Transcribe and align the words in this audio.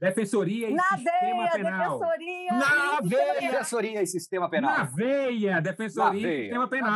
Defensoria 0.00 0.70
e 0.70 0.74
Na 0.74 0.82
Sistema 0.84 1.10
veia, 1.10 1.50
Penal. 1.50 1.98
defensoria. 1.98 2.52
Na 2.52 3.00
e 3.02 3.08
veia. 3.08 3.40
Defensoria 3.50 4.02
e 4.02 4.06
Sistema 4.06 4.48
Penal. 4.50 4.70
Na 4.78 4.84
veia! 4.84 5.60
Defensoria 5.60 6.10
Na 6.12 6.16
e 6.16 6.22
veia. 6.22 6.42
Sistema 6.44 6.68
Penal. 6.68 6.94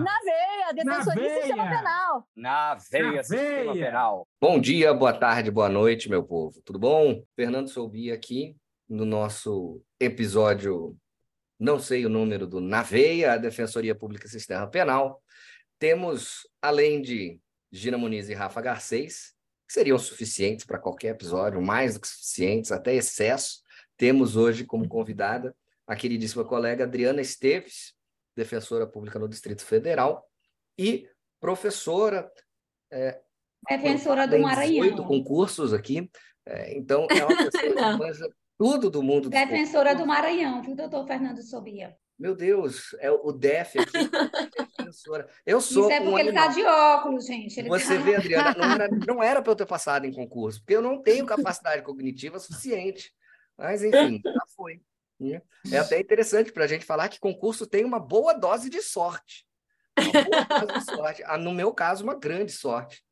Na 0.00 0.18
veia, 0.24 0.72
defensoria 0.74 1.26
e 1.26 1.34
sistema 1.42 1.64
veia. 1.64 1.76
penal. 1.78 2.28
Na 2.34 2.74
veia, 2.74 3.12
Na 3.12 3.22
Sistema 3.22 3.72
veia. 3.74 3.86
Penal. 3.86 4.28
Bom 4.40 4.58
dia, 4.60 4.94
boa 4.94 5.12
tarde, 5.12 5.50
boa 5.50 5.68
noite, 5.68 6.08
meu 6.08 6.22
povo. 6.24 6.60
Tudo 6.64 6.78
bom? 6.78 7.22
Fernando 7.36 7.68
Soubia 7.68 8.14
aqui 8.14 8.56
no 8.88 9.04
nosso 9.04 9.82
episódio, 10.00 10.96
não 11.58 11.78
sei 11.78 12.04
o 12.06 12.08
número 12.08 12.46
do 12.46 12.60
Na 12.60 12.82
Veia, 12.82 13.34
a 13.34 13.36
Defensoria 13.36 13.94
Pública 13.94 14.26
e 14.26 14.30
Sistema 14.30 14.66
Penal. 14.66 15.22
Temos, 15.78 16.48
além 16.62 17.02
de 17.02 17.38
Gina 17.70 17.98
Muniz 17.98 18.28
e 18.28 18.34
Rafa 18.34 18.60
Garcês, 18.60 19.31
que 19.72 19.78
seriam 19.78 19.98
suficientes 19.98 20.66
para 20.66 20.78
qualquer 20.78 21.12
episódio, 21.12 21.60
mais 21.62 21.94
do 21.94 22.00
que 22.00 22.06
suficientes, 22.06 22.70
até 22.70 22.94
excesso. 22.94 23.62
Temos 23.96 24.36
hoje 24.36 24.64
como 24.64 24.86
convidada 24.86 25.56
a 25.86 25.96
queridíssima 25.96 26.44
colega 26.44 26.84
Adriana 26.84 27.22
Esteves, 27.22 27.94
defensora 28.36 28.86
pública 28.86 29.18
no 29.18 29.26
Distrito 29.26 29.64
Federal 29.64 30.28
e 30.78 31.08
professora 31.40 32.30
Defensora 33.66 34.28
do 34.28 34.38
Maranhão. 34.38 34.82
18 34.82 35.04
concursos 35.04 35.72
aqui, 35.72 36.10
é, 36.44 36.76
então 36.76 37.06
é 37.10 37.24
uma 37.24 37.36
pessoa 37.50 37.74
que 37.74 37.98
manja 37.98 38.28
tudo 38.58 38.90
do 38.90 39.02
mundo 39.02 39.30
Defensora 39.30 39.94
do 39.94 40.00
concursos. 40.00 40.22
Maranhão, 40.22 40.62
viu, 40.62 40.76
doutor 40.76 41.06
Fernando 41.06 41.42
Sobia? 41.42 41.96
Meu 42.18 42.36
Deus, 42.36 42.94
é 43.00 43.10
o 43.10 43.32
DEF 43.32 43.78
aqui, 43.78 43.92
defensora. 44.92 45.28
Eu 45.44 45.60
sou 45.60 45.90
Isso 45.90 45.92
é 45.92 46.00
um 46.00 46.04
porque 46.04 46.20
ele 46.20 46.28
animal. 46.30 46.48
está 46.50 46.60
de 46.60 46.66
óculos, 46.66 47.26
gente. 47.26 47.58
Ele 47.58 47.68
Você 47.68 47.96
tá... 47.96 48.02
vê, 48.02 48.14
Adriana, 48.16 48.54
não 48.56 48.72
era, 48.72 48.88
não 49.06 49.22
era 49.22 49.42
para 49.42 49.52
eu 49.52 49.56
ter 49.56 49.66
passado 49.66 50.04
em 50.06 50.12
concurso, 50.12 50.60
porque 50.60 50.76
eu 50.76 50.82
não 50.82 51.02
tenho 51.02 51.26
capacidade 51.26 51.82
cognitiva 51.82 52.38
suficiente. 52.38 53.12
Mas, 53.56 53.82
enfim, 53.82 54.20
já 54.24 54.44
foi. 54.56 54.80
né? 55.18 55.42
É 55.70 55.78
até 55.78 55.98
interessante 56.00 56.52
para 56.52 56.64
a 56.64 56.66
gente 56.68 56.84
falar 56.84 57.08
que 57.08 57.20
concurso 57.20 57.66
tem 57.66 57.84
uma 57.84 57.98
boa 58.00 58.32
dose 58.34 58.68
de 58.70 58.82
sorte. 58.82 59.46
Uma 59.98 60.24
boa 60.24 60.60
dose 60.66 60.78
de 60.78 60.84
sorte. 60.84 61.22
Ah, 61.26 61.36
No 61.38 61.52
meu 61.52 61.72
caso, 61.72 62.02
uma 62.04 62.14
grande 62.14 62.52
sorte. 62.52 63.04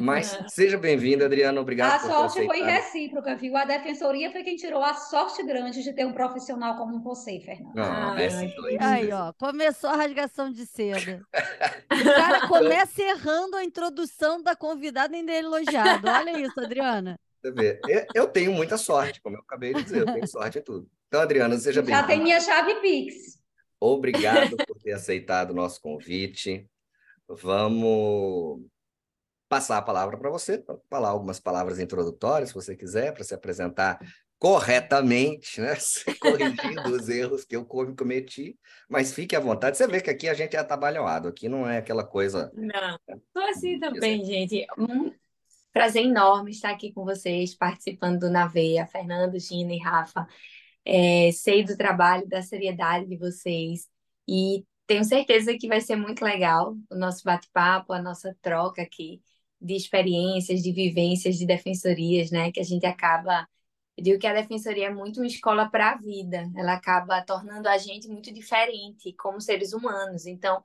Mas 0.00 0.38
seja 0.48 0.78
bem-vinda, 0.78 1.26
Adriana. 1.26 1.60
Obrigado 1.60 1.96
A 1.96 1.98
por 1.98 2.10
sorte 2.10 2.46
foi 2.46 2.62
recíproca, 2.62 3.34
viu? 3.34 3.56
A 3.56 3.64
defensoria 3.64 4.30
foi 4.30 4.44
quem 4.44 4.54
tirou 4.54 4.82
a 4.82 4.94
sorte 4.94 5.42
grande 5.44 5.82
de 5.82 5.92
ter 5.92 6.06
um 6.06 6.12
profissional 6.12 6.76
como 6.76 7.02
você, 7.02 7.40
Fernando. 7.40 7.76
Ah, 7.76 8.14
esses 8.22 8.54
dois. 8.54 8.76
Aí, 8.80 9.10
ó, 9.10 9.32
começou 9.32 9.90
a 9.90 9.96
rasgação 9.96 10.50
de 10.50 10.66
seda. 10.66 11.20
O 11.96 12.04
cara 12.04 12.46
começa 12.46 13.02
errando 13.02 13.56
a 13.56 13.64
introdução 13.64 14.42
da 14.42 14.54
convidada 14.54 15.16
ainda 15.16 15.32
é 15.32 15.38
elogiado. 15.38 16.08
Olha 16.08 16.38
isso, 16.38 16.60
Adriana. 16.60 17.18
Eu, 17.42 18.06
eu 18.14 18.26
tenho 18.28 18.52
muita 18.52 18.76
sorte, 18.76 19.20
como 19.22 19.36
eu 19.36 19.40
acabei 19.40 19.72
de 19.72 19.82
dizer, 19.82 20.00
eu 20.00 20.06
tenho 20.12 20.26
sorte 20.26 20.58
em 20.58 20.62
tudo. 20.62 20.86
Então, 21.08 21.20
Adriana, 21.20 21.56
seja 21.56 21.80
Já 21.82 22.02
tem 22.02 22.18
bem-vinda. 22.18 22.22
minha 22.24 22.40
chave 22.40 22.74
Pix. 22.80 23.40
Obrigado 23.80 24.56
por 24.56 24.76
ter 24.78 24.92
aceitado 24.92 25.50
o 25.50 25.54
nosso 25.54 25.80
convite. 25.80 26.68
Vamos 27.28 28.60
passar 29.48 29.78
a 29.78 29.82
palavra 29.82 30.16
para 30.18 30.30
você, 30.30 30.58
pra 30.58 30.76
falar 30.90 31.10
algumas 31.10 31.38
palavras 31.40 31.78
introdutórias, 31.78 32.50
se 32.50 32.54
você 32.54 32.76
quiser, 32.76 33.12
para 33.12 33.24
se 33.24 33.34
apresentar 33.34 33.98
corretamente, 34.38 35.60
né? 35.60 35.74
corrigindo 36.20 36.90
os 36.94 37.08
erros 37.08 37.44
que 37.44 37.56
eu 37.56 37.64
co- 37.64 37.94
cometi, 37.94 38.58
mas 38.88 39.12
fique 39.12 39.34
à 39.34 39.40
vontade. 39.40 39.76
Você 39.76 39.86
vê 39.86 40.00
que 40.00 40.10
aqui 40.10 40.28
a 40.28 40.34
gente 40.34 40.56
é 40.56 40.58
atabalhoado, 40.58 41.28
aqui 41.28 41.48
não 41.48 41.68
é 41.68 41.78
aquela 41.78 42.04
coisa. 42.04 42.52
Não, 42.54 42.98
tô 43.32 43.40
assim 43.40 43.78
Dizer. 43.78 43.90
também, 43.90 44.24
gente. 44.24 44.66
Um 44.78 45.12
prazer 45.72 46.04
enorme 46.04 46.50
estar 46.50 46.70
aqui 46.70 46.92
com 46.92 47.04
vocês, 47.04 47.54
participando 47.54 48.20
do 48.20 48.30
Na 48.30 48.46
Veia, 48.46 48.86
Fernando, 48.86 49.38
Gina 49.38 49.72
e 49.74 49.78
Rafa. 49.78 50.26
É, 50.84 51.32
sei 51.32 51.64
do 51.64 51.76
trabalho, 51.76 52.28
da 52.28 52.42
seriedade 52.42 53.06
de 53.06 53.16
vocês 53.16 53.88
e 54.28 54.64
tenho 54.86 55.04
certeza 55.04 55.56
que 55.58 55.66
vai 55.66 55.80
ser 55.80 55.96
muito 55.96 56.24
legal 56.24 56.76
o 56.90 56.94
nosso 56.94 57.24
bate-papo, 57.24 57.92
a 57.92 58.00
nossa 58.00 58.36
troca 58.40 58.82
aqui 58.82 59.20
de 59.66 59.74
experiências, 59.74 60.62
de 60.62 60.72
vivências, 60.72 61.36
de 61.36 61.46
defensorias, 61.46 62.30
né? 62.30 62.52
Que 62.52 62.60
a 62.60 62.64
gente 62.64 62.86
acaba. 62.86 63.48
Eu 63.96 64.04
digo 64.04 64.18
que 64.20 64.26
a 64.26 64.34
defensoria 64.34 64.86
é 64.88 64.90
muito 64.94 65.20
uma 65.20 65.26
escola 65.26 65.68
para 65.70 65.92
a 65.92 65.96
vida, 65.96 66.50
ela 66.56 66.74
acaba 66.74 67.22
tornando 67.22 67.68
a 67.68 67.78
gente 67.78 68.08
muito 68.08 68.32
diferente 68.32 69.12
como 69.14 69.40
seres 69.40 69.72
humanos. 69.72 70.26
Então, 70.26 70.62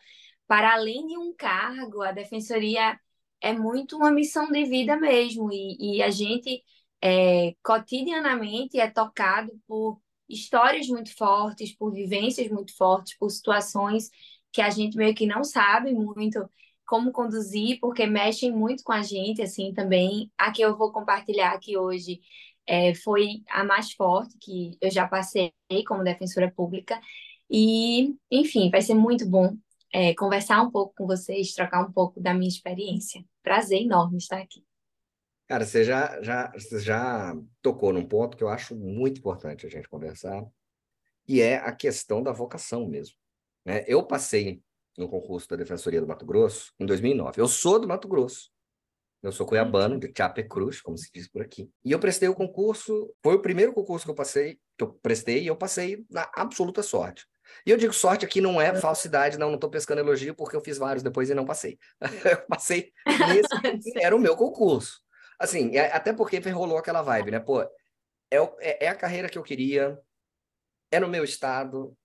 para 0.47 0.73
além 0.73 1.07
de 1.07 1.17
um 1.17 1.34
cargo, 1.34 2.01
a 2.01 2.11
defensoria 2.11 3.00
é 3.41 3.53
muito 3.53 3.97
uma 3.97 4.11
missão 4.11 4.51
de 4.51 4.66
vida 4.66 4.97
mesmo, 4.97 5.51
e, 5.51 5.97
e 5.97 6.03
a 6.03 6.09
gente 6.11 6.63
é, 7.01 7.56
cotidianamente 7.63 8.79
é 8.79 8.90
tocado 8.90 9.51
por 9.67 10.01
histórias 10.29 10.88
muito 10.88 11.16
fortes, 11.16 11.75
por 11.75 11.91
vivências 11.91 12.50
muito 12.50 12.75
fortes, 12.75 13.17
por 13.17 13.29
situações 13.29 14.09
que 14.51 14.61
a 14.61 14.69
gente 14.69 14.97
meio 14.97 15.16
que 15.16 15.25
não 15.25 15.44
sabe 15.44 15.94
muito 15.94 16.40
como 16.91 17.13
conduzir, 17.13 17.79
porque 17.79 18.06
mexem 18.06 18.52
muito 18.52 18.84
com 18.84 18.91
a 18.91 19.02
gente, 19.02 19.41
assim, 19.41 19.74
também. 19.74 20.29
A 20.38 20.52
que 20.52 20.62
eu 20.62 20.78
vou 20.78 20.91
compartilhar 20.91 21.53
aqui 21.53 21.78
hoje 21.78 22.19
é, 22.68 22.94
foi 22.94 23.44
a 23.50 23.63
mais 23.63 23.94
forte 23.94 24.38
que 24.38 24.78
eu 24.81 24.91
já 24.91 25.07
passei 25.07 25.53
como 25.88 26.03
defensora 26.03 26.52
pública, 26.52 27.00
e, 27.50 28.13
enfim, 28.29 28.69
vai 28.69 28.81
ser 28.81 28.94
muito 28.94 29.25
bom 29.25 29.56
é, 29.94 30.13
conversar 30.16 30.62
um 30.62 30.69
pouco 30.69 30.94
com 30.97 31.07
vocês, 31.07 31.53
trocar 31.53 31.81
um 31.81 31.94
pouco 31.94 32.19
da 32.19 32.34
minha 32.34 32.50
experiência. 32.50 33.23
Prazer 33.41 33.81
enorme 33.81 34.18
estar 34.18 34.40
aqui. 34.40 34.62
Cara, 35.47 35.66
você 35.66 35.85
já, 35.85 36.22
já, 36.22 36.52
você 36.52 36.78
já 36.81 37.34
tocou 37.62 37.94
num 37.94 38.06
ponto 38.06 38.35
que 38.35 38.44
eu 38.44 38.50
acho 38.50 38.75
muito 38.75 39.19
importante 39.19 39.66
a 39.66 39.69
gente 39.69 39.88
conversar, 39.88 40.46
e 41.25 41.40
é 41.40 41.56
a 41.56 41.72
questão 41.72 42.22
da 42.22 42.34
vocação 42.34 42.85
mesmo. 42.85 43.16
né? 43.63 43.85
Eu 43.88 44.03
passei 44.03 44.62
no 44.97 45.07
concurso 45.09 45.47
da 45.50 45.56
Defensoria 45.56 46.02
do 46.02 46.07
Mato 46.07 46.25
Grosso 46.25 46.74
em 46.79 46.85
2009. 46.85 47.40
Eu 47.41 47.47
sou 47.47 47.79
do 47.79 47.88
Mato 47.88 48.07
Grosso. 48.07 48.50
Eu 49.24 49.31
sou 49.31 49.46
cuiabano, 49.46 50.00
de 50.00 50.12
Chapecruz, 50.16 50.81
como 50.81 50.97
se 50.97 51.09
diz 51.13 51.28
por 51.29 51.44
aqui. 51.44 51.69
E 51.85 51.91
eu 51.91 52.00
prestei 52.00 52.28
o 52.28 52.34
concurso, 52.34 53.13
foi 53.22 53.35
o 53.35 53.41
primeiro 53.41 53.72
concurso 53.72 54.06
que 54.06 54.12
eu 54.12 54.16
passei, 54.16 54.59
que 54.75 54.84
eu 54.84 54.94
prestei, 54.94 55.44
e 55.44 55.47
eu 55.47 55.56
passei 55.56 56.03
na 56.09 56.29
absoluta 56.34 56.81
sorte. 56.81 57.28
E 57.66 57.69
eu 57.69 57.78
digo 57.78 57.94
sorte 57.94 58.25
aqui 58.25 58.41
não 58.41 58.59
é 58.59 58.74
falsidade, 58.75 59.38
não, 59.38 59.50
não 59.50 59.56
estou 59.56 59.69
pescando 59.69 60.00
elogio, 60.00 60.34
porque 60.34 60.56
eu 60.56 60.62
fiz 60.62 60.78
vários 60.78 61.03
depois 61.03 61.29
e 61.29 61.35
não 61.35 61.46
passei. 61.46 61.78
Eu 62.25 62.46
passei 62.47 62.91
nesse, 63.06 63.91
era 64.02 64.16
o 64.16 64.19
meu 64.19 64.35
concurso. 64.35 65.02
Assim, 65.38 65.75
é- 65.75 65.91
até 65.91 66.13
porque 66.13 66.40
rolou 66.50 66.78
aquela 66.78 67.02
vibe, 67.02 67.31
né? 67.31 67.40
Pô, 67.40 67.62
é, 67.62 67.69
é, 68.59 68.85
é 68.85 68.88
a 68.88 68.96
carreira 68.96 69.29
que 69.29 69.38
eu 69.38 69.44
queria, 69.44 70.00
é 70.91 71.00
no 71.00 71.08
meu 71.08 71.23
estado, 71.23 71.96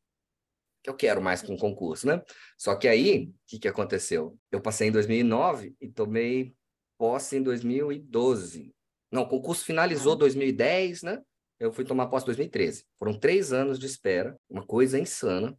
que 0.87 0.91
eu 0.91 0.95
quero 0.95 1.21
mais 1.21 1.43
que 1.43 1.51
um 1.51 1.57
concurso, 1.57 2.07
né? 2.07 2.23
Só 2.57 2.77
que 2.77 2.87
aí, 2.87 3.25
o 3.25 3.35
que, 3.49 3.59
que 3.59 3.69
aconteceu? 3.69 4.39
Eu 4.53 4.61
passei 4.61 4.89
em 4.89 4.93
2009 4.93 5.75
e 5.81 5.89
tomei 5.89 6.55
posse 6.97 7.37
em 7.37 7.43
2012. 7.43 8.73
Não, 9.11 9.23
o 9.23 9.29
concurso 9.29 9.65
finalizou 9.65 10.15
em 10.15 10.19
2010, 10.19 11.03
né? 11.03 11.21
Eu 11.59 11.73
fui 11.73 11.85
tomar 11.85 12.07
posse 12.07 12.25
em 12.25 12.27
2013. 12.27 12.87
Foram 12.99 13.19
três 13.19 13.53
anos 13.53 13.81
de 13.81 13.87
espera, 13.87 14.39
uma 14.49 14.65
coisa 14.65 14.97
insana, 14.97 15.59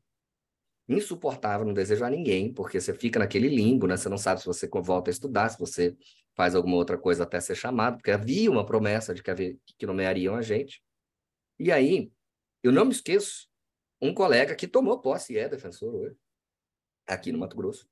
insuportável, 0.88 1.66
não 1.66 1.74
desejo 1.74 2.06
a 2.06 2.10
ninguém, 2.10 2.54
porque 2.54 2.80
você 2.80 2.94
fica 2.94 3.20
naquele 3.20 3.50
limbo, 3.50 3.86
né? 3.86 3.98
Você 3.98 4.08
não 4.08 4.18
sabe 4.18 4.40
se 4.40 4.46
você 4.46 4.68
volta 4.68 5.10
a 5.10 5.12
estudar, 5.12 5.50
se 5.50 5.60
você 5.60 5.94
faz 6.38 6.56
alguma 6.56 6.78
outra 6.78 6.98
coisa 6.98 7.24
até 7.24 7.42
ser 7.42 7.56
chamado, 7.56 7.98
porque 7.98 8.12
havia 8.12 8.50
uma 8.50 8.66
promessa 8.66 9.14
de 9.14 9.22
que, 9.22 9.30
havia, 9.30 9.58
que 9.78 9.86
nomeariam 9.86 10.36
a 10.36 10.42
gente. 10.42 10.82
E 11.60 11.70
aí, 11.70 12.10
eu 12.64 12.72
não 12.72 12.86
me 12.86 12.92
esqueço, 12.92 13.47
um 14.02 14.14
colega 14.14 14.56
que 14.56 14.68
tomou 14.68 15.00
posse 15.00 15.34
e 15.34 15.38
é 15.38 15.50
defensor 15.50 15.94
hoje, 15.94 16.16
aqui 17.08 17.32
no 17.32 17.40
Mato 17.40 17.56
Grosso. 17.56 17.88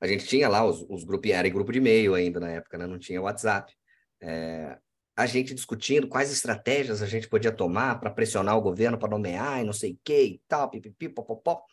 A 0.00 0.06
gente 0.06 0.26
tinha 0.26 0.48
lá 0.48 0.64
os, 0.64 0.84
os 0.88 1.04
grupos, 1.04 1.30
era 1.30 1.48
em 1.48 1.52
grupo 1.52 1.72
de 1.72 1.78
e-mail 1.78 2.14
ainda 2.14 2.38
na 2.38 2.50
época, 2.50 2.78
né? 2.78 2.86
não 2.86 2.98
tinha 2.98 3.20
WhatsApp. 3.20 3.74
É, 4.20 4.78
a 5.16 5.26
gente 5.26 5.52
discutindo 5.52 6.06
quais 6.06 6.30
estratégias 6.30 7.02
a 7.02 7.06
gente 7.06 7.28
podia 7.28 7.50
tomar 7.50 7.98
para 7.98 8.10
pressionar 8.10 8.56
o 8.56 8.60
governo 8.60 8.96
para 8.96 9.08
nomear 9.08 9.60
e 9.60 9.64
não 9.64 9.72
sei 9.72 9.92
o 9.92 9.98
que 10.04 10.22
e 10.22 10.42
tal, 10.46 10.70
pipipi, 10.70 11.08
popopó. 11.08 11.64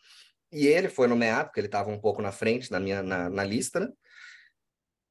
E 0.51 0.65
ele 0.65 0.89
foi 0.89 1.07
nomeado, 1.07 1.49
porque 1.49 1.59
ele 1.59 1.67
estava 1.67 1.91
um 1.91 1.99
pouco 1.99 2.21
na 2.21 2.31
frente 2.31 2.71
na 2.71 2.79
minha 2.79 3.03
na, 3.03 3.29
na 3.29 3.43
lista, 3.43 3.79
né? 3.79 3.89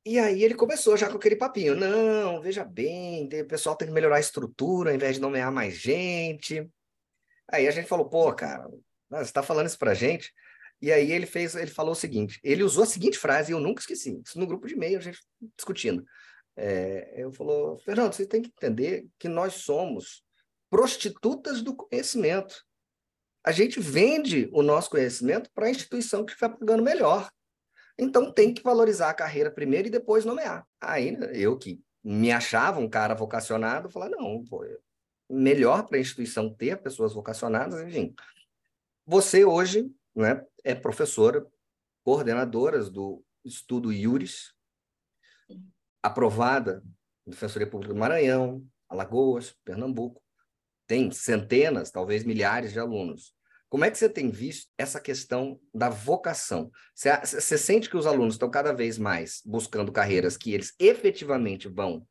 E 0.06 0.18
aí 0.18 0.42
ele 0.42 0.54
começou 0.54 0.96
já 0.96 1.08
com 1.08 1.16
aquele 1.16 1.36
papinho, 1.36 1.74
não, 1.74 2.40
veja 2.40 2.62
bem, 2.64 3.26
o 3.26 3.46
pessoal 3.46 3.74
tem 3.74 3.88
que 3.88 3.94
melhorar 3.94 4.16
a 4.16 4.20
estrutura 4.20 4.90
ao 4.90 4.96
invés 4.96 5.14
de 5.14 5.22
nomear 5.22 5.50
mais 5.50 5.78
gente. 5.78 6.68
Aí 7.50 7.68
a 7.68 7.70
gente 7.70 7.88
falou, 7.88 8.08
pô, 8.08 8.32
cara, 8.32 8.68
você 9.10 9.22
está 9.22 9.42
falando 9.42 9.66
isso 9.66 9.78
pra 9.78 9.94
gente? 9.94 10.32
E 10.80 10.92
aí 10.92 11.12
ele 11.12 11.26
fez, 11.26 11.54
ele 11.54 11.70
falou 11.70 11.92
o 11.92 11.96
seguinte, 11.96 12.38
ele 12.42 12.62
usou 12.62 12.84
a 12.84 12.86
seguinte 12.86 13.18
frase, 13.18 13.50
e 13.50 13.54
eu 13.54 13.60
nunca 13.60 13.80
esqueci, 13.80 14.20
isso 14.24 14.38
no 14.38 14.46
grupo 14.46 14.66
de 14.66 14.74
e-mail, 14.74 14.98
a 14.98 15.02
gente 15.02 15.18
discutindo. 15.56 16.04
É, 16.56 17.14
eu 17.16 17.32
falou, 17.32 17.78
Fernando, 17.78 18.12
você 18.12 18.26
tem 18.26 18.42
que 18.42 18.48
entender 18.48 19.06
que 19.18 19.28
nós 19.28 19.54
somos 19.54 20.22
prostitutas 20.70 21.62
do 21.62 21.74
conhecimento. 21.74 22.64
A 23.44 23.52
gente 23.52 23.80
vende 23.80 24.48
o 24.52 24.62
nosso 24.62 24.90
conhecimento 24.90 25.50
para 25.52 25.66
a 25.66 25.70
instituição 25.70 26.24
que 26.24 26.32
está 26.32 26.48
pagando 26.48 26.82
melhor. 26.82 27.30
Então 27.98 28.32
tem 28.32 28.52
que 28.52 28.62
valorizar 28.62 29.10
a 29.10 29.14
carreira 29.14 29.50
primeiro 29.50 29.88
e 29.88 29.90
depois 29.90 30.24
nomear. 30.24 30.66
Aí 30.80 31.12
né, 31.12 31.30
eu 31.34 31.56
que 31.56 31.80
me 32.02 32.32
achava 32.32 32.80
um 32.80 32.88
cara 32.88 33.14
vocacionado, 33.14 33.90
falar 33.90 34.08
não, 34.10 34.42
pô, 34.44 34.64
melhor 35.28 35.86
para 35.86 35.96
a 35.96 36.00
instituição 36.00 36.52
ter 36.52 36.80
pessoas 36.82 37.12
vocacionadas, 37.12 37.80
enfim. 37.82 38.14
Você 39.06 39.44
hoje 39.44 39.90
né, 40.14 40.44
é 40.62 40.74
professora, 40.74 41.46
coordenadora 42.02 42.82
do 42.84 43.24
estudo 43.44 43.92
IURIS, 43.92 44.52
aprovada 46.02 46.82
na 47.26 47.32
Defensoria 47.32 47.68
Pública 47.68 47.92
do 47.92 47.98
Maranhão, 47.98 48.66
Alagoas, 48.88 49.54
Pernambuco. 49.64 50.22
Tem 50.86 51.10
centenas, 51.10 51.90
talvez 51.90 52.24
milhares 52.24 52.72
de 52.72 52.78
alunos. 52.78 53.34
Como 53.68 53.84
é 53.84 53.90
que 53.90 53.98
você 53.98 54.08
tem 54.08 54.30
visto 54.30 54.70
essa 54.78 55.00
questão 55.00 55.58
da 55.74 55.88
vocação? 55.88 56.70
Você, 56.94 57.10
você 57.16 57.58
sente 57.58 57.90
que 57.90 57.96
os 57.96 58.06
alunos 58.06 58.34
estão 58.34 58.50
cada 58.50 58.72
vez 58.72 58.98
mais 58.98 59.42
buscando 59.44 59.90
carreiras 59.90 60.36
que 60.36 60.52
eles 60.52 60.74
efetivamente 60.78 61.66
vão 61.68 62.06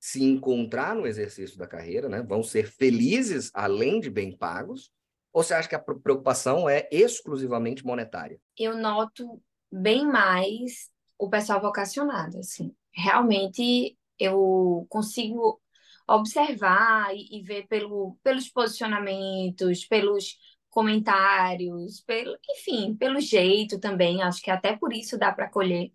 se 0.00 0.22
encontrar 0.22 0.94
no 0.94 1.06
exercício 1.06 1.58
da 1.58 1.66
carreira, 1.66 2.08
né? 2.08 2.22
vão 2.22 2.42
ser 2.42 2.70
felizes 2.70 3.50
além 3.52 4.00
de 4.00 4.10
bem 4.10 4.36
pagos? 4.36 4.90
Ou 5.32 5.42
você 5.42 5.54
acha 5.54 5.68
que 5.68 5.74
a 5.74 5.78
preocupação 5.78 6.68
é 6.68 6.88
exclusivamente 6.90 7.84
monetária? 7.84 8.40
Eu 8.56 8.76
noto 8.76 9.40
bem 9.70 10.06
mais 10.06 10.90
o 11.18 11.28
pessoal 11.28 11.60
vocacionado, 11.60 12.38
assim. 12.38 12.74
Realmente 12.92 13.96
eu 14.18 14.86
consigo 14.88 15.60
observar 16.08 17.14
e, 17.14 17.38
e 17.38 17.42
ver 17.42 17.66
pelo, 17.66 18.16
pelos 18.22 18.48
posicionamentos, 18.48 19.84
pelos 19.86 20.36
comentários, 20.70 22.00
pelo, 22.02 22.36
enfim, 22.50 22.94
pelo 22.94 23.20
jeito 23.20 23.78
também, 23.78 24.22
acho 24.22 24.42
que 24.42 24.50
até 24.50 24.76
por 24.76 24.92
isso 24.92 25.18
dá 25.18 25.32
para 25.32 25.50
colher 25.50 25.90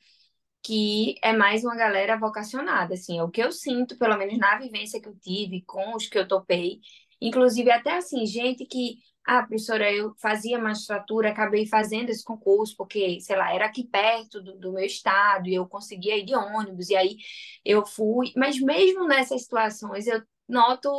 que 0.63 1.15
é 1.21 1.33
mais 1.33 1.63
uma 1.63 1.75
galera 1.75 2.17
vocacionada, 2.17 2.93
assim, 2.93 3.19
é 3.19 3.23
o 3.23 3.29
que 3.29 3.43
eu 3.43 3.51
sinto, 3.51 3.97
pelo 3.97 4.17
menos 4.17 4.37
na 4.37 4.57
vivência 4.57 5.01
que 5.01 5.09
eu 5.09 5.15
tive 5.19 5.61
com 5.63 5.95
os 5.95 6.07
que 6.07 6.17
eu 6.17 6.27
topei, 6.27 6.79
inclusive 7.21 7.69
até 7.69 7.97
assim, 7.97 8.25
gente 8.25 8.65
que, 8.65 8.97
ah, 9.25 9.43
professora, 9.43 9.91
eu 9.91 10.13
fazia 10.21 10.57
magistratura, 10.59 11.29
acabei 11.31 11.65
fazendo 11.67 12.09
esse 12.09 12.23
concurso, 12.23 12.75
porque, 12.77 13.19
sei 13.21 13.35
lá, 13.35 13.53
era 13.53 13.65
aqui 13.65 13.85
perto 13.85 14.41
do, 14.41 14.57
do 14.57 14.73
meu 14.73 14.85
estado, 14.85 15.47
e 15.49 15.55
eu 15.55 15.67
conseguia 15.67 16.17
ir 16.17 16.25
de 16.25 16.35
ônibus, 16.35 16.89
e 16.89 16.95
aí 16.95 17.17
eu 17.65 17.85
fui, 17.85 18.31
mas 18.35 18.59
mesmo 18.59 19.07
nessas 19.07 19.43
situações, 19.43 20.07
eu 20.07 20.21
noto, 20.47 20.89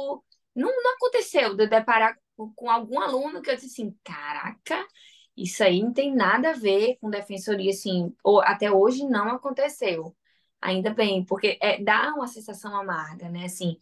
não, 0.54 0.68
não 0.68 0.94
aconteceu 0.96 1.54
de 1.56 1.66
deparar 1.66 2.16
com 2.54 2.70
algum 2.70 3.00
aluno 3.00 3.40
que 3.42 3.50
eu 3.50 3.54
disse 3.54 3.66
assim, 3.82 3.96
caraca, 4.04 4.86
isso 5.36 5.62
aí 5.62 5.82
não 5.82 5.92
tem 5.92 6.14
nada 6.14 6.50
a 6.50 6.52
ver 6.54 6.96
com 7.00 7.10
defensoria, 7.10 7.70
assim, 7.70 8.14
ou 8.22 8.40
até 8.40 8.70
hoje 8.70 9.04
não 9.06 9.30
aconteceu. 9.30 10.14
Ainda 10.60 10.94
bem, 10.94 11.24
porque 11.24 11.58
é, 11.60 11.82
dá 11.82 12.14
uma 12.14 12.26
sensação 12.26 12.74
amarga, 12.76 13.28
né? 13.28 13.44
Assim, 13.44 13.78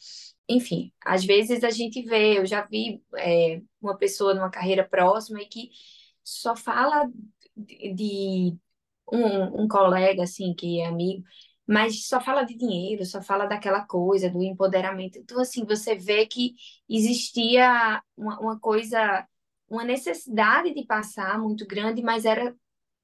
enfim, 0.49 0.93
às 1.05 1.25
vezes 1.25 1.63
a 1.65 1.71
gente 1.71 2.03
vê, 2.03 2.39
eu 2.39 2.47
já 2.47 2.63
vi 2.67 3.03
é, 3.17 3.63
uma 3.81 3.97
pessoa 3.97 4.35
numa 4.35 4.51
carreira 4.51 4.85
próxima 4.89 5.41
e 5.41 5.47
que 5.47 5.71
só 6.25 6.57
fala 6.57 7.09
de, 7.57 7.95
de 7.95 8.59
um, 9.13 9.65
um 9.65 9.69
colega, 9.69 10.23
assim, 10.25 10.55
que 10.55 10.81
é 10.81 10.87
amigo, 10.87 11.25
mas 11.67 12.07
só 12.07 12.21
fala 12.21 12.45
de 12.45 12.57
dinheiro, 12.57 13.05
só 13.07 13.23
fala 13.23 13.47
daquela 13.47 13.87
coisa, 13.87 14.29
do 14.31 14.43
empoderamento. 14.43 15.19
Então, 15.19 15.41
assim, 15.41 15.65
você 15.65 15.95
vê 15.95 16.27
que 16.27 16.55
existia 16.89 18.03
uma, 18.17 18.39
uma 18.41 18.61
coisa, 18.61 19.27
uma 19.75 19.85
necessidade 19.85 20.75
de 20.75 20.85
passar 20.87 21.39
muito 21.39 21.67
grande, 21.67 22.03
mas 22.03 22.25
era 22.25 22.55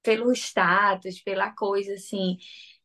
pelo 0.03 0.33
status, 0.33 1.21
pela 1.21 1.51
coisa, 1.53 1.95
assim, 1.95 2.39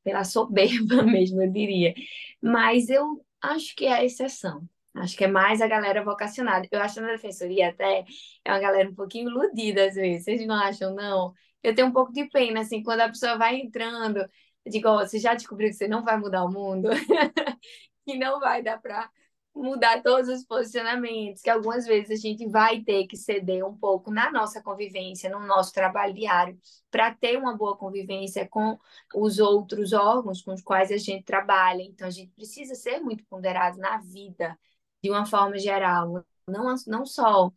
pela 0.03 0.23
soberba 0.23 1.03
mesmo, 1.03 1.41
eu 1.41 1.51
diria. 1.51 1.93
Mas 2.41 2.89
eu 2.89 3.25
acho 3.41 3.75
que 3.75 3.85
é 3.85 3.93
a 3.93 4.05
exceção. 4.05 4.67
Acho 4.95 5.17
que 5.17 5.23
é 5.25 5.27
mais 5.27 5.61
a 5.61 5.67
galera 5.67 6.03
vocacionada. 6.03 6.67
Eu 6.71 6.81
acho 6.81 6.95
que 6.95 7.01
na 7.01 7.07
defensoria 7.07 7.69
até 7.69 8.05
é 8.45 8.51
uma 8.51 8.59
galera 8.59 8.89
um 8.89 8.95
pouquinho 8.95 9.29
iludida 9.29 9.85
às 9.87 9.95
vezes. 9.95 10.23
Vocês 10.25 10.45
não 10.45 10.55
acham, 10.55 10.93
não? 10.93 11.33
Eu 11.63 11.73
tenho 11.75 11.87
um 11.87 11.91
pouco 11.93 12.11
de 12.13 12.25
pena, 12.29 12.61
assim, 12.61 12.83
quando 12.83 13.01
a 13.01 13.09
pessoa 13.09 13.37
vai 13.37 13.55
entrando 13.57 14.27
eu 14.65 14.71
digo, 14.71 14.89
oh, 14.89 14.99
você 14.99 15.19
já 15.19 15.33
descobriu 15.33 15.69
que 15.69 15.75
você 15.75 15.87
não 15.87 16.03
vai 16.03 16.17
mudar 16.17 16.43
o 16.45 16.51
mundo? 16.51 16.89
que 18.05 18.17
não 18.17 18.39
vai 18.39 18.63
dar 18.63 18.81
para 18.81 19.09
mudar 19.55 20.01
todos 20.01 20.29
os 20.29 20.43
posicionamentos, 20.45 21.41
que 21.41 21.49
algumas 21.49 21.85
vezes 21.85 22.11
a 22.11 22.21
gente 22.21 22.47
vai 22.47 22.81
ter 22.81 23.05
que 23.07 23.15
ceder 23.17 23.65
um 23.65 23.75
pouco 23.77 24.11
na 24.11 24.31
nossa 24.31 24.61
convivência, 24.61 25.29
no 25.29 25.39
nosso 25.45 25.73
trabalho 25.73 26.13
diário, 26.13 26.59
para 26.89 27.13
ter 27.13 27.37
uma 27.37 27.55
boa 27.55 27.77
convivência 27.77 28.47
com 28.49 28.77
os 29.15 29.39
outros 29.39 29.93
órgãos 29.93 30.41
com 30.41 30.53
os 30.53 30.61
quais 30.61 30.91
a 30.91 30.97
gente 30.97 31.23
trabalha. 31.23 31.81
Então, 31.83 32.07
a 32.07 32.11
gente 32.11 32.31
precisa 32.31 32.75
ser 32.75 32.99
muito 32.99 33.23
ponderado 33.25 33.77
na 33.77 33.97
vida, 33.99 34.57
de 35.03 35.09
uma 35.09 35.25
forma 35.25 35.57
geral, 35.57 36.25
não, 36.47 36.75
não 36.87 37.05
só. 37.05 37.51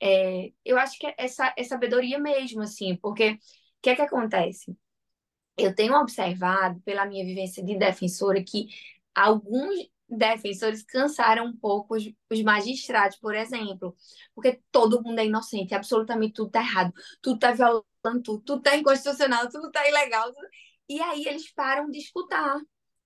É, 0.00 0.52
eu 0.64 0.78
acho 0.78 0.98
que 0.98 1.14
essa 1.18 1.52
é 1.56 1.64
sabedoria 1.64 2.18
mesmo, 2.18 2.62
assim, 2.62 2.96
porque 2.96 3.32
o 3.32 3.38
que 3.82 3.90
é 3.90 3.96
que 3.96 4.02
acontece? 4.02 4.76
eu 5.56 5.74
tenho 5.74 5.94
observado, 5.94 6.80
pela 6.80 7.06
minha 7.06 7.24
vivência 7.24 7.62
de 7.64 7.76
defensora, 7.76 8.42
que 8.42 8.68
alguns 9.14 9.88
defensores 10.16 10.82
cansaram 10.84 11.46
um 11.46 11.56
pouco 11.56 11.96
os, 11.96 12.04
os, 12.30 12.42
magistrados, 12.42 13.16
por 13.18 13.34
exemplo, 13.34 13.96
porque 14.34 14.60
todo 14.70 15.02
mundo 15.02 15.18
é 15.18 15.26
inocente, 15.26 15.74
absolutamente 15.74 16.34
tudo 16.34 16.48
está 16.48 16.60
errado, 16.60 16.92
tudo 17.20 17.36
está 17.36 17.52
violando 17.52 17.84
tudo, 18.22 18.56
está 18.58 18.76
inconstitucional, 18.76 19.48
tudo 19.48 19.68
está 19.68 19.88
ilegal, 19.88 20.32
tudo... 20.32 20.46
e 20.88 21.00
aí 21.00 21.24
eles 21.26 21.52
param 21.52 21.90
de 21.90 21.98
escutar. 21.98 22.58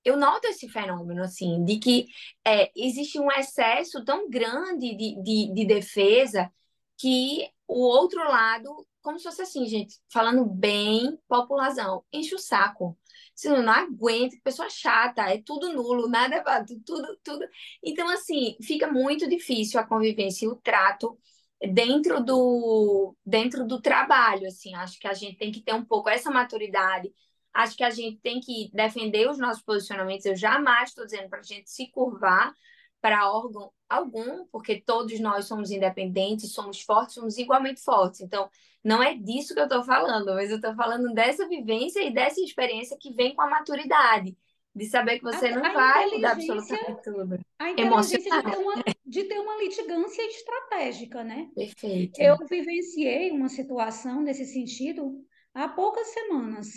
Eu 0.04 0.16
noto 0.16 0.46
esse 0.46 0.68
fenômeno, 0.68 1.22
assim, 1.22 1.64
de 1.64 1.78
que 1.78 2.06
é, 2.46 2.70
existe 2.76 3.18
um 3.18 3.30
excesso 3.32 4.04
tão 4.04 4.30
grande 4.30 4.94
de, 4.96 5.20
de, 5.22 5.52
de 5.52 5.66
defesa 5.66 6.50
que 6.96 7.50
o 7.66 7.80
outro 7.80 8.20
lado 8.20 8.86
como 9.06 9.20
se 9.20 9.24
fosse 9.24 9.42
assim, 9.42 9.64
gente, 9.66 10.00
falando 10.12 10.44
bem, 10.44 11.16
população, 11.28 12.04
enche 12.12 12.34
o 12.34 12.40
saco. 12.40 12.98
Se 13.36 13.48
não, 13.48 13.62
não 13.62 13.72
aguenta, 13.72 14.36
pessoa 14.42 14.68
chata, 14.70 15.22
é 15.22 15.40
tudo 15.42 15.72
nulo, 15.72 16.08
nada, 16.08 16.42
tudo, 16.84 17.16
tudo. 17.22 17.46
Então, 17.84 18.08
assim, 18.08 18.56
fica 18.62 18.90
muito 18.90 19.28
difícil 19.28 19.78
a 19.78 19.86
convivência 19.86 20.46
e 20.46 20.48
o 20.48 20.56
trato 20.56 21.18
dentro 21.60 22.22
do, 22.22 23.14
dentro 23.24 23.66
do 23.66 23.80
trabalho, 23.80 24.46
assim, 24.46 24.74
acho 24.74 24.98
que 24.98 25.06
a 25.06 25.14
gente 25.14 25.36
tem 25.36 25.52
que 25.52 25.62
ter 25.62 25.74
um 25.74 25.84
pouco 25.84 26.08
essa 26.08 26.30
maturidade, 26.30 27.12
acho 27.52 27.76
que 27.76 27.84
a 27.84 27.90
gente 27.90 28.18
tem 28.18 28.40
que 28.40 28.70
defender 28.74 29.28
os 29.28 29.38
nossos 29.38 29.62
posicionamentos, 29.62 30.26
eu 30.26 30.36
jamais 30.36 30.90
estou 30.90 31.04
dizendo 31.04 31.28
para 31.28 31.40
a 31.40 31.42
gente 31.42 31.70
se 31.70 31.90
curvar 31.90 32.54
para 33.00 33.30
órgão 33.30 33.70
algum, 33.88 34.46
porque 34.46 34.80
todos 34.80 35.18
nós 35.20 35.46
somos 35.46 35.70
independentes, 35.70 36.52
somos 36.52 36.80
fortes, 36.82 37.14
somos 37.14 37.38
igualmente 37.38 37.80
fortes. 37.80 38.20
Então, 38.20 38.50
não 38.82 39.02
é 39.02 39.14
disso 39.14 39.54
que 39.54 39.60
eu 39.60 39.64
estou 39.64 39.82
falando, 39.84 40.34
mas 40.34 40.50
eu 40.50 40.56
estou 40.56 40.74
falando 40.74 41.12
dessa 41.12 41.48
vivência 41.48 42.02
e 42.02 42.12
dessa 42.12 42.40
experiência 42.40 42.96
que 43.00 43.12
vem 43.12 43.34
com 43.34 43.42
a 43.42 43.50
maturidade, 43.50 44.36
de 44.74 44.86
saber 44.86 45.18
que 45.18 45.24
você 45.24 45.48
a, 45.48 45.56
não 45.56 45.64
a 45.64 45.72
vai 45.72 46.06
mudar 46.10 46.32
absolutamente 46.32 47.02
tudo. 47.02 47.38
A 47.58 47.70
inteligência 47.70 48.18
de 48.18 48.42
ter, 48.42 48.56
uma, 48.56 48.74
de 49.06 49.24
ter 49.24 49.38
uma 49.38 49.56
litigância 49.56 50.22
estratégica, 50.22 51.24
né? 51.24 51.48
Perfeito. 51.54 52.20
Eu 52.20 52.36
vivenciei 52.48 53.30
uma 53.30 53.48
situação 53.48 54.20
nesse 54.20 54.44
sentido 54.44 55.24
há 55.54 55.68
poucas 55.68 56.08
semanas. 56.08 56.68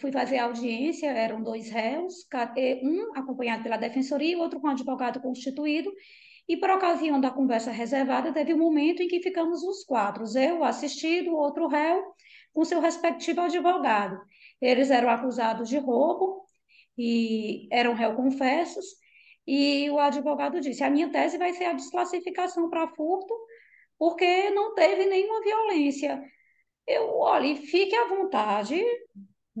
Fui 0.00 0.12
fazer 0.12 0.38
audiência, 0.38 1.10
eram 1.10 1.42
dois 1.42 1.70
réus, 1.70 2.26
um 2.82 3.18
acompanhado 3.18 3.62
pela 3.62 3.76
defensoria 3.76 4.32
e 4.32 4.36
outro 4.36 4.60
com 4.60 4.68
advogado 4.68 5.20
constituído, 5.20 5.92
e 6.48 6.56
por 6.56 6.70
ocasião 6.70 7.20
da 7.20 7.30
conversa 7.30 7.70
reservada, 7.70 8.32
teve 8.32 8.52
um 8.52 8.58
momento 8.58 9.02
em 9.02 9.08
que 9.08 9.22
ficamos 9.22 9.62
os 9.62 9.84
quatro, 9.84 10.24
eu, 10.36 10.64
assistido, 10.64 11.36
outro 11.36 11.68
réu, 11.68 12.02
com 12.52 12.64
seu 12.64 12.80
respectivo 12.80 13.40
advogado. 13.40 14.20
Eles 14.60 14.90
eram 14.90 15.08
acusados 15.08 15.68
de 15.68 15.78
roubo 15.78 16.44
e 16.98 17.68
eram 17.70 17.94
réu 17.94 18.16
confessos, 18.16 18.84
e 19.46 19.88
o 19.90 19.98
advogado 19.98 20.60
disse: 20.60 20.82
a 20.82 20.90
minha 20.90 21.10
tese 21.10 21.38
vai 21.38 21.52
ser 21.52 21.66
a 21.66 21.72
desclassificação 21.72 22.68
para 22.68 22.88
furto, 22.88 23.34
porque 23.98 24.50
não 24.50 24.74
teve 24.74 25.06
nenhuma 25.06 25.40
violência. 25.42 26.22
Eu, 26.86 27.16
olhe, 27.18 27.54
fique 27.56 27.94
à 27.94 28.08
vontade, 28.08 28.84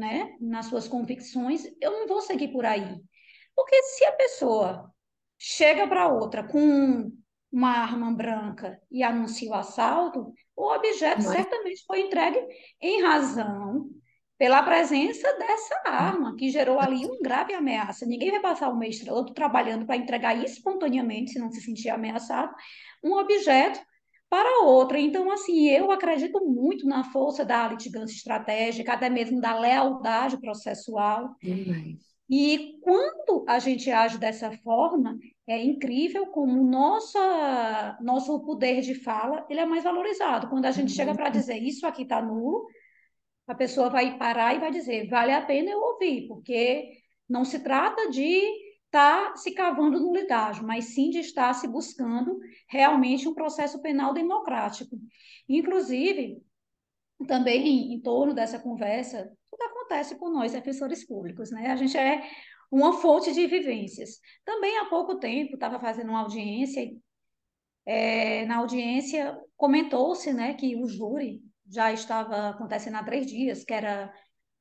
né, 0.00 0.34
nas 0.40 0.66
suas 0.66 0.88
convicções, 0.88 1.64
eu 1.80 1.92
não 1.92 2.08
vou 2.08 2.22
seguir 2.22 2.48
por 2.48 2.64
aí. 2.64 2.96
Porque 3.54 3.82
se 3.82 4.04
a 4.06 4.12
pessoa 4.12 4.90
chega 5.38 5.86
para 5.86 6.08
outra 6.08 6.42
com 6.42 7.12
uma 7.52 7.70
arma 7.70 8.10
branca 8.10 8.80
e 8.90 9.02
anuncia 9.02 9.50
o 9.50 9.54
assalto, 9.54 10.32
o 10.56 10.72
objeto 10.72 11.22
Mas- 11.22 11.32
certamente 11.32 11.84
foi 11.86 12.00
entregue 12.00 12.40
em 12.80 13.02
razão 13.02 13.90
pela 14.38 14.62
presença 14.62 15.30
dessa 15.34 15.82
arma, 15.84 16.34
que 16.34 16.48
gerou 16.48 16.80
ali 16.80 17.04
uma 17.04 17.18
grave 17.20 17.52
ameaça. 17.52 18.06
Ninguém 18.06 18.30
vai 18.30 18.40
passar 18.40 18.70
um 18.70 18.78
mês 18.78 18.98
todo 19.04 19.34
trabalhando 19.34 19.84
para 19.84 19.96
entregar 19.96 20.34
espontaneamente, 20.42 21.32
se 21.32 21.38
não 21.38 21.50
se 21.50 21.60
sentir 21.60 21.90
ameaçado, 21.90 22.54
um 23.04 23.12
objeto 23.18 23.78
para 24.30 24.64
outro. 24.64 24.96
Então, 24.96 25.30
assim, 25.32 25.68
eu 25.68 25.90
acredito 25.90 26.40
muito 26.46 26.86
na 26.86 27.02
força 27.02 27.44
da 27.44 27.66
litigância 27.66 28.14
estratégica, 28.14 28.92
até 28.92 29.10
mesmo 29.10 29.40
da 29.40 29.58
lealdade 29.58 30.40
processual. 30.40 31.34
Demais. 31.42 32.08
E 32.32 32.78
quando 32.80 33.44
a 33.48 33.58
gente 33.58 33.90
age 33.90 34.16
dessa 34.16 34.52
forma, 34.58 35.18
é 35.48 35.60
incrível 35.60 36.28
como 36.28 36.62
nossa, 36.64 37.98
nosso 38.00 38.40
poder 38.44 38.82
de 38.82 38.94
fala 38.94 39.44
ele 39.50 39.58
é 39.58 39.66
mais 39.66 39.82
valorizado. 39.82 40.48
Quando 40.48 40.66
a 40.66 40.70
gente 40.70 40.92
chega 40.92 41.12
para 41.12 41.28
dizer 41.28 41.56
isso 41.56 41.84
aqui 41.84 42.02
está 42.02 42.22
nulo, 42.22 42.68
a 43.48 43.54
pessoa 43.54 43.90
vai 43.90 44.16
parar 44.16 44.54
e 44.54 44.60
vai 44.60 44.70
dizer, 44.70 45.08
vale 45.08 45.32
a 45.32 45.42
pena 45.42 45.70
eu 45.70 45.80
ouvir, 45.80 46.28
porque 46.28 46.92
não 47.28 47.44
se 47.44 47.58
trata 47.58 48.08
de 48.10 48.40
estar 48.90 49.36
se 49.36 49.52
cavando 49.52 50.00
nulidade, 50.00 50.64
mas 50.64 50.86
sim 50.86 51.10
de 51.10 51.20
estar 51.20 51.54
se 51.54 51.68
buscando 51.68 52.40
realmente 52.68 53.28
um 53.28 53.34
processo 53.34 53.80
penal 53.80 54.12
democrático. 54.12 54.98
Inclusive, 55.48 56.42
também 57.26 57.94
em 57.94 58.00
torno 58.00 58.34
dessa 58.34 58.58
conversa, 58.58 59.30
tudo 59.48 59.62
acontece 59.62 60.18
com 60.18 60.28
nós, 60.28 60.52
defensores 60.52 61.06
públicos, 61.06 61.52
né? 61.52 61.70
A 61.70 61.76
gente 61.76 61.96
é 61.96 62.28
uma 62.70 62.94
fonte 62.94 63.32
de 63.32 63.46
vivências. 63.46 64.18
Também 64.44 64.76
há 64.78 64.86
pouco 64.86 65.18
tempo 65.20 65.54
estava 65.54 65.78
fazendo 65.78 66.10
uma 66.10 66.22
audiência, 66.22 66.90
é, 67.86 68.44
na 68.46 68.56
audiência 68.56 69.38
comentou-se, 69.56 70.32
né, 70.32 70.54
que 70.54 70.76
o 70.76 70.86
júri 70.86 71.40
já 71.68 71.92
estava 71.92 72.50
acontecendo 72.50 72.96
há 72.96 73.04
três 73.04 73.26
dias, 73.26 73.64
que 73.64 73.72
era 73.72 74.12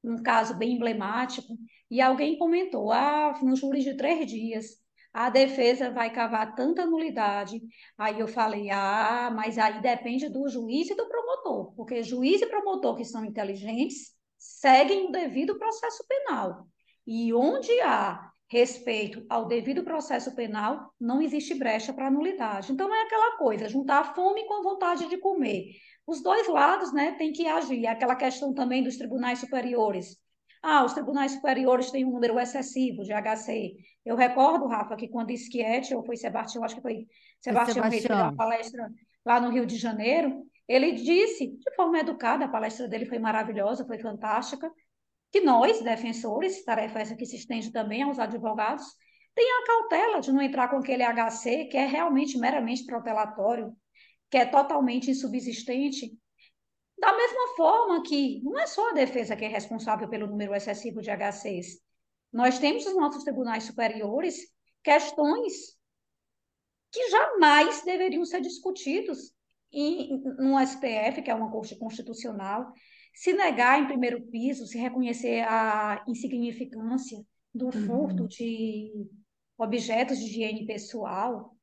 um 0.03 0.21
caso 0.21 0.57
bem 0.57 0.75
emblemático, 0.75 1.57
e 1.89 2.01
alguém 2.01 2.37
comentou, 2.37 2.91
ah, 2.91 3.37
no 3.41 3.55
júri 3.55 3.81
de 3.81 3.95
três 3.95 4.25
dias, 4.29 4.77
a 5.13 5.29
defesa 5.29 5.91
vai 5.91 6.11
cavar 6.13 6.55
tanta 6.55 6.85
nulidade. 6.85 7.59
Aí 7.97 8.19
eu 8.19 8.27
falei, 8.27 8.69
ah, 8.69 9.31
mas 9.35 9.57
aí 9.57 9.81
depende 9.81 10.29
do 10.29 10.47
juiz 10.47 10.89
e 10.89 10.95
do 10.95 11.07
promotor, 11.07 11.73
porque 11.75 12.03
juiz 12.03 12.41
e 12.41 12.45
promotor 12.45 12.95
que 12.95 13.05
são 13.05 13.25
inteligentes 13.25 14.13
seguem 14.37 15.07
o 15.07 15.11
devido 15.11 15.57
processo 15.57 16.05
penal. 16.07 16.67
E 17.05 17.33
onde 17.33 17.71
há 17.81 18.28
respeito 18.49 19.23
ao 19.29 19.47
devido 19.47 19.83
processo 19.83 20.33
penal, 20.35 20.91
não 20.99 21.21
existe 21.21 21.53
brecha 21.53 21.93
para 21.93 22.09
nulidade. 22.09 22.71
Então 22.71 22.93
é 22.93 23.03
aquela 23.03 23.37
coisa, 23.37 23.69
juntar 23.69 23.99
a 23.99 24.13
fome 24.15 24.45
com 24.47 24.55
a 24.55 24.63
vontade 24.63 25.07
de 25.07 25.17
comer. 25.17 25.65
Os 26.05 26.21
dois 26.21 26.47
lados, 26.47 26.91
né, 26.91 27.11
têm 27.11 27.31
que 27.31 27.45
agir. 27.47 27.85
Aquela 27.85 28.15
questão 28.15 28.53
também 28.53 28.83
dos 28.83 28.97
tribunais 28.97 29.39
superiores. 29.39 30.17
Ah, 30.61 30.83
os 30.83 30.93
tribunais 30.93 31.33
superiores 31.33 31.91
têm 31.91 32.03
um 32.03 32.11
número 32.11 32.39
excessivo 32.39 33.03
de 33.03 33.13
HC. 33.13 33.75
Eu 34.03 34.15
recordo, 34.15 34.67
Rafa, 34.67 34.95
que 34.95 35.07
quando 35.07 35.35
Schietti, 35.37 35.93
ou 35.93 36.03
foi 36.03 36.17
Sebastião, 36.17 36.63
acho 36.63 36.75
que 36.75 36.81
foi 36.81 37.05
Sebastião 37.39 37.87
Reis, 37.87 38.01
que 38.01 38.09
deu 38.09 38.17
uma 38.17 38.31
Sebastião. 38.31 38.35
palestra 38.35 38.89
lá 39.25 39.39
no 39.39 39.51
Rio 39.51 39.65
de 39.65 39.77
Janeiro, 39.77 40.43
ele 40.67 40.93
disse, 40.93 41.47
de 41.47 41.75
forma 41.75 41.99
educada, 41.99 42.45
a 42.45 42.49
palestra 42.49 42.87
dele 42.87 43.05
foi 43.05 43.19
maravilhosa, 43.19 43.85
foi 43.85 43.99
fantástica, 43.99 44.71
que 45.31 45.41
nós, 45.41 45.81
defensores, 45.81 46.63
tarefa 46.63 46.99
essa 46.99 47.15
que 47.15 47.25
se 47.25 47.35
estende 47.35 47.71
também 47.71 48.03
aos 48.03 48.19
advogados, 48.19 48.83
tenha 49.35 49.59
a 49.61 49.65
cautela 49.65 50.19
de 50.21 50.31
não 50.31 50.41
entrar 50.41 50.69
com 50.69 50.77
aquele 50.77 51.03
HC 51.03 51.65
que 51.65 51.77
é 51.77 51.85
realmente 51.85 52.37
meramente 52.37 52.85
protelatório, 52.85 53.75
que 54.29 54.37
é 54.37 54.45
totalmente 54.45 55.11
insubsistente. 55.11 56.11
Da 56.97 57.15
mesma 57.15 57.55
forma 57.55 58.03
que 58.03 58.41
não 58.43 58.59
é 58.59 58.67
só 58.67 58.89
a 58.89 58.93
defesa 58.93 59.35
que 59.35 59.45
é 59.45 59.47
responsável 59.47 60.09
pelo 60.09 60.27
número 60.27 60.53
excessivo 60.53 61.01
de 61.01 61.09
HCs. 61.09 61.79
Nós 62.31 62.59
temos 62.59 62.85
nos 62.85 62.95
nossos 62.95 63.23
tribunais 63.23 63.63
superiores 63.63 64.35
questões 64.83 65.77
que 66.91 67.09
jamais 67.09 67.83
deveriam 67.83 68.25
ser 68.25 68.41
discutidos 68.41 69.31
em, 69.71 70.21
no 70.37 70.59
STF, 70.59 71.21
que 71.21 71.29
é 71.29 71.35
uma 71.35 71.51
corte 71.51 71.75
constitucional, 71.77 72.73
se 73.19 73.33
negar 73.33 73.81
em 73.81 73.85
primeiro 73.85 74.21
piso, 74.27 74.65
se 74.65 74.77
reconhecer 74.77 75.41
a 75.41 76.01
insignificância 76.07 77.21
do 77.53 77.69
furto 77.69 78.25
de 78.29 79.09
objetos 79.57 80.17
de 80.19 80.23
higiene 80.23 80.65
pessoal, 80.65 81.53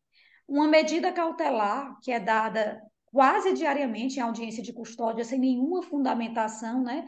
uma 0.47 0.69
medida 0.69 1.11
cautelar 1.11 1.99
que 2.03 2.13
é 2.13 2.21
dada 2.21 2.79
quase 3.07 3.55
diariamente 3.55 4.19
em 4.19 4.21
audiência 4.21 4.63
de 4.63 4.71
custódia 4.75 5.25
sem 5.25 5.39
nenhuma 5.39 5.83
fundamentação, 5.83 6.83
né? 6.83 7.07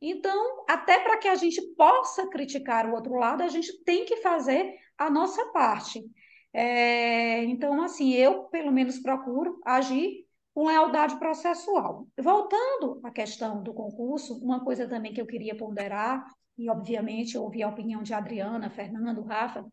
Então, 0.00 0.64
até 0.68 0.98
para 0.98 1.18
que 1.18 1.28
a 1.28 1.36
gente 1.36 1.62
possa 1.76 2.28
criticar 2.28 2.90
o 2.90 2.92
outro 2.92 3.14
lado, 3.14 3.44
a 3.44 3.48
gente 3.48 3.84
tem 3.84 4.04
que 4.04 4.16
fazer 4.16 4.68
a 4.98 5.08
nossa 5.08 5.44
parte. 5.52 6.04
É, 6.52 7.44
então, 7.44 7.80
assim, 7.82 8.14
eu 8.14 8.46
pelo 8.48 8.72
menos 8.72 8.98
procuro 8.98 9.60
agir 9.64 10.25
com 10.56 10.68
lealdade 10.68 11.18
processual. 11.18 12.08
Voltando 12.18 12.98
à 13.04 13.10
questão 13.10 13.62
do 13.62 13.74
concurso, 13.74 14.42
uma 14.42 14.64
coisa 14.64 14.88
também 14.88 15.12
que 15.12 15.20
eu 15.20 15.26
queria 15.26 15.54
ponderar, 15.54 16.24
e 16.56 16.70
obviamente 16.70 17.36
ouvir 17.36 17.62
a 17.62 17.68
opinião 17.68 18.02
de 18.02 18.14
Adriana, 18.14 18.70
Fernando, 18.70 19.22
Rafa, 19.22 19.66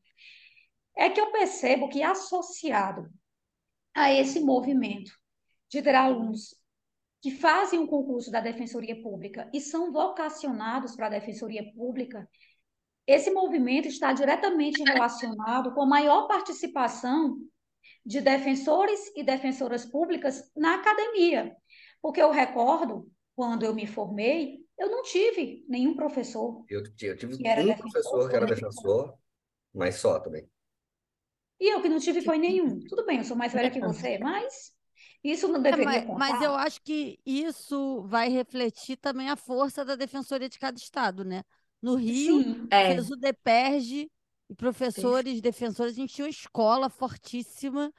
é 0.97 1.09
que 1.09 1.21
eu 1.21 1.31
percebo 1.31 1.87
que 1.87 2.03
associado 2.03 3.09
a 3.95 4.11
esse 4.11 4.41
movimento 4.41 5.13
de 5.69 5.81
ter 5.81 5.95
alunos 5.95 6.53
que 7.21 7.31
fazem 7.31 7.79
um 7.79 7.87
concurso 7.87 8.29
da 8.29 8.41
Defensoria 8.41 9.01
Pública 9.01 9.49
e 9.53 9.61
são 9.61 9.89
vocacionados 9.89 10.97
para 10.97 11.07
a 11.07 11.11
Defensoria 11.11 11.63
Pública, 11.73 12.29
esse 13.07 13.31
movimento 13.31 13.87
está 13.87 14.11
diretamente 14.11 14.83
relacionado 14.83 15.73
com 15.73 15.83
a 15.83 15.87
maior 15.87 16.27
participação 16.27 17.37
de 18.05 18.21
defensores 18.21 18.99
e 19.15 19.23
defensoras 19.23 19.85
públicas 19.85 20.51
na 20.55 20.75
academia. 20.75 21.55
Porque 22.01 22.21
eu 22.21 22.31
recordo, 22.31 23.09
quando 23.35 23.63
eu 23.63 23.73
me 23.73 23.87
formei, 23.87 24.65
eu 24.77 24.89
não 24.89 25.03
tive 25.03 25.65
nenhum 25.69 25.95
professor. 25.95 26.65
Eu, 26.67 26.81
eu 27.01 27.15
tive 27.17 27.35
um 27.35 27.37
defensor, 27.65 27.77
professor 27.77 28.29
que 28.29 28.35
era 28.35 28.45
defensor, 28.47 29.17
mas 29.73 29.95
só 29.97 30.19
também. 30.19 30.49
E 31.59 31.73
eu 31.73 31.81
que 31.81 31.89
não 31.89 31.99
tive 31.99 32.21
foi 32.21 32.37
nenhum. 32.37 32.85
Tudo 32.87 33.05
bem, 33.05 33.17
eu 33.19 33.23
sou 33.23 33.35
mais 33.37 33.53
velha 33.53 33.71
que 33.71 33.81
você, 33.81 34.17
mas 34.19 34.71
isso 35.23 35.47
não 35.47 35.61
É, 35.71 35.77
deveria 35.77 35.77
mas, 35.77 36.05
mas 36.11 36.41
contar. 36.41 36.41
eu 36.41 36.53
acho 36.55 36.81
que 36.81 37.19
isso 37.25 38.03
vai 38.03 38.29
refletir 38.29 38.97
também 38.97 39.29
a 39.29 39.35
força 39.35 39.83
da 39.83 39.95
defensoria 39.95 40.49
de 40.49 40.59
cada 40.59 40.77
estado, 40.77 41.23
né? 41.23 41.43
No 41.81 41.95
Rio, 41.95 42.45
Sim, 42.45 42.67
É, 42.71 42.83
fez 42.85 43.09
o 43.09 43.15
DEPERJ 43.15 44.09
e 44.49 44.55
professores, 44.55 45.41
defensores, 45.41 45.93
a 45.93 45.95
gente 45.95 46.13
tinha 46.13 46.25
uma 46.25 46.29
escola 46.29 46.89
fortíssima 46.89 47.91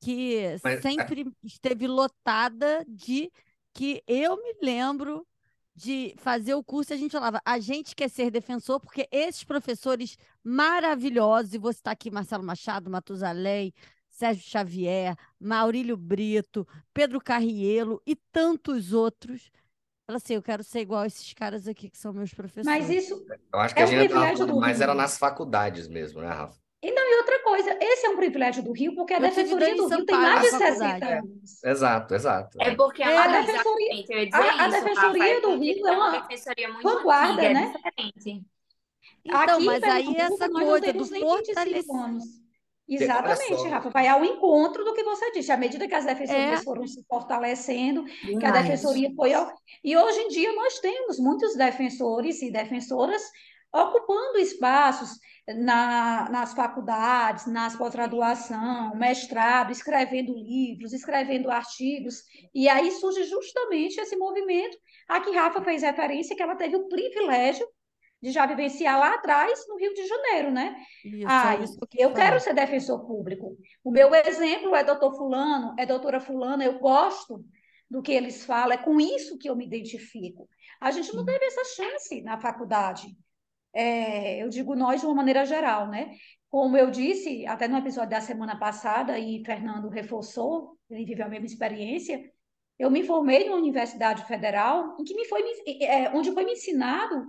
que 0.00 0.58
Mas 0.64 0.78
a- 0.78 0.82
sempre 0.82 1.30
esteve 1.44 1.86
lotada 1.86 2.84
de 2.88 3.30
que 3.74 4.02
eu 4.06 4.36
me 4.36 4.54
lembro 4.62 5.26
de 5.74 6.14
fazer 6.18 6.54
o 6.54 6.64
curso 6.64 6.92
e 6.92 6.94
a 6.94 6.98
gente 6.98 7.12
falava, 7.12 7.40
a 7.44 7.58
gente 7.58 7.94
quer 7.94 8.08
ser 8.10 8.30
defensor 8.30 8.80
porque 8.80 9.08
esses 9.10 9.44
professores 9.44 10.16
maravilhosos, 10.42 11.54
e 11.54 11.58
vou 11.58 11.72
citar 11.72 11.92
aqui 11.92 12.10
Marcelo 12.10 12.44
Machado, 12.44 12.90
Matusalém, 12.90 13.72
Sérgio 14.08 14.42
Xavier, 14.44 15.16
Maurílio 15.38 15.96
Brito, 15.96 16.66
Pedro 16.92 17.20
Carrielo 17.20 18.02
e 18.06 18.14
tantos 18.14 18.92
outros. 18.92 19.50
Fala 20.10 20.16
assim, 20.16 20.34
eu 20.34 20.42
quero 20.42 20.64
ser 20.64 20.80
igual 20.80 21.02
a 21.02 21.06
esses 21.06 21.32
caras 21.34 21.68
aqui 21.68 21.88
que 21.88 21.96
são 21.96 22.12
meus 22.12 22.34
professores. 22.34 22.66
mas 22.66 22.90
isso 22.90 23.24
Eu 23.52 23.60
acho 23.60 23.72
que 23.72 23.80
é 23.80 23.84
a 23.84 23.86
um 23.86 23.90
gente 23.90 23.98
tava 23.98 24.08
privilégio 24.08 24.38
falando 24.38 24.54
do 24.54 24.60
mais 24.60 24.80
era 24.80 24.92
nas 24.92 25.16
faculdades 25.16 25.86
mesmo, 25.86 26.20
né, 26.20 26.26
Rafa? 26.26 26.58
E 26.82 26.90
não, 26.90 27.12
e 27.12 27.16
outra 27.18 27.38
coisa, 27.44 27.78
esse 27.80 28.06
é 28.06 28.10
um 28.10 28.16
privilégio 28.16 28.60
do 28.64 28.72
Rio, 28.72 28.92
porque 28.96 29.12
a 29.14 29.18
Eu 29.18 29.22
Defensoria 29.22 29.76
do 29.76 29.86
Rio 29.86 30.04
tem 30.06 30.16
mais 30.16 30.40
de 30.40 30.48
60 30.48 30.64
faculdade. 30.66 31.12
anos. 31.12 31.62
Exato, 31.64 32.14
exato. 32.16 32.58
é 32.60 32.74
porque 32.74 33.02
a, 33.04 33.10
É. 33.10 33.16
A 33.18 33.40
defensoria, 33.40 33.92
a, 33.92 33.94
a 33.94 33.98
isso, 34.24 34.36
Rafa, 34.36 34.68
defensoria 34.80 35.36
é 35.36 35.40
do 35.42 35.58
Rio 35.58 35.86
é 35.86 35.90
é 35.90 35.92
uma 35.92 36.08
uma 36.08 36.20
defensoria 36.22 36.68
muito 36.72 36.82
vanguarda, 36.82 37.32
antiga, 37.32 37.46
é 37.46 37.54
né? 37.54 37.72
diferente. 37.76 38.46
Então, 39.24 39.38
Aqui 39.38 39.64
mas 39.64 39.82
aí 39.84 40.16
essa 40.16 40.48
coisa 40.50 40.80
do 40.80 40.92
temos 40.92 41.10
nem 41.10 41.20
25 41.20 41.28
fortalecimento. 41.28 42.24
Exatamente, 42.90 43.68
Rafa, 43.68 43.90
vai 43.90 44.08
ao 44.08 44.24
encontro 44.24 44.84
do 44.84 44.92
que 44.94 45.04
você 45.04 45.30
disse. 45.30 45.52
À 45.52 45.56
medida 45.56 45.86
que 45.86 45.94
as 45.94 46.06
É, 46.06 46.14
defensorias 46.14 46.64
foram 46.64 46.86
se 46.86 47.04
fortalecendo, 47.08 48.04
que 48.04 48.34
a 48.34 48.50
Demais. 48.50 48.62
defensoria 48.64 49.10
foi 49.14 49.32
ao... 49.32 49.52
E 49.84 49.96
hoje 49.96 50.20
em 50.20 50.28
dia 50.28 50.52
nós 50.54 50.78
temos 50.80 51.18
muitos 51.18 51.54
defensores 51.54 52.42
e 52.42 52.50
defensoras 52.50 53.22
ocupando 53.72 54.38
espaços 54.38 55.10
na, 55.46 56.28
nas 56.30 56.52
faculdades, 56.54 57.46
nas 57.46 57.76
pós-graduação, 57.76 58.96
mestrado, 58.96 59.70
escrevendo 59.70 60.32
livros, 60.34 60.92
escrevendo 60.92 61.50
artigos. 61.50 62.22
E 62.52 62.68
aí 62.68 62.90
surge 62.90 63.22
justamente 63.24 64.00
esse 64.00 64.16
movimento 64.16 64.76
a 65.08 65.20
que 65.20 65.30
Rafa 65.30 65.62
fez 65.62 65.82
referência, 65.82 66.34
que 66.34 66.42
ela 66.42 66.56
teve 66.56 66.76
o 66.76 66.88
privilégio 66.88 67.66
de 68.22 68.30
já 68.30 68.46
vivenciar 68.46 68.98
lá 68.98 69.14
atrás, 69.14 69.66
no 69.68 69.76
Rio 69.76 69.94
de 69.94 70.06
Janeiro, 70.06 70.50
né? 70.50 70.76
Isso, 71.04 71.26
Ah, 71.26 71.56
isso 71.56 71.86
que 71.88 72.00
eu 72.00 72.12
quero 72.12 72.38
ser 72.38 72.54
defensor 72.54 73.06
público. 73.06 73.56
O 73.82 73.90
meu 73.90 74.14
exemplo 74.14 74.74
é 74.74 74.84
doutor 74.84 75.16
fulano, 75.16 75.74
é 75.78 75.86
doutora 75.86 76.20
fulana, 76.20 76.64
eu 76.64 76.78
gosto 76.78 77.44
do 77.90 78.02
que 78.02 78.12
eles 78.12 78.44
falam, 78.44 78.72
é 78.72 78.78
com 78.78 79.00
isso 79.00 79.38
que 79.38 79.48
eu 79.48 79.56
me 79.56 79.66
identifico. 79.66 80.48
A 80.80 80.90
gente 80.90 81.14
não 81.14 81.24
teve 81.24 81.44
essa 81.44 81.64
chance 81.64 82.22
na 82.22 82.38
faculdade. 82.38 83.08
É, 83.72 84.42
eu 84.42 84.48
digo 84.48 84.74
nós 84.74 85.00
de 85.00 85.06
uma 85.06 85.14
maneira 85.14 85.44
geral, 85.44 85.88
né? 85.88 86.14
Como 86.48 86.76
eu 86.76 86.90
disse, 86.90 87.46
até 87.46 87.68
no 87.68 87.78
episódio 87.78 88.10
da 88.10 88.20
semana 88.20 88.58
passada, 88.58 89.18
e 89.18 89.42
Fernando 89.44 89.88
reforçou, 89.88 90.76
ele 90.90 91.04
viveu 91.04 91.26
a 91.26 91.28
mesma 91.28 91.46
experiência, 91.46 92.20
eu 92.78 92.90
me 92.90 93.04
formei 93.04 93.44
numa 93.44 93.58
universidade 93.58 94.24
federal 94.24 94.96
em 94.98 95.04
que 95.04 95.14
me 95.14 95.24
foi, 95.26 95.42
é, 95.82 96.10
onde 96.10 96.32
foi 96.32 96.44
me 96.44 96.52
ensinado 96.52 97.26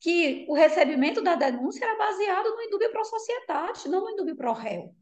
que 0.00 0.46
o 0.48 0.54
recebimento 0.54 1.22
da 1.22 1.34
denúncia 1.34 1.84
era 1.84 1.96
baseado 1.96 2.56
no 2.56 2.62
indúbio 2.62 2.90
pro 2.90 3.04
societate, 3.04 3.88
não 3.88 4.00
no 4.00 4.10
indúbio 4.10 4.34
pro 4.34 4.52
réu. 4.52 4.94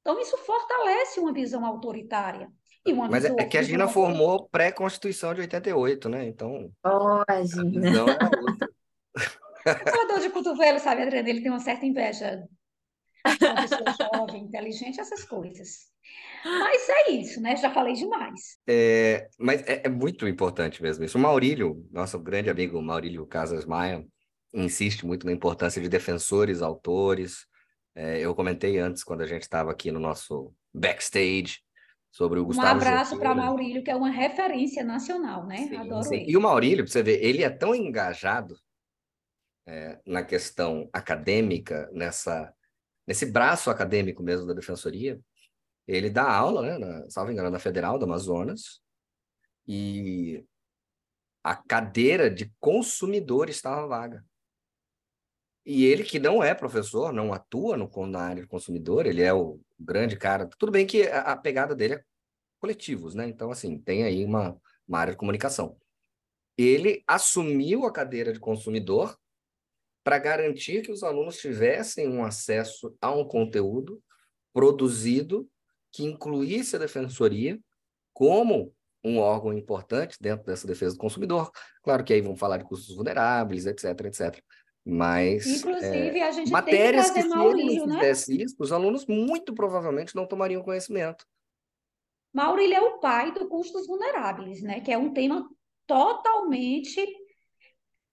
Então, 0.00 0.20
isso 0.20 0.36
fortalece 0.36 1.18
uma 1.18 1.32
visão 1.32 1.64
autoritária. 1.64 2.52
E 2.86 2.92
uma 2.92 3.08
Mas 3.08 3.24
é, 3.24 3.28
visão, 3.28 3.40
é 3.40 3.48
que 3.48 3.56
a 3.56 3.62
Gina 3.62 3.88
formou 3.88 4.46
pré-Constituição 4.50 5.32
de 5.32 5.40
88, 5.40 6.08
né? 6.10 6.26
Então, 6.26 6.70
Oh, 6.84 7.22
a 7.26 7.42
Gina. 7.42 7.80
visão 7.80 8.06
era 8.06 8.30
outra. 8.38 8.68
Dor 10.08 10.20
de 10.20 10.28
cotovelo, 10.28 10.78
sabe, 10.78 11.02
Adriana? 11.02 11.30
Ele 11.30 11.40
tem 11.40 11.50
uma 11.50 11.60
certa 11.60 11.86
inveja 11.86 12.46
de 13.38 13.46
uma 13.46 13.54
pessoa 13.62 13.94
jovem, 14.12 14.42
inteligente, 14.42 15.00
essas 15.00 15.24
coisas. 15.24 15.90
Mas 16.44 16.88
é 16.88 17.10
isso, 17.12 17.40
né? 17.40 17.56
Já 17.56 17.72
falei 17.72 17.94
demais. 17.94 18.58
É, 18.66 19.28
mas 19.38 19.62
é, 19.66 19.82
é 19.84 19.88
muito 19.88 20.28
importante 20.28 20.82
mesmo 20.82 21.04
isso. 21.04 21.16
O 21.16 21.20
Maurílio, 21.20 21.86
nosso 21.90 22.18
grande 22.18 22.50
amigo 22.50 22.80
Maurílio 22.82 23.26
Casas 23.26 23.64
Maia, 23.64 24.04
insiste 24.52 25.06
muito 25.06 25.26
na 25.26 25.32
importância 25.32 25.80
de 25.80 25.88
defensores, 25.88 26.60
autores. 26.60 27.46
É, 27.94 28.20
eu 28.20 28.34
comentei 28.34 28.78
antes, 28.78 29.02
quando 29.02 29.22
a 29.22 29.26
gente 29.26 29.42
estava 29.42 29.70
aqui 29.70 29.90
no 29.90 30.00
nosso 30.00 30.52
backstage, 30.72 31.64
sobre 32.14 32.38
o 32.38 32.42
Um 32.42 32.46
Gustavo 32.46 32.80
abraço 32.80 33.18
para. 33.18 33.34
Maurílio, 33.34 33.82
que 33.82 33.90
é 33.90 33.96
uma 33.96 34.10
referência 34.10 34.84
nacional, 34.84 35.44
né? 35.46 35.56
Sim, 35.56 35.76
Adoro 35.76 36.04
sim. 36.04 36.16
ele. 36.16 36.30
E 36.30 36.36
o 36.36 36.40
Maurílio, 36.40 36.84
para 36.84 36.92
você 36.92 37.02
ver, 37.02 37.24
ele 37.24 37.42
é 37.42 37.50
tão 37.50 37.74
engajado 37.74 38.54
é, 39.66 39.98
na 40.06 40.22
questão 40.22 40.88
acadêmica, 40.92 41.90
nessa, 41.92 42.54
nesse 43.04 43.26
braço 43.26 43.68
acadêmico 43.68 44.22
mesmo 44.22 44.46
da 44.46 44.54
defensoria. 44.54 45.18
Ele 45.86 46.08
dá 46.08 46.30
aula, 46.30 46.62
né, 46.62 46.78
na, 46.78 47.10
salvo 47.10 47.30
engano, 47.30 47.50
na 47.50 47.58
Federal 47.58 47.98
do 47.98 48.04
Amazonas, 48.04 48.80
e 49.66 50.44
a 51.42 51.54
cadeira 51.54 52.30
de 52.30 52.50
consumidor 52.58 53.48
estava 53.48 53.86
vaga. 53.86 54.24
E 55.66 55.84
ele, 55.84 56.04
que 56.04 56.18
não 56.18 56.42
é 56.42 56.54
professor, 56.54 57.12
não 57.12 57.32
atua 57.32 57.76
no, 57.76 57.88
na 58.06 58.20
área 58.20 58.42
de 58.42 58.48
consumidor, 58.48 59.06
ele 59.06 59.22
é 59.22 59.32
o 59.32 59.60
grande 59.78 60.16
cara. 60.16 60.46
Tudo 60.58 60.72
bem 60.72 60.86
que 60.86 61.04
a, 61.04 61.20
a 61.20 61.36
pegada 61.36 61.74
dele 61.74 61.94
é 61.94 62.04
coletivos, 62.58 63.14
né? 63.14 63.26
Então, 63.26 63.50
assim, 63.50 63.78
tem 63.78 64.04
aí 64.04 64.24
uma, 64.24 64.58
uma 64.86 64.98
área 64.98 65.12
de 65.12 65.18
comunicação. 65.18 65.78
Ele 66.56 67.02
assumiu 67.06 67.84
a 67.86 67.92
cadeira 67.92 68.32
de 68.32 68.38
consumidor 68.38 69.18
para 70.04 70.18
garantir 70.18 70.82
que 70.82 70.92
os 70.92 71.02
alunos 71.02 71.38
tivessem 71.38 72.08
um 72.08 72.24
acesso 72.24 72.94
a 73.00 73.10
um 73.10 73.26
conteúdo 73.26 74.02
produzido 74.52 75.48
que 75.94 76.02
incluísse 76.02 76.74
a 76.74 76.78
defensoria 76.80 77.58
como 78.12 78.74
um 79.04 79.18
órgão 79.18 79.52
importante 79.52 80.16
dentro 80.20 80.44
dessa 80.44 80.66
defesa 80.66 80.94
do 80.94 80.98
consumidor. 80.98 81.52
Claro 81.84 82.02
que 82.02 82.12
aí 82.12 82.20
vão 82.20 82.34
falar 82.34 82.56
de 82.56 82.64
custos 82.64 82.96
vulneráveis, 82.96 83.64
etc, 83.64 83.84
etc. 84.06 84.42
Mas 84.84 85.46
Inclusive, 85.46 86.20
a 86.20 86.32
gente 86.32 86.36
tem 86.36 86.44
que 86.44 86.50
matérias 86.50 87.10
que, 87.10 87.22
se 87.22 87.26
ele 87.26 87.34
Maurílio, 87.34 87.86
né? 87.86 88.10
isso, 88.10 88.56
os 88.58 88.72
alunos 88.72 89.06
muito 89.06 89.54
provavelmente 89.54 90.16
não 90.16 90.26
tomariam 90.26 90.62
conhecimento. 90.62 91.24
Maurílio 92.32 92.74
é 92.74 92.80
o 92.80 92.98
pai 92.98 93.32
do 93.32 93.48
custos 93.48 93.86
vulneráveis, 93.86 94.62
né? 94.62 94.80
Que 94.80 94.90
é 94.90 94.98
um 94.98 95.12
tema 95.12 95.48
totalmente 95.86 97.06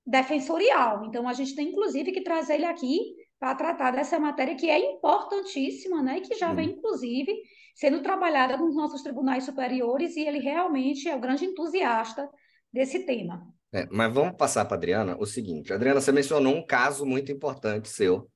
defensorial. 0.06 1.04
Então, 1.06 1.28
a 1.28 1.34
gente 1.34 1.56
tem, 1.56 1.70
inclusive, 1.70 2.12
que 2.12 2.22
trazer 2.22 2.56
ele 2.56 2.65
aqui 2.65 3.15
para 3.42 3.56
tratar 3.56 3.90
dessa 3.90 4.20
matéria 4.20 4.56
que 4.56 4.70
é 4.70 4.78
importantíssima, 4.78 6.04
né? 6.04 6.20
E 6.20 6.22
que 6.22 6.36
já 6.36 6.54
vem, 6.54 6.74
inclusive, 6.74 7.34
sendo 7.74 8.04
trabalhada 8.04 8.56
nos 8.56 8.76
nossos 8.76 9.02
tribunais 9.02 9.46
superiores, 9.46 10.16
e 10.16 10.22
ele 10.22 10.38
realmente 10.38 11.10
é 11.10 11.16
o 11.16 11.20
grande 11.20 11.46
entusiasta 11.46 12.30
desse 12.72 13.04
tema. 13.04 13.42
É, 13.74 13.88
mas 13.90 14.14
vamos 14.14 14.38
passar 14.38 14.64
para 14.66 14.78
Adriana 14.78 15.18
o 15.20 15.26
seguinte. 15.26 15.74
Adriana, 15.74 16.00
você 16.00 16.12
mencionou 16.12 16.56
um 16.56 16.64
caso 16.64 17.04
muito 17.04 17.32
importante 17.32 17.90
seu, 17.90 18.30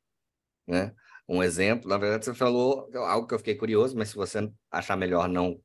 né? 0.66 0.92
Um 1.30 1.44
exemplo, 1.44 1.88
na 1.88 2.00
verdade, 2.00 2.26
você 2.26 2.34
falou 2.34 2.90
algo 2.96 3.28
que 3.28 3.36
eu 3.36 3.40
fiquei 3.40 3.54
curioso, 3.54 3.96
mas 3.96 4.10
se 4.10 4.16
você 4.16 4.52
achar 4.72 4.98
melhor 4.98 5.30
não 5.30 5.62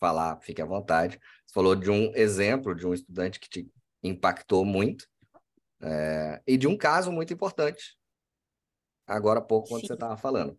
falar, 0.00 0.40
fique 0.40 0.62
à 0.62 0.66
vontade. 0.66 1.20
Você 1.46 1.52
falou 1.52 1.76
de 1.76 1.90
um 1.90 2.10
exemplo 2.14 2.74
de 2.74 2.86
um 2.86 2.94
estudante 2.94 3.38
que 3.38 3.50
te 3.50 3.70
impactou 4.02 4.64
muito 4.64 5.06
é, 5.82 6.40
e 6.46 6.56
de 6.56 6.66
um 6.66 6.76
caso 6.76 7.12
muito 7.12 7.34
importante. 7.34 8.00
Agora 9.12 9.40
há 9.40 9.42
pouco, 9.42 9.68
quando 9.68 9.82
Sim. 9.82 9.88
você 9.88 9.94
estava 9.94 10.16
falando. 10.16 10.56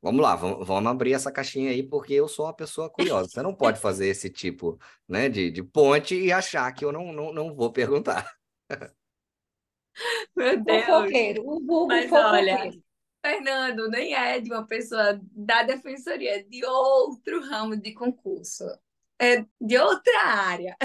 Vamos 0.00 0.20
lá, 0.20 0.36
vamos, 0.36 0.66
vamos 0.66 0.90
abrir 0.90 1.14
essa 1.14 1.32
caixinha 1.32 1.70
aí, 1.70 1.82
porque 1.82 2.14
eu 2.14 2.28
sou 2.28 2.46
uma 2.46 2.54
pessoa 2.54 2.88
curiosa. 2.88 3.28
Você 3.28 3.42
não 3.42 3.54
pode 3.54 3.80
fazer 3.80 4.06
esse 4.06 4.30
tipo, 4.30 4.78
né, 5.08 5.28
de, 5.28 5.50
de 5.50 5.62
ponte 5.62 6.14
e 6.14 6.30
achar 6.30 6.70
que 6.72 6.84
eu 6.84 6.92
não, 6.92 7.12
não, 7.12 7.32
não 7.32 7.54
vou 7.54 7.72
perguntar. 7.72 8.32
Meu 10.36 10.62
Deus. 10.62 10.84
Fofoqueiro, 10.84 11.42
o 11.42 11.60
vulgo 11.66 11.88
Mas 11.88 12.12
olha, 12.12 12.56
fofoqueiro. 12.56 12.84
Fernando 13.24 13.88
nem 13.88 14.14
é 14.14 14.40
de 14.40 14.52
uma 14.52 14.64
pessoa 14.64 15.20
da 15.32 15.64
defensoria, 15.64 16.38
é 16.38 16.42
de 16.42 16.64
outro 16.64 17.40
ramo 17.40 17.76
de 17.76 17.92
concurso. 17.92 18.64
É 19.18 19.44
de 19.60 19.78
outra 19.78 20.22
área. 20.22 20.76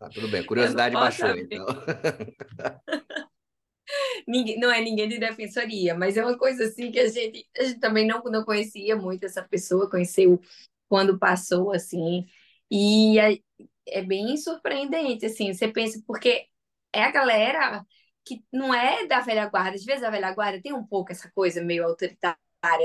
Tá, 0.00 0.08
tudo 0.08 0.26
bem, 0.28 0.42
curiosidade 0.46 0.94
baixou, 0.94 1.28
abrir. 1.28 1.44
então. 1.44 1.66
Ninguém, 4.26 4.58
não 4.58 4.70
é 4.70 4.80
ninguém 4.80 5.08
de 5.08 5.18
defensoria, 5.18 5.94
mas 5.94 6.16
é 6.16 6.24
uma 6.24 6.38
coisa 6.38 6.64
assim 6.64 6.90
que 6.90 7.00
a 7.00 7.08
gente, 7.08 7.46
a 7.58 7.64
gente 7.64 7.80
também 7.80 8.06
não, 8.06 8.22
não 8.24 8.44
conhecia 8.44 8.96
muito 8.96 9.24
essa 9.24 9.42
pessoa, 9.42 9.90
conheceu 9.90 10.40
quando 10.88 11.18
passou, 11.18 11.72
assim, 11.72 12.26
e 12.70 13.18
é, 13.18 13.38
é 13.86 14.02
bem 14.02 14.36
surpreendente, 14.36 15.26
assim, 15.26 15.52
você 15.52 15.68
pensa, 15.68 16.02
porque 16.06 16.46
é 16.92 17.02
a 17.04 17.10
galera 17.10 17.84
que 18.24 18.44
não 18.52 18.74
é 18.74 19.06
da 19.06 19.20
velha 19.20 19.46
guarda, 19.48 19.76
às 19.76 19.84
vezes 19.84 20.02
a 20.04 20.10
velha 20.10 20.32
guarda 20.34 20.60
tem 20.62 20.72
um 20.72 20.86
pouco 20.86 21.12
essa 21.12 21.30
coisa 21.34 21.62
meio 21.62 21.84
autoritária 21.84 22.36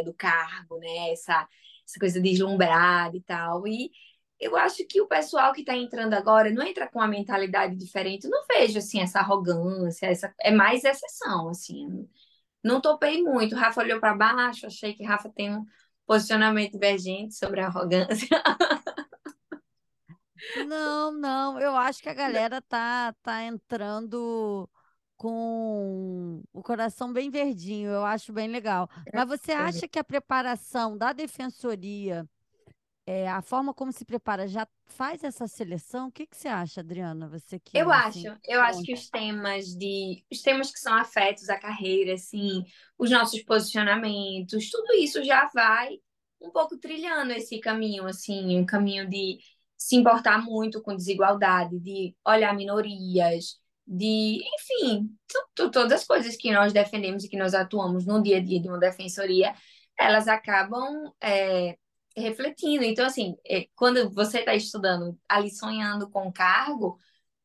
do 0.04 0.14
cargo, 0.14 0.78
né, 0.80 1.12
essa, 1.12 1.48
essa 1.88 2.00
coisa 2.00 2.20
deslumbrada 2.22 3.16
e 3.18 3.22
tal, 3.22 3.68
e 3.68 3.92
eu 4.40 4.56
acho 4.56 4.86
que 4.88 5.02
o 5.02 5.08
pessoal 5.08 5.54
que 5.54 5.62
está 5.62 5.76
entrando 5.76 6.14
agora 6.14 6.52
não 6.52 6.64
entra 6.64 6.88
com 6.88 7.00
uma 7.00 7.08
mentalidade 7.08 7.76
diferente. 7.76 8.26
Eu 8.26 8.32
não 8.32 8.46
vejo 8.48 8.78
assim 8.78 9.02
essa 9.02 9.20
arrogância, 9.20 10.08
essa 10.08 10.34
é 10.42 10.52
mais 10.52 10.84
exceção, 10.84 11.50
assim. 11.50 12.08
Não 12.64 12.82
topei 12.82 13.24
muito. 13.24 13.56
O 13.56 13.58
Rafa 13.58 13.82
olhou 13.82 14.00
para 14.00 14.16
baixo, 14.16 14.68
achei 14.68 14.94
que 14.94 15.04
Rafa 15.04 15.30
tem 15.30 15.56
um 15.56 15.66
posicionamento 16.06 16.74
divergente 16.74 17.36
sobre 17.36 17.62
a 17.62 17.68
arrogância. 17.68 18.28
Não, 20.68 21.12
não, 21.12 21.60
eu 21.60 21.76
acho 21.76 22.02
que 22.02 22.10
a 22.10 22.14
galera 22.14 22.62
tá, 22.62 23.14
tá 23.22 23.44
entrando 23.44 24.70
com 25.18 26.44
o 26.54 26.62
coração 26.64 27.12
bem 27.12 27.30
verdinho, 27.30 27.90
eu 27.90 28.06
acho 28.06 28.32
bem 28.32 28.48
legal. 28.48 28.88
Mas 29.14 29.28
você 29.28 29.52
acha 29.52 29.88
que 29.88 30.00
a 30.00 30.04
preparação 30.04 30.98
da 30.98 31.12
defensoria, 31.12 32.28
é, 33.08 33.30
a 33.30 33.42
forma 33.42 33.74
como 33.74 33.94
se 33.94 34.06
prepara, 34.06 34.48
já 34.48 34.68
faz 34.88 35.24
essa 35.24 35.48
seleção? 35.48 36.10
O 36.10 36.14
que 36.14 36.28
que 36.28 36.38
você 36.38 36.50
acha, 36.50 36.82
Adriana? 36.82 37.30
Você 37.30 37.60
que 37.60 37.78
Eu 37.78 37.92
assim, 37.92 38.28
acho, 38.28 38.36
eu 38.46 38.62
acho 38.62 38.82
que 38.84 38.92
conta. 38.92 38.94
os 38.94 39.10
temas 39.10 39.68
de, 39.76 40.26
os 40.32 40.42
temas 40.42 40.72
que 40.72 40.80
são 40.80 40.94
afetos 40.96 41.48
à 41.50 41.60
carreira, 41.60 42.14
assim, 42.16 42.64
os 42.98 43.12
nossos 43.12 43.42
posicionamentos, 43.44 44.70
tudo 44.72 44.94
isso 44.96 45.24
já 45.24 45.48
vai 45.54 46.00
um 46.42 46.50
pouco 46.52 46.78
trilhando 46.78 47.32
esse 47.34 47.60
caminho, 47.60 48.06
assim, 48.08 48.58
um 48.60 48.66
caminho 48.66 49.08
de 49.10 49.38
se 49.78 49.96
importar 49.96 50.44
muito 50.44 50.82
com 50.82 50.96
desigualdade, 50.96 51.80
de 51.80 52.16
olhar 52.26 52.56
minorias, 52.56 53.60
de, 53.86 54.40
enfim, 54.56 55.10
todas 55.56 55.92
as 55.92 56.04
coisas 56.06 56.36
que 56.36 56.52
nós 56.52 56.74
defendemos 56.74 57.24
e 57.24 57.30
que 57.30 57.38
nós 57.38 57.54
atuamos 57.54 58.06
no 58.08 58.22
dia 58.22 58.38
a 58.38 58.44
dia 58.44 58.60
de 58.62 58.68
uma 58.68 58.80
defensoria, 58.80 59.54
elas 59.98 60.28
acabam 60.28 61.12
é, 61.22 61.78
refletindo. 62.18 62.84
Então, 62.84 63.06
assim, 63.06 63.36
é, 63.46 63.68
quando 63.76 64.10
você 64.14 64.40
está 64.40 64.56
estudando 64.56 65.18
ali 65.30 65.50
sonhando 65.52 66.10
com 66.10 66.32
cargo, 66.32 67.00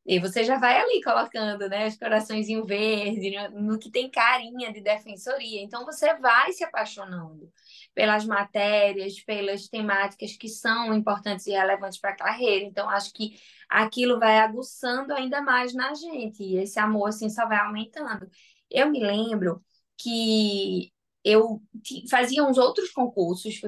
E 0.07 0.19
você 0.19 0.43
já 0.43 0.59
vai 0.59 0.79
ali 0.81 1.01
colocando, 1.03 1.69
né, 1.69 1.87
os 1.87 1.97
coraçõezinhos 1.97 2.67
verdes, 2.67 3.33
no, 3.53 3.61
no 3.73 3.79
que 3.79 3.91
tem 3.91 4.09
carinha 4.11 4.71
de 4.73 4.81
defensoria. 4.81 5.61
Então 5.63 5.85
você 5.85 6.13
vai 6.19 6.51
se 6.53 6.63
apaixonando 6.63 7.51
pelas 7.95 8.25
matérias, 8.25 9.19
pelas 9.23 9.67
temáticas 9.69 10.35
que 10.37 10.49
são 10.49 10.93
importantes 10.93 11.47
e 11.47 11.51
relevantes 11.51 11.99
para 11.99 12.11
a 12.11 12.15
carreira. 12.15 12.65
Então 12.65 12.89
acho 12.89 13.13
que 13.13 13.35
aquilo 13.69 14.19
vai 14.19 14.39
aguçando 14.39 15.13
ainda 15.13 15.41
mais 15.41 15.73
na 15.73 15.93
gente 15.95 16.43
e 16.43 16.57
esse 16.57 16.79
amor 16.79 17.09
assim 17.09 17.29
só 17.29 17.47
vai 17.47 17.59
aumentando. 17.59 18.29
Eu 18.69 18.89
me 18.91 18.99
lembro 19.01 19.63
que 19.97 20.92
eu 21.23 21.61
fazia 22.09 22.43
uns 22.43 22.57
outros 22.57 22.91
concursos, 22.91 23.59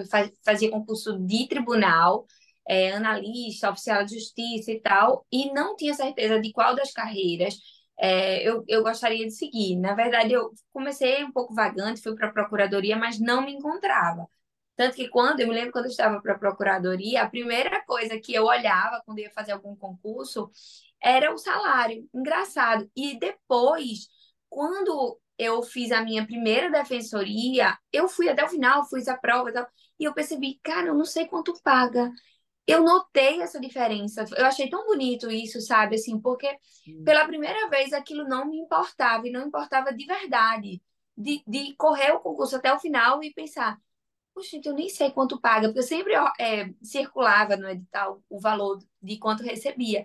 fazia 0.44 0.70
concurso 0.70 1.18
de 1.20 1.48
tribunal, 1.48 2.26
é, 2.68 2.92
analista, 2.92 3.70
oficial 3.70 4.04
de 4.06 4.16
justiça 4.16 4.72
e 4.72 4.80
tal, 4.80 5.26
e 5.32 5.52
não 5.54 5.76
tinha 5.76 5.94
certeza 5.94 6.40
de 6.40 6.52
qual 6.52 6.76
das 6.76 6.92
carreiras 6.92 7.58
é, 7.98 8.44
eu, 8.48 8.64
eu 8.68 8.84
gostaria 8.84 9.26
de 9.26 9.32
seguir. 9.32 9.78
Na 9.78 9.94
verdade, 9.94 10.34
eu 10.34 10.52
comecei 10.74 11.24
um 11.24 11.32
pouco 11.32 11.54
vagante, 11.54 12.02
fui 12.02 12.16
para 12.16 12.28
a 12.28 12.34
procuradoria, 12.34 12.98
mas 12.98 13.20
não 13.20 13.42
me 13.42 13.54
encontrava. 13.54 14.28
Tanto 14.76 14.96
que 14.96 15.08
quando, 15.08 15.40
eu 15.40 15.48
me 15.48 15.54
lembro 15.54 15.72
quando 15.72 15.86
eu 15.86 15.92
estava 15.92 16.22
para 16.22 16.34
a 16.34 16.40
procuradoria, 16.40 17.22
a 17.24 17.30
primeira 17.30 17.82
coisa 17.86 18.20
que 18.20 18.34
eu 18.34 18.46
olhava 18.46 19.02
quando 19.06 19.20
ia 19.20 19.32
fazer 19.32 19.54
algum 19.54 19.76
concurso 19.76 20.52
era 21.02 21.34
o 21.34 21.38
salário. 21.38 22.10
Engraçado. 22.14 22.90
E 22.96 23.18
depois, 23.18 24.10
quando 24.50 25.20
eu 25.38 25.62
fiz 25.64 25.92
a 25.92 26.02
minha 26.02 26.26
primeira 26.26 26.72
defensoria, 26.72 27.78
eu 27.92 28.08
fui 28.08 28.30
até 28.30 28.44
o 28.44 28.50
final, 28.50 28.86
fiz 28.88 29.08
a 29.08 29.18
prova 29.18 29.50
e 29.50 29.54
tal, 29.54 29.68
e 30.00 30.04
eu 30.06 30.14
percebi, 30.14 30.60
cara, 30.64 30.88
eu 30.88 30.96
não 30.96 31.06
sei 31.06 31.28
quanto 31.28 31.54
paga 31.62 32.12
eu 32.68 32.84
notei 32.84 33.42
essa 33.42 33.60
diferença. 33.60 34.26
Eu 34.36 34.46
achei 34.46 34.70
tão 34.70 34.86
bonito 34.86 35.30
isso, 35.30 35.62
sabe? 35.62 35.96
Assim, 35.96 36.20
porque 36.20 36.48
pela 37.04 37.26
primeira 37.28 37.70
vez 37.70 37.94
aquilo 37.94 38.28
não 38.28 38.46
me 38.48 38.58
importava 38.58 39.28
e 39.28 39.32
não 39.32 39.48
importava 39.48 39.94
de 39.94 40.06
verdade. 40.06 40.82
De, 41.18 41.42
de 41.48 41.76
correr 41.78 42.12
o 42.12 42.20
concurso 42.20 42.56
até 42.58 42.74
o 42.74 42.80
final 42.80 43.24
e 43.24 43.34
pensar, 43.34 43.80
poxa, 44.34 44.60
eu 44.66 44.74
nem 44.74 44.90
sei 44.90 45.12
quanto 45.12 45.40
paga, 45.40 45.68
porque 45.68 45.80
eu 45.80 45.84
sempre 45.84 46.14
é, 46.40 46.70
circulava 46.84 47.56
no 47.56 47.70
edital 47.70 48.22
o 48.30 48.40
valor 48.40 48.80
de 49.02 49.18
quanto 49.18 49.44
recebia. 49.44 50.04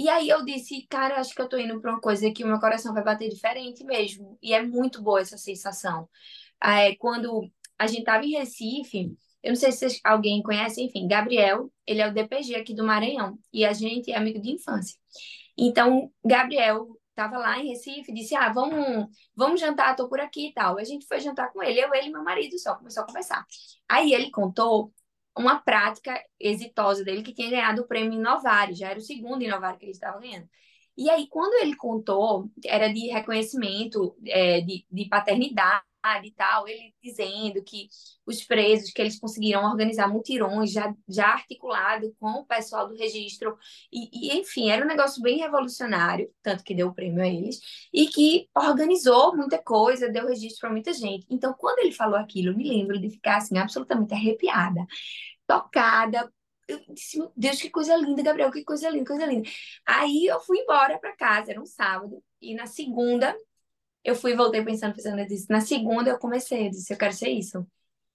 E 0.00 0.08
aí 0.08 0.30
eu 0.30 0.42
disse, 0.42 0.86
cara, 0.88 1.20
acho 1.20 1.34
que 1.34 1.42
eu 1.42 1.48
tô 1.48 1.58
indo 1.58 1.78
para 1.78 1.90
uma 1.92 2.00
coisa 2.00 2.30
que 2.32 2.42
o 2.42 2.46
meu 2.46 2.58
coração 2.58 2.94
vai 2.94 3.04
bater 3.04 3.28
diferente 3.28 3.84
mesmo. 3.84 4.38
E 4.42 4.54
é 4.54 4.62
muito 4.62 5.02
boa 5.02 5.20
essa 5.20 5.36
sensação. 5.36 6.08
É, 6.62 6.96
quando 6.96 7.50
a 7.78 7.86
gente 7.86 8.04
tava 8.04 8.24
em 8.24 8.30
Recife, 8.32 9.14
eu 9.42 9.50
não 9.50 9.56
sei 9.56 9.72
se 9.72 10.00
alguém 10.02 10.42
conhece, 10.42 10.82
enfim, 10.82 11.06
Gabriel, 11.06 11.70
ele 11.86 12.00
é 12.00 12.08
o 12.08 12.14
DPG 12.14 12.54
aqui 12.56 12.74
do 12.74 12.82
Maranhão 12.86 13.38
e 13.52 13.62
a 13.62 13.74
gente 13.74 14.10
é 14.10 14.16
amigo 14.16 14.40
de 14.40 14.52
infância. 14.52 14.98
Então, 15.58 16.10
Gabriel 16.24 16.88
estava 17.10 17.36
lá 17.38 17.58
em 17.58 17.68
Recife, 17.68 18.12
disse: 18.14 18.34
"Ah, 18.34 18.50
vamos, 18.52 19.06
vamos 19.36 19.60
jantar, 19.60 19.96
tô 19.96 20.08
por 20.08 20.20
aqui 20.20 20.48
e 20.48 20.54
tal". 20.54 20.78
A 20.78 20.84
gente 20.84 21.06
foi 21.06 21.20
jantar 21.20 21.52
com 21.52 21.62
ele, 21.62 21.78
eu, 21.80 21.92
ele 21.94 22.08
e 22.08 22.12
meu 22.12 22.24
marido 22.24 22.58
só 22.58 22.74
começou 22.74 23.02
a 23.02 23.06
conversar. 23.06 23.44
Aí 23.88 24.14
ele 24.14 24.30
contou 24.30 24.92
uma 25.36 25.60
prática 25.60 26.20
exitosa 26.38 27.04
dele 27.04 27.22
que 27.22 27.34
tinha 27.34 27.50
ganhado 27.50 27.82
o 27.82 27.86
prêmio 27.86 28.18
Inovari, 28.18 28.74
já 28.74 28.90
era 28.90 28.98
o 28.98 29.02
segundo 29.02 29.42
Inovari 29.42 29.78
que 29.78 29.84
ele 29.84 29.92
estava 29.92 30.18
ganhando. 30.18 30.48
E 30.96 31.08
aí, 31.08 31.26
quando 31.28 31.54
ele 31.62 31.76
contou, 31.76 32.50
era 32.64 32.92
de 32.92 33.08
reconhecimento 33.08 34.16
é, 34.26 34.60
de, 34.60 34.84
de 34.90 35.08
paternidade 35.08 35.84
e 36.24 36.32
tal, 36.32 36.66
ele 36.66 36.94
dizendo 37.02 37.62
que 37.62 37.88
os 38.26 38.42
presos, 38.42 38.90
que 38.90 39.00
eles 39.00 39.18
conseguiram 39.18 39.64
organizar 39.64 40.08
mutirões 40.08 40.72
já, 40.72 40.94
já 41.08 41.26
articulado 41.28 42.14
com 42.18 42.30
o 42.30 42.46
pessoal 42.46 42.88
do 42.88 42.96
registro, 42.96 43.56
e, 43.92 44.08
e, 44.12 44.38
enfim, 44.38 44.70
era 44.70 44.84
um 44.84 44.88
negócio 44.88 45.22
bem 45.22 45.38
revolucionário, 45.38 46.30
tanto 46.42 46.64
que 46.64 46.74
deu 46.74 46.88
o 46.88 46.94
prêmio 46.94 47.22
a 47.22 47.28
eles, 47.28 47.60
e 47.92 48.06
que 48.06 48.48
organizou 48.56 49.36
muita 49.36 49.58
coisa, 49.58 50.08
deu 50.08 50.26
registro 50.26 50.60
para 50.60 50.70
muita 50.70 50.92
gente. 50.92 51.26
Então, 51.28 51.54
quando 51.54 51.80
ele 51.80 51.92
falou 51.92 52.16
aquilo, 52.16 52.50
eu 52.50 52.56
me 52.56 52.68
lembro 52.68 52.98
de 52.98 53.10
ficar 53.10 53.36
assim, 53.36 53.58
absolutamente 53.58 54.14
arrepiada, 54.14 54.86
tocada, 55.46 56.32
eu 56.70 56.80
disse, 56.88 57.18
meu 57.18 57.32
Deus, 57.36 57.60
que 57.60 57.68
coisa 57.68 57.96
linda, 57.96 58.22
Gabriel, 58.22 58.50
que 58.50 58.64
coisa 58.64 58.88
linda, 58.88 59.06
coisa 59.06 59.26
linda. 59.26 59.48
Aí 59.84 60.26
eu 60.26 60.40
fui 60.40 60.58
embora 60.58 60.98
para 60.98 61.16
casa, 61.16 61.50
era 61.50 61.60
um 61.60 61.66
sábado, 61.66 62.22
e 62.40 62.54
na 62.54 62.66
segunda 62.66 63.36
eu 64.04 64.14
fui 64.14 64.34
voltei 64.34 64.64
pensando, 64.64 64.94
pensando, 64.94 65.18
eu 65.18 65.26
disse, 65.26 65.50
na 65.50 65.60
segunda 65.60 66.10
eu 66.10 66.18
comecei, 66.18 66.66
eu 66.66 66.70
disse, 66.70 66.92
eu 66.92 66.98
quero 66.98 67.12
ser 67.12 67.28
isso. 67.30 67.66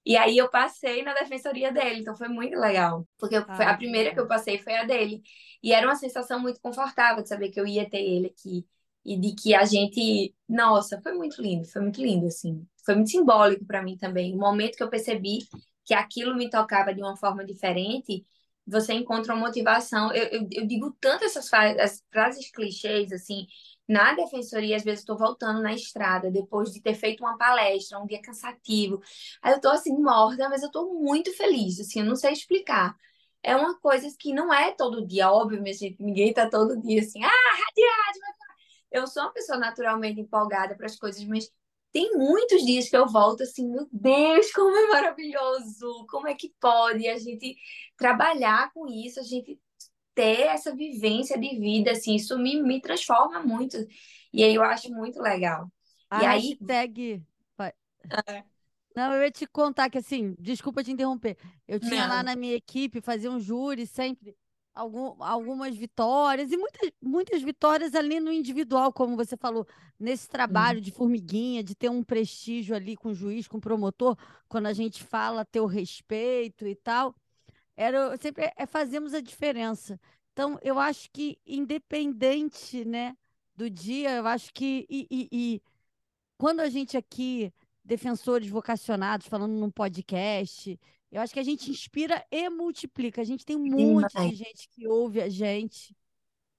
E 0.06 0.15
aí 0.17 0.38
eu 0.38 0.50
passei 0.50 1.04
na 1.04 1.13
defensoria 1.13 1.71
dele, 1.71 2.02
então 2.02 2.15
foi 2.15 2.28
muito 2.28 2.56
legal, 2.58 3.08
porque 3.17 3.36
ah, 3.38 3.71
a 3.71 3.78
primeira 3.78 4.13
que 4.13 4.19
eu 4.19 4.28
passei 4.28 4.60
foi 4.60 4.76
a 4.76 4.84
dele. 4.86 5.24
E 5.63 5.74
era 5.74 5.88
uma 5.88 5.95
sensação 5.95 6.39
muito 6.39 6.62
confortável 6.62 7.24
de 7.24 7.30
saber 7.30 7.50
que 7.50 7.60
eu 7.60 7.65
ia 7.65 7.89
ter 7.89 8.02
ele 8.02 8.28
aqui 8.28 8.67
e 9.04 9.17
de 9.19 9.34
que 9.36 9.56
a 9.56 9.65
gente, 9.65 10.36
nossa, 10.48 11.02
foi 11.02 11.13
muito 11.13 11.41
lindo, 11.41 11.67
foi 11.67 11.82
muito 11.82 12.02
lindo 12.02 12.28
assim. 12.28 12.67
Foi 12.86 12.95
muito 12.95 13.10
simbólico 13.10 13.65
para 13.65 13.82
mim 13.82 13.98
também. 13.98 14.36
O 14.36 14.38
momento 14.39 14.76
que 14.78 14.84
eu 14.84 14.89
percebi 14.89 15.39
que 15.84 15.93
aquilo 15.93 16.36
me 16.36 16.50
tocava 16.50 16.93
de 16.93 17.02
uma 17.02 17.15
forma 17.17 17.43
diferente, 17.45 18.26
você 18.65 18.93
encontra 18.93 19.34
uma 19.34 19.45
motivação. 19.48 20.12
Eu, 20.13 20.26
eu, 20.26 20.48
eu 20.52 20.67
digo 20.67 20.95
tanto 21.00 21.24
essas 21.26 21.50
frases, 21.50 22.04
frases 22.12 22.52
clichês 22.52 23.12
assim, 23.12 23.48
na 23.88 24.13
defensoria, 24.13 24.76
às 24.76 24.84
vezes 24.84 25.02
estou 25.02 25.17
voltando 25.17 25.62
na 25.62 25.74
estrada 25.74 26.32
depois 26.32 26.71
de 26.71 26.82
ter 26.82 26.95
feito 26.95 27.21
uma 27.21 27.38
palestra, 27.38 28.00
um 28.00 28.08
dia 28.08 28.21
cansativo. 28.21 29.02
Aí 29.41 29.52
eu 29.54 29.58
estou 29.58 29.71
assim 29.71 29.93
morta, 29.98 30.50
mas 30.50 30.62
eu 30.62 30.67
estou 30.67 30.93
muito 30.93 31.36
feliz, 31.36 31.80
assim, 31.80 32.00
eu 32.00 32.06
não 32.06 32.15
sei 32.15 32.34
explicar. 32.34 32.95
É 33.43 33.56
uma 33.56 33.80
coisa 33.80 34.08
que 34.19 34.34
não 34.34 34.52
é 34.54 34.71
todo 34.71 35.06
dia, 35.06 35.32
óbvio, 35.32 35.62
minha 35.62 35.74
gente, 35.74 36.02
ninguém 36.02 36.30
está 36.30 36.50
todo 36.50 36.82
dia 36.82 37.02
assim, 37.02 37.24
ah, 37.24 37.30
radiante, 37.30 38.19
eu 38.91 39.08
sou 39.08 39.24
uma 39.24 39.34
pessoa 39.34 39.58
naturalmente 39.58 40.19
empolgada 40.21 40.76
para 40.76 40.86
as 40.86 40.95
coisas, 40.95 41.24
mas 41.26 41.52
tem 41.91 42.12
muitos 42.17 42.63
dias 42.65 42.89
que 42.89 42.98
eu 42.98 43.08
volto 43.08 43.43
assim, 43.43 43.69
meu 43.69 43.88
Deus, 43.91 44.52
como 44.52 44.76
é 44.76 44.88
maravilhoso! 44.88 46.06
Como 46.10 46.28
é 46.28 46.36
que 46.36 46.54
pode 46.60 47.08
a 47.08 47.17
gente 47.17 47.56
trabalhar 47.98 48.71
com 48.74 48.88
isso, 48.88 49.19
a 49.19 49.24
gente 49.24 49.60
ter 50.15 50.47
essa 50.47 50.73
vivência 50.73 51.38
de 51.38 51.60
vida, 51.60 51.91
assim, 51.91 52.15
isso 52.15 52.39
me, 52.39 52.62
me 52.62 52.82
transforma 52.82 53.43
muito. 53.43 53.78
E 54.34 54.43
aí 54.43 54.56
eu 54.56 54.63
acho 54.63 54.91
muito 54.91 55.21
legal. 55.21 55.69
A 56.10 56.23
e 56.23 56.25
aí. 56.25 56.49
Hashtag... 56.49 57.21
É. 58.28 58.43
Não, 58.95 59.13
eu 59.13 59.23
ia 59.23 59.32
te 59.32 59.45
contar 59.45 59.89
que, 59.89 59.97
assim, 59.97 60.36
desculpa 60.39 60.84
te 60.84 60.91
interromper. 60.91 61.38
Eu 61.67 61.80
tinha 61.80 62.08
Não. 62.08 62.15
lá 62.15 62.23
na 62.23 62.36
minha 62.36 62.56
equipe, 62.56 63.01
fazia 63.01 63.30
um 63.30 63.41
júri 63.41 63.86
sempre, 63.86 64.38
algum, 64.73 65.21
algumas 65.21 65.75
vitórias, 65.75 66.49
e 66.51 66.56
muitas, 66.56 66.91
muitas 67.01 67.41
vitórias 67.41 67.93
ali 67.93 68.21
no 68.21 68.32
individual, 68.32 68.93
como 68.93 69.17
você 69.17 69.36
falou, 69.36 69.67
nesse 69.99 70.30
trabalho 70.30 70.80
hum. 70.80 70.82
de 70.82 70.91
formiguinha, 70.91 71.62
de 71.62 71.75
ter 71.75 71.89
um 71.89 72.04
prestígio 72.04 72.73
ali 72.73 72.95
com 72.95 73.10
o 73.10 73.13
juiz, 73.13 73.49
com 73.49 73.58
o 73.58 73.62
promotor, 73.62 74.15
quando 74.47 74.67
a 74.67 74.73
gente 74.73 75.04
fala 75.04 75.43
ter 75.43 75.60
o 75.60 75.65
respeito 75.65 76.65
e 76.65 76.75
tal 76.75 77.13
era 77.75 78.17
sempre 78.17 78.51
é, 78.55 78.65
fazemos 78.65 79.13
a 79.13 79.21
diferença. 79.21 79.99
Então, 80.33 80.59
eu 80.61 80.79
acho 80.79 81.09
que 81.11 81.38
independente, 81.45 82.83
né, 82.85 83.15
do 83.55 83.69
dia, 83.69 84.11
eu 84.17 84.27
acho 84.27 84.53
que 84.53 84.85
e, 84.89 85.07
e, 85.09 85.29
e 85.31 85.61
quando 86.38 86.59
a 86.59 86.69
gente 86.69 86.97
aqui 86.97 87.53
defensores 87.83 88.49
vocacionados 88.49 89.27
falando 89.27 89.53
num 89.53 89.71
podcast, 89.71 90.77
eu 91.11 91.21
acho 91.21 91.33
que 91.33 91.39
a 91.39 91.43
gente 91.43 91.71
inspira 91.71 92.25
e 92.29 92.49
multiplica. 92.49 93.21
A 93.21 93.25
gente 93.25 93.45
tem 93.45 93.55
um 93.55 93.69
monte 93.69 94.13
de 94.13 94.35
gente 94.35 94.67
que 94.69 94.88
ouve 94.88 95.21
a 95.21 95.29
gente, 95.29 95.95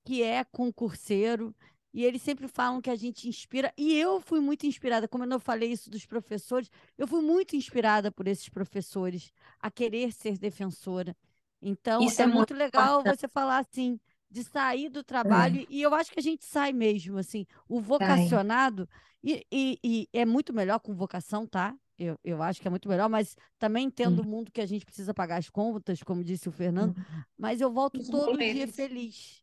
que 0.04 0.22
é 0.22 0.44
concurseiro, 0.44 1.54
e 1.96 2.04
eles 2.04 2.20
sempre 2.20 2.46
falam 2.46 2.78
que 2.82 2.90
a 2.90 2.94
gente 2.94 3.26
inspira. 3.26 3.72
E 3.74 3.94
eu 3.94 4.20
fui 4.20 4.38
muito 4.38 4.66
inspirada, 4.66 5.08
como 5.08 5.24
eu 5.24 5.28
não 5.28 5.40
falei 5.40 5.72
isso 5.72 5.88
dos 5.88 6.04
professores, 6.04 6.70
eu 6.98 7.08
fui 7.08 7.22
muito 7.22 7.56
inspirada 7.56 8.12
por 8.12 8.28
esses 8.28 8.50
professores 8.50 9.32
a 9.58 9.70
querer 9.70 10.12
ser 10.12 10.36
defensora. 10.36 11.16
Então, 11.60 12.02
isso 12.02 12.20
é, 12.20 12.24
é 12.24 12.28
muito 12.28 12.52
legal 12.52 13.00
importante. 13.00 13.20
você 13.20 13.26
falar 13.26 13.60
assim, 13.60 13.98
de 14.30 14.44
sair 14.44 14.90
do 14.90 15.02
trabalho, 15.02 15.62
é. 15.62 15.66
e 15.70 15.80
eu 15.80 15.94
acho 15.94 16.12
que 16.12 16.20
a 16.20 16.22
gente 16.22 16.44
sai 16.44 16.70
mesmo, 16.70 17.16
assim, 17.16 17.46
o 17.66 17.80
vocacionado, 17.80 18.86
e, 19.24 19.46
e, 19.50 19.78
e, 19.82 20.08
é 20.12 20.26
muito 20.26 20.52
melhor 20.52 20.78
com 20.80 20.94
vocação, 20.94 21.46
tá? 21.46 21.74
Eu, 21.98 22.20
eu 22.22 22.42
acho 22.42 22.60
que 22.60 22.68
é 22.68 22.70
muito 22.70 22.90
melhor, 22.90 23.08
mas 23.08 23.38
também 23.58 23.86
entendo 23.86 24.20
hum. 24.20 24.26
o 24.26 24.28
mundo 24.28 24.52
que 24.52 24.60
a 24.60 24.66
gente 24.66 24.84
precisa 24.84 25.14
pagar 25.14 25.38
as 25.38 25.48
contas, 25.48 26.02
como 26.02 26.22
disse 26.22 26.46
o 26.46 26.52
Fernando, 26.52 26.94
hum. 26.94 27.22
mas 27.38 27.62
eu 27.62 27.72
volto 27.72 28.06
todo 28.10 28.36
dia 28.36 28.68
feliz. 28.68 29.42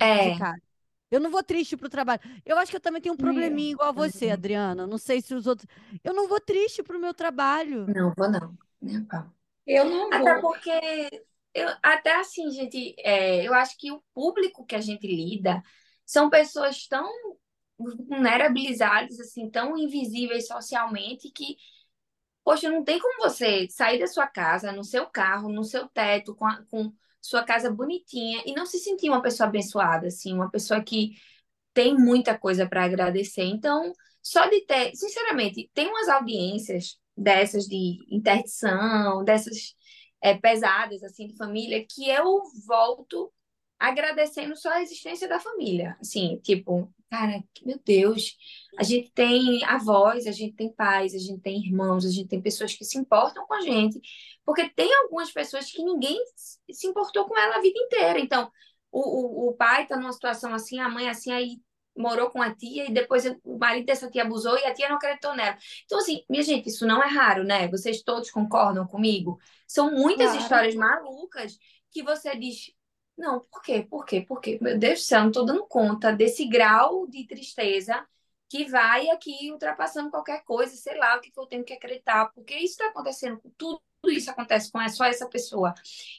É. 0.00 0.36
Eu 1.10 1.20
não 1.20 1.30
vou 1.30 1.42
triste 1.42 1.76
pro 1.76 1.88
trabalho. 1.88 2.20
Eu 2.44 2.58
acho 2.58 2.70
que 2.70 2.76
eu 2.76 2.80
também 2.80 3.00
tenho 3.00 3.14
um 3.14 3.18
probleminha 3.18 3.72
igual 3.72 3.88
a 3.88 3.92
você, 3.92 4.30
Adriana. 4.30 4.86
Não 4.86 4.98
sei 4.98 5.20
se 5.20 5.34
os 5.34 5.46
outros. 5.46 5.66
Eu 6.04 6.12
não 6.12 6.28
vou 6.28 6.40
triste 6.40 6.82
pro 6.82 6.98
meu 6.98 7.14
trabalho. 7.14 7.86
Não 7.86 8.12
vou, 8.16 8.30
não. 8.30 8.56
Eu 9.66 9.84
não 9.84 10.12
Até 10.12 10.40
vou. 10.40 10.52
porque, 10.52 10.70
eu, 11.54 11.68
até 11.82 12.16
assim, 12.16 12.50
gente, 12.50 12.94
é, 12.98 13.46
eu 13.46 13.54
acho 13.54 13.76
que 13.78 13.90
o 13.90 14.02
público 14.14 14.64
que 14.64 14.74
a 14.74 14.80
gente 14.80 15.06
lida 15.06 15.62
são 16.04 16.30
pessoas 16.30 16.86
tão 16.86 17.10
vulnerabilizadas, 17.78 19.20
assim, 19.20 19.48
tão 19.50 19.76
invisíveis 19.76 20.46
socialmente 20.46 21.30
que, 21.30 21.56
poxa, 22.42 22.70
não 22.70 22.82
tem 22.82 22.98
como 22.98 23.22
você 23.22 23.68
sair 23.70 23.98
da 23.98 24.06
sua 24.06 24.26
casa, 24.26 24.72
no 24.72 24.84
seu 24.84 25.06
carro, 25.06 25.48
no 25.48 25.64
seu 25.64 25.88
teto, 25.88 26.34
com, 26.34 26.46
a, 26.46 26.62
com 26.70 26.92
sua 27.20 27.42
casa 27.44 27.70
bonitinha 27.70 28.42
e 28.46 28.54
não 28.54 28.66
se 28.66 28.78
sentir 28.78 29.08
uma 29.10 29.22
pessoa 29.22 29.48
abençoada, 29.48 30.06
assim, 30.08 30.32
uma 30.32 30.50
pessoa 30.50 30.82
que 30.82 31.12
tem 31.74 31.94
muita 31.96 32.38
coisa 32.38 32.68
para 32.68 32.84
agradecer. 32.84 33.44
Então, 33.44 33.92
só 34.22 34.46
de 34.48 34.62
ter, 34.66 34.94
sinceramente, 34.94 35.70
tem 35.74 35.88
umas 35.88 36.08
audiências 36.08 36.98
dessas 37.16 37.64
de 37.64 37.98
interdição, 38.10 39.24
dessas 39.24 39.74
é, 40.20 40.34
pesadas, 40.34 41.02
assim, 41.02 41.26
de 41.26 41.36
família, 41.36 41.84
que 41.88 42.08
eu 42.08 42.42
volto 42.66 43.32
agradecendo 43.78 44.56
só 44.56 44.70
a 44.70 44.82
existência 44.82 45.28
da 45.28 45.38
família. 45.38 45.96
Assim, 46.00 46.38
tipo, 46.42 46.92
cara, 47.10 47.42
meu 47.64 47.80
Deus, 47.84 48.36
a 48.78 48.82
gente 48.82 49.10
tem 49.12 49.64
avós, 49.64 50.26
a 50.26 50.32
gente 50.32 50.54
tem 50.54 50.72
pais, 50.72 51.14
a 51.14 51.18
gente 51.18 51.40
tem 51.40 51.64
irmãos, 51.64 52.04
a 52.04 52.10
gente 52.10 52.28
tem 52.28 52.42
pessoas 52.42 52.74
que 52.74 52.84
se 52.84 52.98
importam 52.98 53.46
com 53.46 53.54
a 53.54 53.60
gente, 53.60 54.00
porque 54.44 54.68
tem 54.70 54.92
algumas 54.94 55.30
pessoas 55.30 55.70
que 55.70 55.82
ninguém 55.82 56.18
se 56.70 56.86
importou 56.86 57.26
com 57.26 57.38
ela 57.38 57.56
a 57.56 57.60
vida 57.60 57.78
inteira. 57.78 58.18
Então, 58.18 58.50
o, 58.90 59.00
o, 59.00 59.48
o 59.50 59.52
pai 59.54 59.86
tá 59.86 59.96
numa 59.96 60.12
situação 60.12 60.52
assim, 60.52 60.78
a 60.80 60.88
mãe 60.88 61.08
assim, 61.08 61.30
aí 61.30 61.60
morou 61.96 62.30
com 62.30 62.40
a 62.40 62.54
tia 62.54 62.88
e 62.88 62.92
depois 62.92 63.24
o 63.44 63.58
marido 63.58 63.86
dessa 63.86 64.08
tia 64.08 64.22
abusou 64.22 64.56
e 64.56 64.64
a 64.64 64.72
tia 64.72 64.88
não 64.88 64.96
acreditou 64.96 65.34
nela. 65.34 65.58
Então, 65.84 65.98
assim, 65.98 66.24
minha 66.28 66.42
gente, 66.42 66.68
isso 66.68 66.86
não 66.86 67.02
é 67.02 67.08
raro, 67.08 67.42
né? 67.42 67.68
Vocês 67.68 68.02
todos 68.02 68.30
concordam 68.30 68.86
comigo? 68.86 69.38
São 69.66 69.90
muitas 69.90 70.28
claro. 70.28 70.42
histórias 70.42 70.74
malucas 70.76 71.58
que 71.90 72.02
você 72.02 72.36
diz, 72.36 72.72
não, 73.18 73.40
por 73.40 73.62
quê? 73.62 73.82
Por 73.82 74.06
quê? 74.06 74.20
Por 74.20 74.40
quê? 74.40 74.58
Meu 74.62 74.78
Deus 74.78 75.00
do 75.00 75.04
céu, 75.04 75.20
não 75.22 75.28
estou 75.28 75.44
dando 75.44 75.66
conta 75.66 76.12
desse 76.12 76.46
grau 76.46 77.06
de 77.08 77.26
tristeza 77.26 78.06
que 78.48 78.64
vai 78.66 79.10
aqui 79.10 79.50
ultrapassando 79.52 80.10
qualquer 80.10 80.42
coisa, 80.44 80.74
sei 80.76 80.96
lá 80.96 81.16
o 81.16 81.20
que 81.20 81.32
eu 81.36 81.46
tenho 81.46 81.64
que 81.64 81.72
acreditar, 81.74 82.32
porque 82.32 82.54
isso 82.54 82.74
está 82.74 82.86
acontecendo, 82.88 83.40
tudo 83.58 83.82
isso 84.06 84.30
acontece 84.30 84.70
com 84.72 84.88
só 84.88 85.04
essa 85.04 85.28
pessoa. 85.28 85.74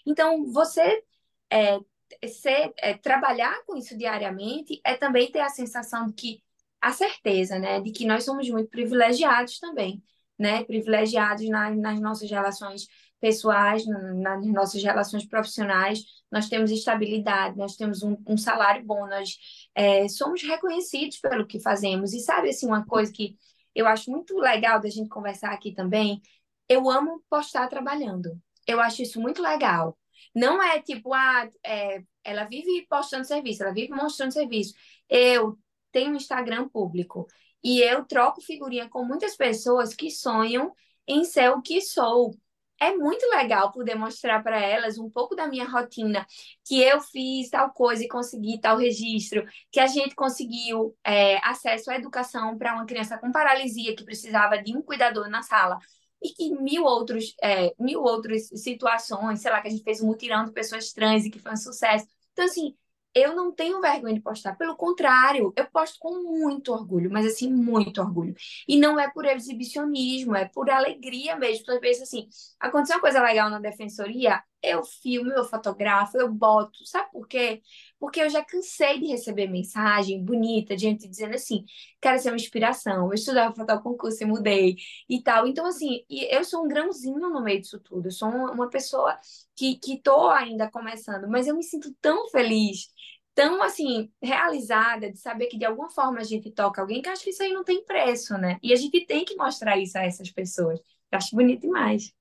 Então, 0.06 0.46
você 0.46 1.04
é, 1.50 1.80
ser, 2.28 2.74
é, 2.78 2.96
trabalhar 2.98 3.64
com 3.66 3.78
isso 3.78 3.98
diariamente 3.98 4.80
é 4.84 4.96
também 4.96 5.32
ter 5.32 5.40
a 5.40 5.50
sensação 5.50 6.08
de 6.08 6.14
que, 6.14 6.44
a 6.82 6.92
certeza, 6.92 7.58
né, 7.58 7.82
de 7.82 7.92
que 7.92 8.06
nós 8.06 8.26
somos 8.26 8.50
muito 8.50 8.70
privilegiados 8.70 9.58
também, 9.58 10.04
né, 10.38 10.64
privilegiados 10.66 11.48
na, 11.50 11.72
nas 11.72 12.00
nossas 12.00 12.30
relações 12.30 12.88
pessoais, 13.20 13.86
nas 13.88 14.46
nossas 14.48 14.84
relações 14.84 15.26
profissionais, 15.26 16.04
nós 16.32 16.48
temos 16.50 16.72
estabilidade, 16.72 17.58
nós 17.58 17.76
temos 17.76 18.04
um, 18.04 18.18
um 18.28 18.38
salário 18.38 18.86
bom, 18.86 19.08
nós 19.08 19.38
é, 19.76 20.08
somos 20.08 20.42
reconhecidos 20.44 21.20
pelo 21.20 21.46
que 21.48 21.60
fazemos. 21.60 22.14
E 22.14 22.20
sabe, 22.20 22.50
assim, 22.50 22.68
uma 22.68 22.86
coisa 22.86 23.12
que 23.12 23.36
eu 23.74 23.88
acho 23.88 24.12
muito 24.12 24.38
legal 24.38 24.80
da 24.80 24.90
gente 24.90 25.10
conversar 25.10 25.52
aqui 25.52 25.74
também, 25.74 26.22
eu 26.68 26.90
amo 26.90 27.24
postar 27.30 27.68
trabalhando. 27.68 28.40
Eu 28.68 28.80
acho 28.80 29.02
isso 29.02 29.20
muito 29.20 29.42
legal. 29.42 29.98
Não 30.36 30.62
é 30.62 30.82
tipo, 30.82 31.14
ah, 31.14 31.50
é, 31.66 32.04
ela 32.24 32.44
vive 32.46 32.86
postando 32.90 33.26
serviço, 33.26 33.64
ela 33.64 33.74
vive 33.74 33.92
mostrando 33.94 34.32
serviço. 34.34 34.74
Eu 35.10 35.58
tenho 35.92 36.12
um 36.14 36.16
Instagram 36.16 36.70
público 36.70 37.28
e 37.64 37.82
eu 37.82 38.06
troco 38.06 38.42
figurinha 38.42 38.90
com 38.90 39.04
muitas 39.04 39.36
pessoas 39.36 39.94
que 39.94 40.12
sonham 40.12 40.74
em 41.08 41.26
ser 41.26 41.50
o 41.50 41.62
que 41.62 41.82
sou 41.82 42.36
é 42.80 42.96
muito 42.96 43.26
legal 43.30 43.72
poder 43.72 43.96
mostrar 43.96 44.42
para 44.42 44.60
elas 44.60 44.98
um 44.98 45.10
pouco 45.10 45.36
da 45.36 45.48
minha 45.48 45.66
rotina, 45.66 46.26
que 46.66 46.82
eu 46.82 47.02
fiz 47.02 47.50
tal 47.50 47.72
coisa 47.72 48.04
e 48.04 48.08
consegui 48.08 48.60
tal 48.60 48.78
registro, 48.78 49.46
que 49.72 49.80
a 49.80 49.88
gente 49.88 50.16
conseguiu 50.16 50.96
é, 51.04 51.38
acesso 51.46 51.92
à 51.92 51.96
educação 51.96 52.58
para 52.58 52.74
uma 52.74 52.86
criança 52.86 53.18
com 53.18 53.32
paralisia 53.32 53.96
que 53.96 54.04
precisava 54.06 54.58
de 54.62 54.76
um 54.76 54.82
cuidador 54.82 55.30
na 55.30 55.42
sala. 55.44 55.78
E 56.22 56.30
que 56.34 56.52
mil 56.62 56.84
outros, 56.84 57.34
é, 57.42 57.74
mil 57.80 58.02
outras 58.02 58.48
situações, 58.48 59.42
sei 59.42 59.52
lá, 59.52 59.62
que 59.62 59.68
a 59.70 59.72
gente 59.72 59.84
fez 59.84 60.02
um 60.02 60.08
mutirão 60.08 60.46
de 60.46 60.52
pessoas 60.52 60.92
trans 60.92 61.26
e 61.26 61.30
que 61.30 61.40
foi 61.40 61.54
um 61.54 61.58
sucesso. 61.58 62.06
Então, 62.34 62.46
assim, 62.46 62.76
eu 63.14 63.36
não 63.36 63.52
tenho 63.52 63.82
vergonha 63.82 64.14
de 64.14 64.22
postar, 64.22 64.56
pelo 64.56 64.76
contrário, 64.76 65.54
eu 65.56 65.66
posto 65.70 65.98
com 66.00 66.22
muito 66.24 66.72
orgulho, 66.72 67.12
mas 67.12 67.26
assim, 67.26 67.52
muito 67.52 68.02
orgulho. 68.02 68.36
E 68.68 68.80
não 68.80 69.00
é 69.00 69.10
por 69.10 69.26
exibicionismo, 69.26 70.36
é 70.36 70.46
por 70.46 70.70
alegria 70.70 71.36
mesmo. 71.36 71.72
Às 71.72 71.80
vezes, 71.80 72.04
assim, 72.04 72.28
aconteceu 72.60 72.98
uma 72.98 73.02
coisa 73.02 73.22
legal 73.22 73.50
na 73.50 73.60
defensoria, 73.60 74.42
eu 74.64 74.84
filmo, 74.84 75.32
eu 75.32 75.44
fotografo, 75.46 76.18
eu 76.18 76.32
boto. 76.32 76.86
Sabe 76.86 77.12
por 77.12 77.28
quê? 77.28 77.62
Porque 78.00 78.22
eu 78.22 78.30
já 78.30 78.44
cansei 78.44 79.00
de 79.00 79.08
receber 79.08 79.48
mensagem 79.48 80.24
bonita 80.24 80.76
de 80.76 80.82
gente 80.84 81.08
dizendo 81.08 81.36
assim: 81.36 81.66
quero 82.02 82.20
ser 82.20 82.30
uma 82.30 82.36
inspiração, 82.36 83.08
eu 83.08 83.14
estudava 83.14 83.54
para 83.54 83.66
tal 83.66 83.82
concurso 83.82 84.24
e 84.24 84.26
mudei 84.26 84.76
e 85.10 85.22
tal. 85.22 85.48
Então, 85.48 85.66
assim, 85.66 86.04
eu 86.10 86.44
sou 86.44 86.64
um 86.66 86.68
grãozinho 86.68 87.20
no 87.20 87.42
meio 87.44 87.62
disso 87.62 87.80
tudo. 87.80 88.08
Eu 88.08 88.12
sou 88.12 88.30
uma 88.30 88.70
pessoa 88.70 89.18
que, 89.56 89.76
que 89.78 90.02
ainda 90.32 90.70
começando, 90.70 91.28
mas 91.30 91.48
eu 91.48 91.56
me 91.56 91.64
sinto 91.64 91.94
tão 92.02 92.28
feliz 92.30 92.90
tão 93.36 93.62
assim 93.64 94.12
realizada 94.22 95.10
de 95.12 95.18
saber 95.18 95.48
que 95.48 95.58
de 95.58 95.66
alguma 95.66 95.90
forma 95.90 96.20
a 96.20 96.24
gente 96.24 96.52
toca 96.52 96.82
alguém 96.82 97.02
que 97.02 97.10
acho 97.10 97.24
que 97.24 97.30
isso 97.30 97.42
aí 97.44 97.54
não 97.54 97.64
tem 97.64 97.84
preço, 97.86 98.38
né? 98.38 98.60
E 98.62 98.74
a 98.74 98.76
gente 98.76 99.06
tem 99.06 99.24
que 99.26 99.36
mostrar 99.36 99.78
isso 99.78 99.98
a 99.98 100.04
essas 100.04 100.30
pessoas. 100.32 100.80
Eu 101.12 101.18
acho 101.18 101.36
bonito 101.36 101.62
demais. 101.62 102.14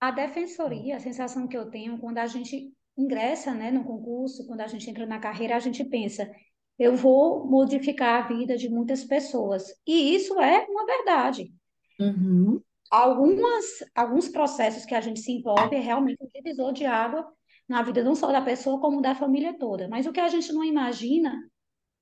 A 0.00 0.10
defensoria, 0.10 0.96
a 0.96 1.00
sensação 1.00 1.46
que 1.46 1.56
eu 1.56 1.70
tenho 1.70 1.98
quando 1.98 2.18
a 2.18 2.26
gente 2.26 2.72
ingressa, 2.96 3.52
né, 3.52 3.70
no 3.70 3.84
concurso, 3.84 4.46
quando 4.46 4.62
a 4.62 4.66
gente 4.66 4.88
entra 4.88 5.06
na 5.06 5.18
carreira, 5.18 5.56
a 5.56 5.60
gente 5.60 5.84
pensa, 5.84 6.30
eu 6.78 6.96
vou 6.96 7.46
modificar 7.46 8.24
a 8.24 8.28
vida 8.28 8.56
de 8.56 8.68
muitas 8.68 9.04
pessoas. 9.04 9.64
E 9.86 10.14
isso 10.14 10.40
é 10.40 10.66
uma 10.66 10.86
verdade. 10.86 11.52
Uhum. 11.98 12.60
Algumas, 12.90 13.64
alguns 13.94 14.28
processos 14.28 14.84
que 14.84 14.94
a 14.94 15.00
gente 15.00 15.20
se 15.20 15.30
envolve 15.32 15.76
é 15.76 15.80
realmente 15.80 16.22
um 16.22 16.28
divisor 16.34 16.72
de 16.72 16.86
água 16.86 17.30
na 17.68 17.82
vida 17.82 18.02
não 18.02 18.14
só 18.14 18.32
da 18.32 18.40
pessoa, 18.40 18.80
como 18.80 19.00
da 19.00 19.14
família 19.14 19.56
toda. 19.56 19.88
Mas 19.88 20.06
o 20.06 20.12
que 20.12 20.18
a 20.18 20.28
gente 20.28 20.52
não 20.52 20.64
imagina 20.64 21.38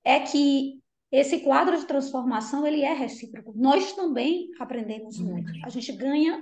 é 0.03 0.21
que 0.21 0.81
esse 1.11 1.41
quadro 1.41 1.77
de 1.77 1.87
transformação 1.87 2.67
ele 2.67 2.83
é 2.83 2.93
recíproco. 2.95 3.53
Nós 3.57 3.93
também 3.93 4.49
aprendemos 4.59 5.19
muito. 5.19 5.53
A 5.65 5.69
gente 5.69 5.93
ganha 5.93 6.41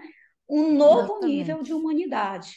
um 0.48 0.72
novo 0.72 1.02
Exatamente. 1.02 1.26
nível 1.26 1.62
de 1.62 1.72
humanidade. 1.72 2.56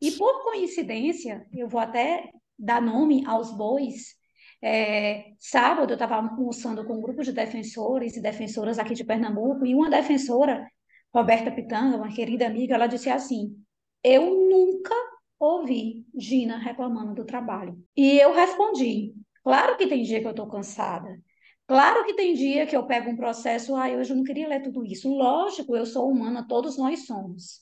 E 0.00 0.10
por 0.12 0.42
coincidência, 0.42 1.46
eu 1.52 1.68
vou 1.68 1.80
até 1.80 2.30
dar 2.58 2.80
nome 2.82 3.24
aos 3.26 3.56
bois. 3.56 4.14
É, 4.62 5.32
sábado 5.38 5.90
eu 5.90 5.94
estava 5.94 6.16
almoçando 6.16 6.84
com 6.86 6.94
um 6.94 7.00
grupo 7.00 7.22
de 7.22 7.32
defensores 7.32 8.16
e 8.16 8.22
defensoras 8.22 8.78
aqui 8.78 8.94
de 8.94 9.04
Pernambuco, 9.04 9.66
e 9.66 9.74
uma 9.74 9.90
defensora, 9.90 10.66
Roberta 11.14 11.50
Pitanga, 11.50 11.96
uma 11.96 12.12
querida 12.12 12.46
amiga, 12.46 12.74
ela 12.74 12.86
disse 12.86 13.10
assim: 13.10 13.54
Eu 14.02 14.48
nunca 14.48 14.94
ouvi 15.38 16.04
Gina 16.16 16.56
reclamando 16.58 17.14
do 17.14 17.24
trabalho. 17.24 17.78
E 17.96 18.18
eu 18.18 18.34
respondi: 18.34 19.14
Claro 19.42 19.76
que 19.76 19.86
tem 19.86 20.02
dia 20.02 20.20
que 20.20 20.26
eu 20.26 20.30
estou 20.30 20.48
cansada. 20.48 21.18
Claro 21.66 22.04
que 22.04 22.14
tem 22.14 22.34
dia 22.34 22.66
que 22.66 22.76
eu 22.76 22.86
pego 22.86 23.10
um 23.10 23.16
processo, 23.16 23.74
ah, 23.74 23.88
hoje 23.88 24.12
eu 24.12 24.16
não 24.16 24.24
queria 24.24 24.48
ler 24.48 24.62
tudo 24.62 24.84
isso. 24.84 25.08
Lógico, 25.08 25.74
eu 25.74 25.86
sou 25.86 26.10
humana, 26.10 26.46
todos 26.46 26.76
nós 26.76 27.06
somos. 27.06 27.60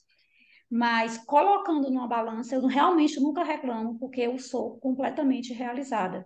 Mas 0.68 1.18
colocando 1.18 1.90
numa 1.90 2.08
balança, 2.08 2.54
eu 2.56 2.66
realmente 2.66 3.20
nunca 3.20 3.44
reclamo, 3.44 3.98
porque 3.98 4.22
eu 4.22 4.38
sou 4.38 4.78
completamente 4.78 5.52
realizada. 5.52 6.24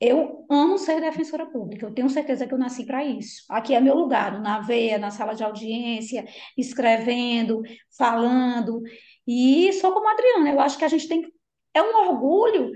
Eu 0.00 0.44
amo 0.50 0.78
ser 0.78 1.00
defensora 1.00 1.46
pública, 1.46 1.86
eu 1.86 1.94
tenho 1.94 2.10
certeza 2.10 2.46
que 2.46 2.52
eu 2.52 2.58
nasci 2.58 2.84
para 2.84 3.04
isso. 3.04 3.44
Aqui 3.48 3.74
é 3.74 3.80
meu 3.80 3.94
lugar, 3.94 4.40
na 4.40 4.60
veia, 4.60 4.98
na 4.98 5.10
sala 5.10 5.32
de 5.34 5.44
audiência, 5.44 6.24
escrevendo, 6.58 7.62
falando. 7.96 8.82
E 9.26 9.72
sou 9.74 9.92
como 9.92 10.08
a 10.08 10.12
Adriana, 10.12 10.50
eu 10.50 10.60
acho 10.60 10.76
que 10.78 10.84
a 10.84 10.88
gente 10.88 11.08
tem. 11.08 11.22
É 11.74 11.82
um 11.82 12.08
orgulho 12.08 12.72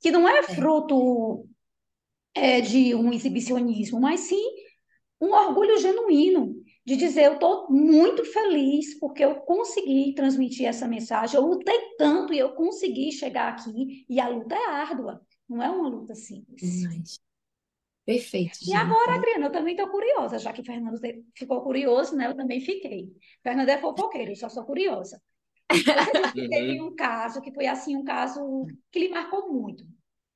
que 0.00 0.10
não 0.10 0.28
é, 0.28 0.38
é. 0.38 0.42
fruto 0.42 1.46
é, 2.34 2.60
de 2.60 2.94
um 2.94 3.12
exibicionismo, 3.12 4.00
mas 4.00 4.20
sim 4.20 4.44
um 5.20 5.32
orgulho 5.32 5.78
genuíno 5.78 6.54
de 6.84 6.96
dizer 6.96 7.24
eu 7.24 7.34
estou 7.34 7.70
muito 7.70 8.24
feliz 8.24 8.98
porque 8.98 9.24
eu 9.24 9.36
consegui 9.36 10.14
transmitir 10.14 10.66
essa 10.66 10.88
mensagem, 10.88 11.36
eu 11.36 11.46
lutei 11.46 11.78
tanto 11.98 12.32
e 12.32 12.38
eu 12.38 12.54
consegui 12.54 13.12
chegar 13.12 13.52
aqui 13.52 14.04
e 14.08 14.18
a 14.18 14.28
luta 14.28 14.54
é 14.54 14.66
árdua, 14.66 15.20
não 15.48 15.62
é 15.62 15.68
uma 15.68 15.88
luta 15.88 16.14
simples. 16.14 16.82
Mas... 16.84 17.20
Perfeito. 18.04 18.58
E 18.66 18.74
agora, 18.74 19.14
Adriana, 19.14 19.46
eu 19.46 19.52
também 19.52 19.76
estou 19.76 19.88
curiosa, 19.88 20.38
já 20.38 20.52
que 20.52 20.64
Fernando 20.64 20.98
ficou 21.36 21.62
curioso, 21.62 22.16
né? 22.16 22.26
Eu 22.26 22.34
também 22.34 22.60
fiquei. 22.60 23.08
Fernando 23.40 23.68
é 23.68 23.78
fofoqueiro, 23.78 24.32
eu 24.32 24.36
só 24.36 24.48
sou 24.48 24.64
curiosa. 24.64 25.22
Teve 26.34 26.80
um 26.80 26.94
caso 26.96 27.40
que 27.40 27.52
foi 27.52 27.66
assim 27.66 27.96
um 27.96 28.02
caso 28.02 28.66
que 28.90 28.98
lhe 28.98 29.08
marcou 29.10 29.52
muito. 29.52 29.86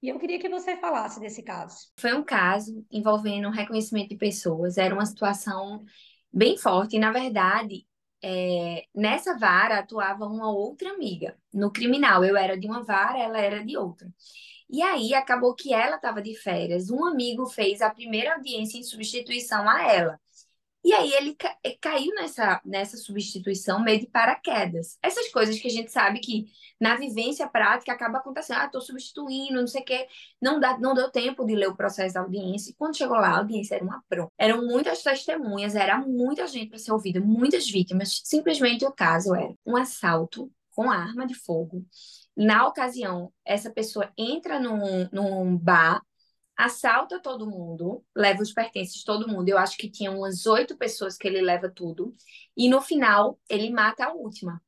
E 0.05 0.11
eu 0.11 0.19
queria 0.19 0.39
que 0.39 0.51
você 0.51 0.77
falasse 0.77 1.19
desse 1.19 1.43
caso. 1.43 1.89
Foi 1.97 2.13
um 2.13 2.23
caso 2.23 2.85
envolvendo 2.93 3.49
reconhecimento 3.49 4.11
de 4.11 4.17
pessoas. 4.17 4.77
Era 4.77 4.95
uma 4.95 5.07
situação 5.07 5.83
bem 6.31 6.59
forte. 6.59 6.97
E, 6.97 6.99
na 6.99 7.11
verdade, 7.11 7.87
é, 8.23 8.85
nessa 8.95 9.39
vara 9.39 9.79
atuava 9.79 10.27
uma 10.27 10.53
outra 10.53 10.91
amiga. 10.91 11.39
No 11.51 11.73
criminal, 11.73 12.23
eu 12.23 12.37
era 12.37 12.55
de 12.55 12.67
uma 12.67 12.83
vara, 12.83 13.19
ela 13.19 13.39
era 13.39 13.65
de 13.65 13.79
outra. 13.79 14.07
E 14.69 14.83
aí 14.83 15.15
acabou 15.15 15.55
que 15.55 15.73
ela 15.73 15.97
estava 15.97 16.21
de 16.21 16.35
férias. 16.35 16.91
Um 16.91 17.07
amigo 17.07 17.47
fez 17.47 17.81
a 17.81 17.89
primeira 17.89 18.35
audiência 18.35 18.77
em 18.77 18.83
substituição 18.83 19.67
a 19.67 19.91
ela. 19.91 20.21
E 20.85 20.93
aí 20.93 21.13
ele 21.15 21.35
ca 21.35 21.57
caiu 21.81 22.15
nessa, 22.15 22.61
nessa 22.65 22.99
substituição 22.99 23.83
meio 23.83 24.01
de 24.01 24.07
paraquedas. 24.07 24.99
Essas 25.03 25.29
coisas 25.29 25.59
que 25.59 25.67
a 25.67 25.71
gente 25.71 25.91
sabe 25.91 26.21
que 26.21 26.47
na 26.79 26.95
vivência 26.97 27.49
prática 27.49 27.91
acaba 27.93 28.19
acontecendo. 28.19 28.59
Ah, 28.59 28.67
estou 28.67 28.83
substituindo, 28.83 29.61
não 29.61 29.67
sei 29.67 29.81
o 29.81 29.85
quê. 29.85 30.07
Não, 30.41 30.61
dá, 30.61 30.79
não 30.79 30.93
deu 30.93 31.11
tempo 31.11 31.45
de 31.47 31.55
ler 31.55 31.69
o 31.69 31.77
processo 31.77 32.15
da 32.15 32.21
audiência. 32.21 32.71
E 32.71 32.75
quando 32.75 32.97
chegou 32.97 33.17
lá, 33.17 33.29
a 33.29 33.39
audiência 33.39 33.77
era 33.77 33.85
uma 33.85 34.05
pronta. 34.09 34.31
Eram 34.37 34.67
muitas 34.67 35.03
testemunhas, 35.03 35.75
era 35.75 35.99
muita 35.99 36.47
gente 36.47 36.69
para 36.69 36.79
ser 36.79 36.93
ouvida, 36.93 37.19
muitas 37.19 37.69
vítimas. 37.71 38.21
Simplesmente 38.23 38.85
o 38.85 38.93
caso 38.93 39.35
era 39.35 39.55
um 39.65 39.77
assalto 39.77 40.53
com 40.73 40.91
arma 40.91 41.27
de 41.27 41.35
fogo. 41.35 41.83
Na 42.37 42.67
ocasião, 42.67 43.33
essa 43.45 43.71
pessoa 43.71 44.13
entra 44.19 44.59
num, 44.59 45.09
num 45.13 45.57
bar 45.57 46.03
assalta 46.57 47.21
todo 47.21 47.51
mundo, 47.51 48.05
leva 48.15 48.43
os 48.43 48.53
pertences 48.53 48.97
de 48.97 49.05
todo 49.05 49.29
mundo. 49.29 49.49
Eu 49.49 49.59
acho 49.59 49.77
que 49.77 49.91
tinha 49.91 50.11
umas 50.11 50.47
oito 50.47 50.77
pessoas 50.77 51.17
que 51.17 51.27
ele 51.27 51.41
leva 51.41 51.69
tudo. 51.71 52.15
E 52.57 52.69
no 52.69 52.81
final, 52.81 53.39
ele 53.49 53.71
mata 53.71 54.05
a 54.07 54.13
última. 54.13 54.63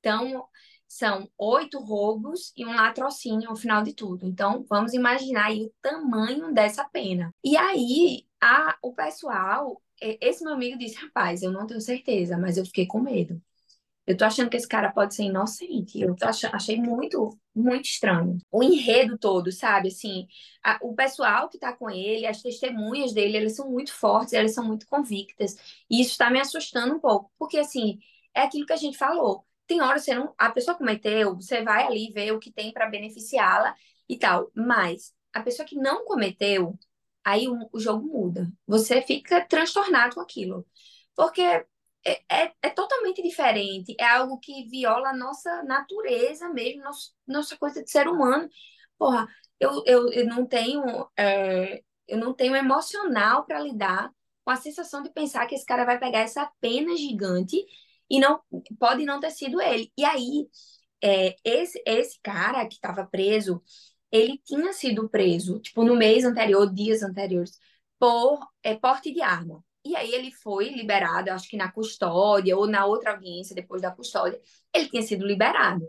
Então, 0.00 0.46
são 0.86 1.28
oito 1.38 1.80
roubos 1.80 2.52
e 2.56 2.64
um 2.64 2.74
latrocínio 2.74 3.50
no 3.50 3.56
final 3.56 3.82
de 3.82 3.94
tudo. 3.94 4.26
Então, 4.26 4.64
vamos 4.68 4.92
imaginar 4.92 5.46
aí 5.46 5.64
o 5.64 5.72
tamanho 5.82 6.52
dessa 6.52 6.84
pena. 6.84 7.34
E 7.42 7.56
aí, 7.56 8.26
a, 8.40 8.76
o 8.82 8.94
pessoal, 8.94 9.82
esse 10.00 10.44
meu 10.44 10.54
amigo 10.54 10.78
disse: 10.78 10.96
rapaz, 10.96 11.42
eu 11.42 11.50
não 11.52 11.66
tenho 11.66 11.80
certeza, 11.80 12.38
mas 12.38 12.56
eu 12.56 12.64
fiquei 12.66 12.86
com 12.86 13.00
medo. 13.00 13.40
Eu 14.06 14.16
tô 14.16 14.24
achando 14.24 14.50
que 14.50 14.56
esse 14.56 14.68
cara 14.68 14.92
pode 14.92 15.14
ser 15.14 15.24
inocente. 15.24 16.00
Eu 16.00 16.14
achei 16.52 16.76
muito, 16.76 17.38
muito 17.54 17.86
estranho. 17.86 18.38
O 18.50 18.62
enredo 18.62 19.16
todo, 19.18 19.50
sabe? 19.50 19.88
Assim, 19.88 20.26
a, 20.62 20.78
o 20.82 20.94
pessoal 20.94 21.48
que 21.48 21.58
tá 21.58 21.72
com 21.72 21.90
ele, 21.90 22.26
as 22.26 22.42
testemunhas 22.42 23.14
dele, 23.14 23.38
elas 23.38 23.56
são 23.56 23.70
muito 23.70 23.92
fortes, 23.94 24.34
elas 24.34 24.52
são 24.54 24.64
muito 24.64 24.86
convictas. 24.86 25.56
E 25.88 26.02
isso 26.02 26.18
tá 26.18 26.30
me 26.30 26.38
assustando 26.40 26.94
um 26.94 27.00
pouco. 27.00 27.30
Porque, 27.38 27.58
assim, 27.58 27.98
é 28.34 28.42
aquilo 28.42 28.66
que 28.66 28.72
a 28.74 28.76
gente 28.76 28.98
falou. 28.98 29.46
Tem 29.66 29.80
hora 29.80 29.98
você 29.98 30.14
não. 30.14 30.34
A 30.36 30.50
pessoa 30.50 30.76
cometeu, 30.76 31.34
você 31.36 31.62
vai 31.62 31.84
ali 31.84 32.12
ver 32.12 32.32
o 32.32 32.38
que 32.38 32.52
tem 32.52 32.72
para 32.72 32.88
beneficiá-la 32.90 33.74
e 34.08 34.18
tal. 34.18 34.50
Mas 34.54 35.14
a 35.32 35.42
pessoa 35.42 35.66
que 35.66 35.76
não 35.76 36.04
cometeu, 36.04 36.78
aí 37.24 37.48
o, 37.48 37.68
o 37.72 37.80
jogo 37.80 38.06
muda. 38.06 38.52
Você 38.66 39.00
fica 39.02 39.44
transtornado 39.46 40.16
com 40.16 40.20
aquilo. 40.20 40.66
Porque 41.16 41.64
é, 42.04 42.44
é, 42.44 42.52
é, 42.62 42.70
totalmente 42.70 43.22
diferente. 43.22 43.94
É 43.98 44.04
algo 44.06 44.38
que 44.38 44.64
viola 44.68 45.10
a 45.10 45.16
nossa 45.16 45.62
natureza 45.64 46.48
mesmo, 46.50 46.82
nossa, 46.82 47.10
nossa 47.26 47.56
coisa 47.56 47.82
de 47.82 47.90
ser 47.90 48.08
humano. 48.08 48.48
Porra, 48.98 49.26
eu, 49.60 49.82
eu, 49.86 50.12
eu 50.12 50.26
não 50.26 50.46
tenho 50.46 50.82
é, 51.18 51.82
eu 52.08 52.18
não 52.18 52.34
tenho 52.34 52.54
emocional 52.56 53.44
para 53.44 53.60
lidar 53.60 54.10
com 54.44 54.50
a 54.50 54.56
sensação 54.56 55.02
de 55.02 55.10
pensar 55.10 55.46
que 55.46 55.54
esse 55.54 55.64
cara 55.64 55.84
vai 55.84 55.98
pegar 55.98 56.20
essa 56.20 56.50
pena 56.60 56.96
gigante 56.96 57.64
e 58.10 58.20
não 58.20 58.40
pode 58.78 59.04
não 59.04 59.20
ter 59.20 59.30
sido 59.30 59.60
ele. 59.60 59.90
E 59.96 60.04
aí, 60.04 60.48
é, 61.02 61.36
esse, 61.44 61.82
esse 61.86 62.18
cara 62.22 62.66
que 62.66 62.74
estava 62.74 63.06
preso, 63.06 63.62
ele 64.10 64.38
tinha 64.44 64.72
sido 64.72 65.08
preso, 65.08 65.60
tipo, 65.60 65.84
no 65.84 65.96
mês 65.96 66.24
anterior, 66.24 66.72
dias 66.72 67.02
anteriores, 67.02 67.58
por 67.98 68.40
é, 68.62 68.74
porte 68.76 69.12
de 69.12 69.22
arma. 69.22 69.64
E 69.84 69.94
aí 69.96 70.12
ele 70.14 70.30
foi 70.32 70.70
liberado, 70.70 71.30
acho 71.30 71.48
que 71.48 71.56
na 71.56 71.70
custódia 71.70 72.56
ou 72.56 72.66
na 72.66 72.86
outra 72.86 73.12
audiência 73.12 73.54
depois 73.54 73.82
da 73.82 73.90
custódia, 73.90 74.40
ele 74.72 74.88
tinha 74.88 75.02
sido 75.02 75.26
liberado. 75.26 75.88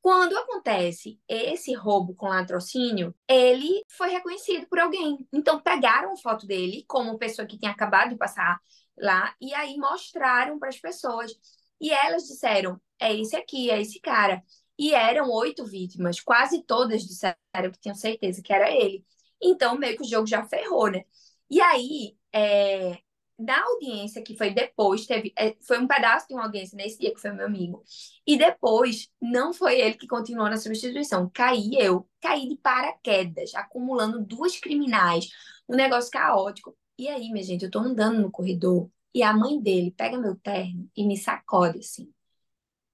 Quando 0.00 0.36
acontece 0.38 1.20
esse 1.28 1.74
roubo 1.74 2.14
com 2.14 2.28
latrocínio, 2.28 3.14
ele 3.28 3.82
foi 3.88 4.10
reconhecido 4.10 4.66
por 4.68 4.78
alguém. 4.78 5.18
Então 5.32 5.60
pegaram 5.60 6.16
foto 6.16 6.46
dele 6.46 6.84
como 6.88 7.18
pessoa 7.18 7.46
que 7.46 7.58
tinha 7.58 7.72
acabado 7.72 8.10
de 8.10 8.16
passar 8.16 8.58
lá 8.96 9.34
e 9.40 9.52
aí 9.54 9.76
mostraram 9.76 10.58
para 10.58 10.68
as 10.70 10.78
pessoas. 10.80 11.32
E 11.80 11.90
elas 11.90 12.24
disseram: 12.24 12.80
é 12.98 13.14
esse 13.14 13.36
aqui, 13.36 13.70
é 13.70 13.80
esse 13.80 14.00
cara. 14.00 14.42
E 14.78 14.94
eram 14.94 15.30
oito 15.30 15.64
vítimas, 15.66 16.20
quase 16.20 16.62
todas 16.62 17.02
disseram 17.02 17.36
que 17.72 17.80
tinham 17.80 17.94
certeza 17.96 18.42
que 18.42 18.52
era 18.52 18.70
ele. 18.70 19.04
Então 19.42 19.76
meio 19.76 19.96
que 19.96 20.02
o 20.04 20.08
jogo 20.08 20.26
já 20.26 20.44
ferrou, 20.46 20.90
né? 20.90 21.04
E 21.50 21.60
aí, 21.60 22.16
é, 22.32 22.98
da 23.38 23.62
audiência 23.62 24.22
que 24.22 24.36
foi 24.36 24.50
depois, 24.50 25.06
teve, 25.06 25.32
é, 25.38 25.56
foi 25.60 25.78
um 25.78 25.86
pedaço 25.86 26.26
de 26.26 26.34
uma 26.34 26.44
audiência 26.44 26.76
nesse 26.76 26.98
dia 26.98 27.14
que 27.14 27.20
foi 27.20 27.30
meu 27.32 27.46
amigo. 27.46 27.84
E 28.26 28.36
depois, 28.36 29.08
não 29.20 29.52
foi 29.52 29.80
ele 29.80 29.94
que 29.94 30.08
continuou 30.08 30.48
na 30.50 30.56
substituição, 30.56 31.30
caí 31.32 31.70
eu, 31.78 32.08
caí 32.20 32.48
de 32.48 32.56
paraquedas, 32.56 33.54
acumulando 33.54 34.24
duas 34.24 34.58
criminais, 34.58 35.28
um 35.68 35.76
negócio 35.76 36.10
caótico. 36.10 36.76
E 36.98 37.08
aí, 37.08 37.30
minha 37.30 37.44
gente, 37.44 37.64
eu 37.64 37.70
tô 37.70 37.78
andando 37.78 38.20
no 38.20 38.30
corredor 38.30 38.90
e 39.14 39.22
a 39.22 39.32
mãe 39.32 39.60
dele 39.60 39.92
pega 39.92 40.18
meu 40.18 40.36
terno 40.36 40.90
e 40.96 41.06
me 41.06 41.16
sacode 41.16 41.78
assim. 41.78 42.12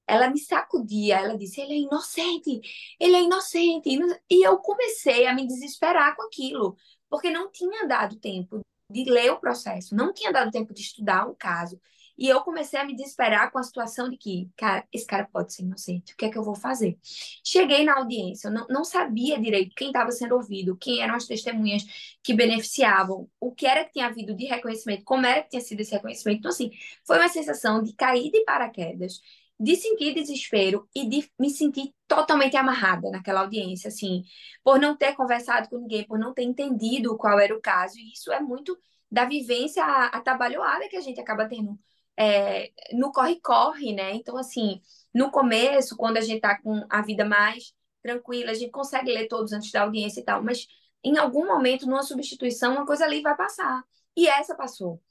Ela 0.06 0.28
me 0.28 0.38
sacudia, 0.38 1.16
ela 1.16 1.38
disse: 1.38 1.60
ele 1.60 1.74
é 1.74 1.78
inocente, 1.78 2.60
ele 3.00 3.16
é 3.16 3.22
inocente. 3.22 3.88
E 4.30 4.46
eu 4.46 4.58
comecei 4.58 5.26
a 5.26 5.34
me 5.34 5.46
desesperar 5.46 6.14
com 6.16 6.22
aquilo, 6.24 6.76
porque 7.08 7.30
não 7.30 7.50
tinha 7.50 7.86
dado 7.86 8.16
tempo 8.16 8.60
de 9.02 9.10
ler 9.10 9.32
o 9.32 9.40
processo, 9.40 9.94
não 9.94 10.12
tinha 10.12 10.32
dado 10.32 10.50
tempo 10.50 10.72
de 10.72 10.82
estudar 10.82 11.26
o 11.26 11.34
caso. 11.34 11.80
E 12.16 12.28
eu 12.28 12.40
comecei 12.42 12.78
a 12.78 12.84
me 12.84 12.94
desesperar 12.94 13.50
com 13.50 13.58
a 13.58 13.62
situação 13.62 14.08
de 14.08 14.16
que, 14.16 14.48
cara, 14.56 14.86
esse 14.92 15.04
cara 15.04 15.28
pode 15.32 15.52
ser 15.52 15.62
inocente, 15.62 16.12
o 16.12 16.16
que 16.16 16.26
é 16.26 16.30
que 16.30 16.38
eu 16.38 16.44
vou 16.44 16.54
fazer? 16.54 16.96
Cheguei 17.44 17.84
na 17.84 17.96
audiência, 17.96 18.46
eu 18.48 18.52
não, 18.52 18.66
não 18.68 18.84
sabia 18.84 19.40
direito 19.40 19.74
quem 19.74 19.88
estava 19.88 20.12
sendo 20.12 20.36
ouvido, 20.36 20.76
quem 20.76 21.02
eram 21.02 21.16
as 21.16 21.26
testemunhas 21.26 21.82
que 22.22 22.32
beneficiavam, 22.32 23.28
o 23.40 23.52
que 23.52 23.66
era 23.66 23.84
que 23.84 23.94
tinha 23.94 24.06
havido 24.06 24.32
de 24.34 24.44
reconhecimento, 24.44 25.02
como 25.04 25.26
era 25.26 25.42
que 25.42 25.50
tinha 25.50 25.62
sido 25.62 25.80
esse 25.80 25.90
reconhecimento. 25.90 26.38
Então, 26.38 26.50
assim, 26.50 26.70
foi 27.04 27.18
uma 27.18 27.28
sensação 27.28 27.82
de 27.82 27.92
cair 27.94 28.30
de 28.30 28.44
paraquedas 28.44 29.20
de 29.58 29.76
sentir 29.76 30.14
desespero 30.14 30.88
e 30.94 31.08
de 31.08 31.28
me 31.38 31.50
sentir 31.50 31.94
totalmente 32.14 32.56
amarrada 32.56 33.10
naquela 33.10 33.40
audiência, 33.40 33.88
assim, 33.88 34.22
por 34.62 34.78
não 34.78 34.96
ter 34.96 35.14
conversado 35.14 35.68
com 35.68 35.78
ninguém, 35.78 36.06
por 36.06 36.18
não 36.18 36.34
ter 36.34 36.42
entendido 36.42 37.16
qual 37.16 37.38
era 37.38 37.54
o 37.54 37.60
caso. 37.60 37.98
E 37.98 38.12
isso 38.12 38.32
é 38.32 38.40
muito 38.40 38.78
da 39.10 39.24
vivência 39.24 39.84
atabalhoada 39.84 40.88
que 40.88 40.96
a 40.96 41.00
gente 41.00 41.20
acaba 41.20 41.46
tendo 41.48 41.78
é, 42.16 42.70
no 42.92 43.12
corre-corre, 43.12 43.92
né? 43.92 44.14
Então, 44.14 44.36
assim, 44.36 44.80
no 45.12 45.30
começo, 45.30 45.96
quando 45.96 46.16
a 46.16 46.20
gente 46.20 46.40
tá 46.40 46.60
com 46.60 46.84
a 46.90 47.02
vida 47.02 47.24
mais 47.24 47.72
tranquila, 48.02 48.50
a 48.50 48.54
gente 48.54 48.70
consegue 48.70 49.12
ler 49.12 49.28
todos 49.28 49.52
antes 49.52 49.70
da 49.72 49.82
audiência 49.82 50.20
e 50.20 50.24
tal, 50.24 50.42
mas 50.42 50.66
em 51.02 51.18
algum 51.18 51.46
momento, 51.46 51.86
numa 51.86 52.02
substituição, 52.02 52.74
uma 52.74 52.86
coisa 52.86 53.04
ali 53.04 53.20
vai 53.22 53.36
passar. 53.36 53.82
E 54.16 54.26
essa 54.28 54.54
passou. 54.54 55.02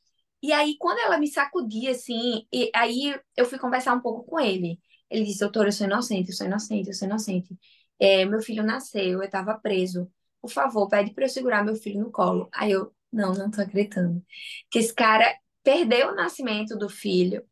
E 0.42 0.52
aí, 0.52 0.78
quando 0.78 1.00
ela 1.00 1.18
me 1.18 1.28
sacudia, 1.28 1.92
assim, 1.92 2.48
e 2.52 2.72
aí 2.76 3.18
eu 3.38 3.46
fui 3.46 3.60
conversar 3.60 3.94
um 3.94 4.02
pouco 4.02 4.24
com 4.26 4.40
ele. 4.40 4.80
Ele 5.14 5.26
disse, 5.26 5.40
doutora, 5.40 5.70
eu 5.70 5.72
sou 5.74 5.88
inocente, 5.88 6.30
eu 6.30 6.36
sou 6.36 6.48
inocente, 6.48 6.90
eu 6.90 6.94
sou 6.94 7.08
inocente. 7.08 7.58
É, 8.00 8.26
meu 8.26 8.42
filho 8.42 8.64
nasceu, 8.64 9.20
eu 9.20 9.24
estava 9.24 9.58
preso. 9.58 10.12
Por 10.42 10.52
favor, 10.52 10.90
pede 10.90 11.14
para 11.14 11.26
eu 11.26 11.30
segurar 11.30 11.64
meu 11.64 11.76
filho 11.76 12.02
no 12.02 12.12
colo. 12.12 12.50
Aí 12.54 12.72
eu, 12.72 12.94
não, 13.12 13.34
não 13.34 13.52
tô 13.52 13.62
acreditando. 13.62 14.24
Que 14.72 14.80
esse 14.80 14.94
cara 14.94 15.26
perdeu 15.64 16.10
o 16.10 16.16
nascimento 16.16 16.78
do 16.78 16.90
filho 16.90 17.46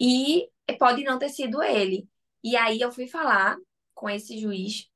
e 0.00 0.50
pode 0.78 1.04
não 1.04 1.18
ter 1.18 1.30
sido 1.30 1.62
ele. 1.62 2.08
E 2.44 2.56
aí 2.56 2.80
eu 2.80 2.92
fui 2.92 3.06
falar 3.08 3.56
com 3.94 4.08
esse 4.08 4.38
juiz 4.38 4.88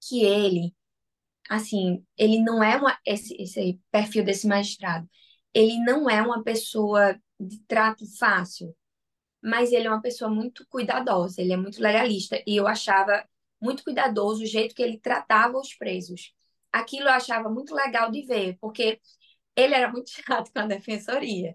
que 0.00 0.24
ele, 0.24 0.74
assim, 1.50 2.04
ele 2.18 2.40
não 2.40 2.62
é 2.62 2.76
uma, 2.76 2.98
esse, 3.06 3.34
esse 3.40 3.80
perfil 3.90 4.24
desse 4.24 4.46
magistrado 4.46 5.08
ele 5.54 5.78
não 5.84 6.08
é 6.08 6.22
uma 6.22 6.42
pessoa 6.42 7.18
de 7.38 7.58
trato 7.66 8.04
fácil, 8.18 8.74
mas 9.42 9.72
ele 9.72 9.86
é 9.86 9.90
uma 9.90 10.02
pessoa 10.02 10.30
muito 10.30 10.66
cuidadosa, 10.68 11.40
ele 11.40 11.52
é 11.52 11.56
muito 11.56 11.80
legalista, 11.82 12.42
e 12.46 12.56
eu 12.56 12.66
achava 12.66 13.24
muito 13.60 13.84
cuidadoso 13.84 14.42
o 14.42 14.46
jeito 14.46 14.74
que 14.74 14.82
ele 14.82 14.98
tratava 14.98 15.58
os 15.58 15.74
presos. 15.74 16.34
Aquilo 16.72 17.08
eu 17.08 17.12
achava 17.12 17.48
muito 17.50 17.74
legal 17.74 18.10
de 18.10 18.22
ver, 18.22 18.56
porque 18.60 19.00
ele 19.56 19.74
era 19.74 19.90
muito 19.90 20.10
chato 20.26 20.52
com 20.52 20.60
a 20.60 20.66
defensoria. 20.66 21.54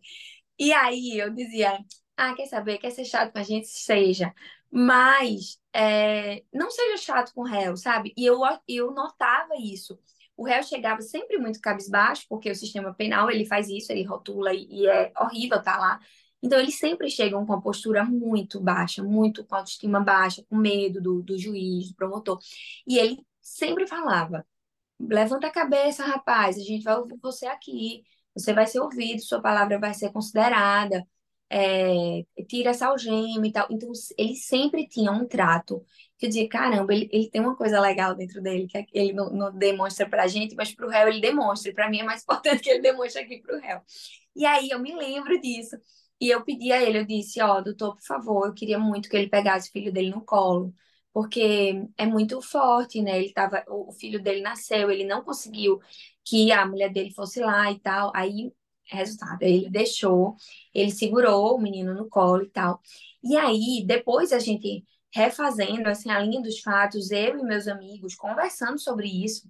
E 0.59 0.73
aí 0.73 1.19
eu 1.19 1.33
dizia, 1.33 1.79
ah, 2.17 2.33
quer 2.35 2.47
saber, 2.47 2.77
quer 2.79 2.91
ser 2.91 3.05
chato 3.05 3.31
com 3.33 3.39
a 3.39 3.43
gente? 3.43 3.67
Seja. 3.67 4.33
Mas 4.71 5.59
é, 5.73 6.43
não 6.53 6.69
seja 6.71 6.97
chato 6.97 7.33
com 7.33 7.41
o 7.41 7.45
réu, 7.45 7.77
sabe? 7.77 8.13
E 8.17 8.25
eu, 8.25 8.41
eu 8.67 8.91
notava 8.91 9.55
isso 9.59 9.99
o 10.37 10.45
réu 10.45 10.61
chegava 10.63 11.01
sempre 11.01 11.37
muito 11.39 11.59
cabisbaixo, 11.59 12.25
porque 12.29 12.51
o 12.51 12.55
sistema 12.55 12.93
penal 12.93 13.29
ele 13.31 13.43
faz 13.45 13.67
isso, 13.69 13.91
ele 13.91 14.03
rotula 14.03 14.53
e, 14.53 14.67
e 14.69 14.87
é 14.87 15.11
horrível 15.19 15.57
estar 15.57 15.73
tá 15.73 15.79
lá. 15.79 15.99
Então, 16.41 16.59
eles 16.59 16.77
sempre 16.77 17.09
chegam 17.09 17.45
com 17.45 17.53
a 17.53 17.61
postura 17.61 18.03
muito 18.05 18.59
baixa, 18.61 19.03
muito 19.03 19.45
com 19.45 19.55
autoestima 19.55 19.99
baixa, 19.99 20.43
com 20.49 20.55
medo 20.57 21.01
do, 21.01 21.21
do 21.23 21.37
juiz, 21.37 21.89
do 21.89 21.95
promotor. 21.95 22.39
E 22.87 22.97
ele 22.97 23.25
sempre 23.41 23.87
falava: 23.87 24.45
levanta 24.99 25.47
a 25.47 25.51
cabeça, 25.51 26.05
rapaz, 26.05 26.57
a 26.57 26.61
gente 26.63 26.83
vai 26.83 26.97
ouvir 26.97 27.17
você 27.21 27.45
aqui, 27.47 28.03
você 28.33 28.53
vai 28.53 28.67
ser 28.67 28.79
ouvido, 28.79 29.21
sua 29.21 29.41
palavra 29.41 29.79
vai 29.79 29.93
ser 29.93 30.11
considerada, 30.11 31.05
é, 31.49 32.23
tira 32.47 32.71
essa 32.71 32.87
algema 32.87 33.47
e 33.47 33.51
tal. 33.51 33.67
Então, 33.69 33.91
ele 34.17 34.35
sempre 34.35 34.87
tinha 34.87 35.11
um 35.11 35.25
trato 35.27 35.83
que 36.17 36.25
eu 36.25 36.29
dizia, 36.29 36.49
caramba, 36.49 36.93
ele, 36.93 37.07
ele 37.11 37.29
tem 37.29 37.41
uma 37.41 37.55
coisa 37.55 37.79
legal 37.79 38.15
dentro 38.15 38.41
dele, 38.41 38.67
que 38.67 38.85
ele 38.93 39.13
não, 39.13 39.29
não 39.31 39.51
demonstra 39.57 40.09
pra 40.09 40.27
gente, 40.27 40.55
mas 40.55 40.73
pro 40.73 40.89
réu 40.89 41.07
ele 41.07 41.21
demonstra. 41.21 41.71
E 41.71 41.73
pra 41.73 41.89
mim 41.89 41.99
é 41.99 42.03
mais 42.03 42.23
importante 42.23 42.61
que 42.63 42.69
ele 42.69 42.81
demonstre 42.81 43.21
aqui 43.21 43.39
pro 43.41 43.59
réu. 43.59 43.81
E 44.35 44.45
aí 44.45 44.69
eu 44.69 44.79
me 44.79 44.95
lembro 44.95 45.39
disso. 45.39 45.77
E 46.19 46.29
eu 46.29 46.43
pedi 46.43 46.71
a 46.71 46.81
ele, 46.81 46.99
eu 46.99 47.05
disse, 47.05 47.41
ó, 47.41 47.61
doutor, 47.61 47.95
por 47.95 48.03
favor, 48.03 48.47
eu 48.47 48.53
queria 48.53 48.79
muito 48.79 49.09
que 49.09 49.15
ele 49.17 49.29
pegasse 49.29 49.69
o 49.69 49.71
filho 49.71 49.91
dele 49.93 50.09
no 50.09 50.21
colo, 50.25 50.73
porque 51.13 51.83
é 51.97 52.05
muito 52.07 52.41
forte, 52.41 53.01
né? 53.01 53.17
Ele 53.19 53.31
tava, 53.33 53.63
o 53.67 53.91
filho 53.91 54.21
dele 54.21 54.41
nasceu, 54.41 54.89
ele 54.91 55.05
não 55.05 55.23
conseguiu 55.23 55.79
que 56.25 56.51
a 56.51 56.65
mulher 56.65 56.91
dele 56.91 57.11
fosse 57.13 57.39
lá 57.39 57.71
e 57.71 57.79
tal. 57.79 58.11
Aí, 58.15 58.51
resultado, 58.85 59.43
ele 59.43 59.69
deixou, 59.69 60.35
ele 60.73 60.91
segurou 60.91 61.55
o 61.55 61.61
menino 61.61 61.93
no 61.93 62.09
colo 62.09 62.43
e 62.43 62.49
tal. 62.49 62.81
E 63.23 63.35
aí, 63.37 63.83
depois 63.85 64.31
a 64.33 64.39
gente 64.39 64.83
refazendo 65.13 65.87
assim 65.89 66.09
a 66.11 66.19
linha 66.19 66.41
dos 66.41 66.59
fatos, 66.59 67.11
eu 67.11 67.37
e 67.39 67.43
meus 67.43 67.67
amigos 67.67 68.15
conversando 68.15 68.79
sobre 68.79 69.07
isso, 69.07 69.49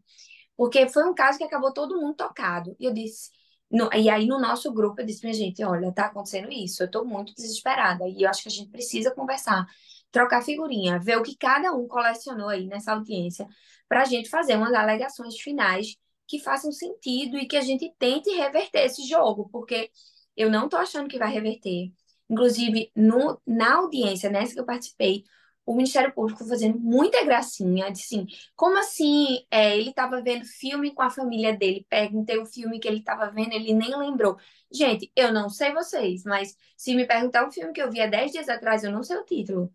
porque 0.56 0.88
foi 0.90 1.04
um 1.06 1.14
caso 1.14 1.38
que 1.38 1.44
acabou 1.44 1.74
todo 1.74 2.00
mundo 2.00 2.16
tocado. 2.16 2.76
E 2.80 2.86
eu 2.86 2.94
disse, 2.94 3.30
no, 3.70 3.90
e 3.94 4.10
aí 4.10 4.26
no 4.26 4.40
nosso 4.40 4.72
grupo 4.74 5.02
eu 5.02 5.06
disse 5.06 5.24
minha 5.24 5.34
gente, 5.34 5.64
olha, 5.64 5.92
tá 5.92 6.06
acontecendo 6.06 6.52
isso, 6.52 6.84
eu 6.84 6.90
tô 6.90 7.04
muito 7.04 7.34
desesperada 7.36 8.08
e 8.08 8.24
eu 8.24 8.30
acho 8.30 8.42
que 8.44 8.50
a 8.50 8.52
gente 8.52 8.70
precisa 8.70 9.14
conversar, 9.14 9.66
trocar 10.12 10.42
figurinha, 10.44 11.00
ver 11.00 11.18
o 11.18 11.24
que 11.24 11.36
cada 11.38 11.74
um 11.74 11.88
colecionou 11.88 12.50
aí 12.50 12.66
nessa 12.68 12.94
audiência, 12.94 13.48
para 13.88 14.02
a 14.04 14.06
gente 14.06 14.30
fazer 14.30 14.56
umas 14.56 14.74
alegações 14.74 15.38
finais 15.40 15.96
que 16.28 16.40
façam 16.40 16.72
sentido 16.72 17.38
e 17.38 17.48
que 17.48 17.58
a 17.58 17.62
gente 17.62 17.94
tente 17.98 18.30
reverter 18.32 18.86
esse 18.86 19.08
jogo, 19.08 19.50
porque 19.52 19.90
eu 20.36 20.50
não 20.50 20.70
tô 20.70 20.78
achando 20.78 21.08
que 21.10 21.18
vai 21.18 21.32
reverter. 21.32 21.92
Inclusive, 22.30 22.92
no, 22.96 23.42
na 23.46 23.76
audiência, 23.78 24.30
nessa 24.30 24.54
que 24.54 24.60
eu 24.60 24.66
participei, 24.66 25.24
o 25.68 25.76
Ministério 25.76 26.14
Público 26.14 26.46
fazendo 26.48 26.80
muita 26.80 27.24
gracinha, 27.26 27.92
de 27.92 28.02
assim, 28.02 28.28
como 28.56 28.80
assim 28.80 29.46
é, 29.52 29.78
ele 29.78 29.92
estava 29.92 30.22
vendo 30.24 30.46
filme 30.46 30.94
com 30.96 31.04
a 31.04 31.12
família 31.12 31.56
dele, 31.58 31.86
perguntei 31.90 32.40
o 32.40 32.46
filme 32.48 32.80
que 32.80 32.88
ele 32.90 33.00
estava 33.00 33.30
vendo, 33.32 33.54
ele 33.54 33.74
nem 33.74 33.98
lembrou. 33.98 34.38
Gente, 34.72 35.12
eu 35.16 35.34
não 35.34 35.50
sei 35.50 35.74
vocês, 35.74 36.24
mas 36.26 36.58
se 36.78 36.96
me 36.96 37.06
perguntar 37.08 37.48
um 37.48 37.52
filme 37.52 37.74
que 37.74 37.82
eu 37.82 37.92
vi 37.92 38.02
há 38.02 38.08
10 38.08 38.32
dias 38.34 38.50
atrás, 38.50 38.84
eu 38.84 38.92
não 38.92 39.04
sei 39.04 39.18
o 39.18 39.26
título. 39.26 39.72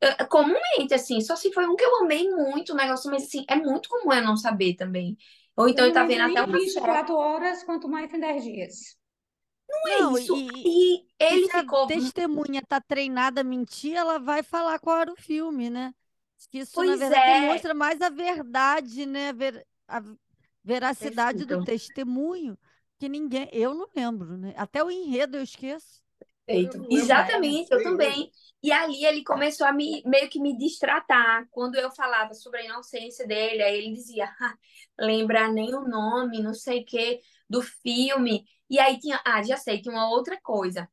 Eu, 0.00 0.28
comumente, 0.28 0.94
assim, 0.94 1.20
só 1.20 1.36
se 1.36 1.52
foi 1.52 1.66
um 1.66 1.76
que 1.76 1.84
eu 1.84 1.96
amei 2.02 2.28
muito 2.30 2.72
o 2.72 2.76
negócio, 2.76 3.10
mas 3.10 3.24
assim, 3.24 3.44
é 3.48 3.56
muito 3.56 3.88
comum 3.88 4.12
eu 4.12 4.22
não 4.24 4.36
saber 4.36 4.74
também. 4.76 5.16
Ou 5.56 5.68
então 5.68 5.84
Eu 5.84 5.86
ele 5.86 5.94
tá 5.94 6.04
vendo 6.04 6.22
até 6.24 6.42
uma 6.42 6.48
24 6.52 7.14
horas, 7.16 7.62
quanto 7.64 7.88
mais 7.88 8.12
em 8.12 8.20
10 8.20 8.42
dias. 8.44 8.96
Não 9.68 9.88
é 9.88 10.00
Não, 10.00 10.18
isso. 10.18 10.44
e- 10.64 10.66
E 10.66 11.05
ele 11.18 11.48
se 11.48 11.50
a 11.50 11.62
ficou. 11.62 11.86
testemunha 11.86 12.62
tá 12.66 12.80
treinada 12.80 13.40
a 13.40 13.44
mentir, 13.44 13.94
ela 13.96 14.18
vai 14.18 14.42
falar 14.42 14.78
qual 14.78 15.00
era 15.00 15.12
o 15.12 15.16
filme, 15.16 15.70
né? 15.70 15.94
Que 16.50 16.58
Isso, 16.58 16.82
na 16.82 16.96
Pois 16.96 16.96
verdade, 16.96 17.24
é. 17.24 17.26
demonstra 17.26 17.74
mais 17.74 18.00
a 18.00 18.08
verdade, 18.10 19.06
né? 19.06 19.30
A, 19.30 19.32
ver- 19.32 19.66
a 19.88 20.02
veracidade 20.64 21.44
do 21.46 21.58
testemunho, 21.58 22.58
que 22.98 23.08
ninguém. 23.08 23.48
Eu 23.52 23.74
não 23.74 23.88
lembro, 23.94 24.36
né? 24.36 24.54
Até 24.56 24.82
o 24.84 24.90
enredo 24.90 25.36
eu 25.38 25.42
esqueço. 25.42 26.02
Perfeito. 26.46 26.86
Eu 26.90 27.08
Exatamente, 27.08 27.72
eu 27.72 27.82
mais. 27.82 27.82
também. 27.82 28.30
E 28.62 28.72
ali 28.72 29.04
ele 29.04 29.22
começou 29.24 29.66
a 29.66 29.72
me, 29.72 30.02
meio 30.06 30.28
que 30.30 30.40
me 30.40 30.56
distratar. 30.56 31.46
Quando 31.50 31.74
eu 31.76 31.90
falava 31.90 32.34
sobre 32.34 32.60
a 32.60 32.64
inocência 32.64 33.26
dele, 33.26 33.62
aí 33.62 33.76
ele 33.78 33.94
dizia, 33.94 34.26
"Ah, 34.40 34.54
lembra 34.98 35.48
nem 35.48 35.74
o 35.74 35.82
nome, 35.86 36.42
não 36.42 36.54
sei 36.54 36.80
o 36.82 36.84
que, 36.86 37.20
do 37.48 37.62
filme. 37.62 38.44
E 38.70 38.78
aí 38.78 38.98
tinha, 38.98 39.20
ah, 39.24 39.42
já 39.42 39.56
sei, 39.56 39.80
tinha 39.82 39.92
uma 39.94 40.08
outra 40.10 40.40
coisa. 40.40 40.88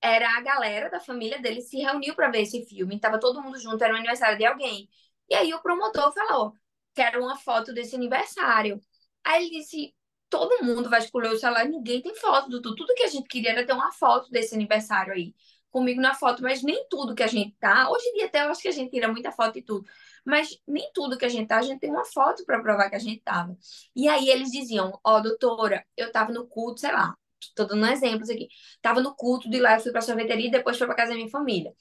Era 0.00 0.36
a 0.36 0.40
galera 0.40 0.90
da 0.90 1.00
família 1.00 1.40
dele 1.40 1.60
se 1.60 1.78
reuniu 1.78 2.14
para 2.14 2.30
ver 2.30 2.42
esse 2.42 2.64
filme. 2.66 3.00
Tava 3.00 3.18
todo 3.18 3.42
mundo 3.42 3.58
junto, 3.58 3.82
era 3.82 3.94
o 3.94 3.96
aniversário 3.96 4.38
de 4.38 4.44
alguém. 4.44 4.88
E 5.28 5.34
aí 5.34 5.52
o 5.54 5.62
promotor 5.62 6.12
falou, 6.12 6.54
quero 6.94 7.22
uma 7.22 7.36
foto 7.36 7.72
desse 7.72 7.96
aniversário. 7.96 8.80
Aí 9.24 9.44
ele 9.46 9.58
disse, 9.58 9.94
todo 10.30 10.64
mundo 10.64 10.88
vai 10.88 11.00
escolher 11.00 11.30
o 11.32 11.38
celular, 11.38 11.64
ninguém 11.66 12.02
tem 12.02 12.14
foto 12.14 12.48
do 12.48 12.60
tudo. 12.62 12.76
Tudo 12.76 12.94
que 12.94 13.02
a 13.02 13.08
gente 13.08 13.28
queria 13.28 13.50
era 13.52 13.66
ter 13.66 13.72
uma 13.72 13.92
foto 13.92 14.30
desse 14.30 14.54
aniversário 14.54 15.12
aí, 15.12 15.34
comigo 15.70 16.00
na 16.00 16.14
foto, 16.14 16.42
mas 16.42 16.62
nem 16.62 16.86
tudo 16.88 17.14
que 17.14 17.22
a 17.22 17.26
gente 17.26 17.56
tá. 17.58 17.90
Hoje 17.90 18.06
em 18.08 18.14
dia 18.14 18.26
até 18.26 18.44
eu 18.44 18.50
acho 18.50 18.62
que 18.62 18.68
a 18.68 18.72
gente 18.72 18.90
tira 18.90 19.08
muita 19.08 19.32
foto 19.32 19.58
e 19.58 19.62
tudo, 19.62 19.86
mas 20.24 20.58
nem 20.66 20.90
tudo 20.92 21.18
que 21.18 21.24
a 21.24 21.28
gente 21.28 21.48
tá, 21.48 21.58
a 21.58 21.62
gente 21.62 21.80
tem 21.80 21.90
uma 21.90 22.04
foto 22.04 22.44
para 22.44 22.60
provar 22.60 22.88
que 22.90 22.96
a 22.96 22.98
gente 22.98 23.20
tava. 23.22 23.56
E 23.94 24.08
aí 24.08 24.28
eles 24.28 24.50
diziam, 24.50 24.98
ó, 25.04 25.20
doutora, 25.20 25.84
eu 25.96 26.10
tava 26.12 26.32
no 26.32 26.46
culto, 26.46 26.80
sei 26.80 26.92
lá, 26.92 27.14
tô 27.54 27.64
dando 27.64 27.86
exemplos 27.86 28.30
aqui. 28.30 28.48
Tava 28.82 29.00
no 29.00 29.14
culto 29.14 29.48
de 29.50 29.60
lá, 29.60 29.74
eu 29.74 29.80
fui 29.80 29.92
pra 29.92 30.00
sorveteria 30.00 30.48
e 30.48 30.50
depois 30.50 30.76
fui 30.78 30.86
pra 30.86 30.96
casa 30.96 31.10
da 31.10 31.16
minha 31.16 31.28
família. 31.30 31.72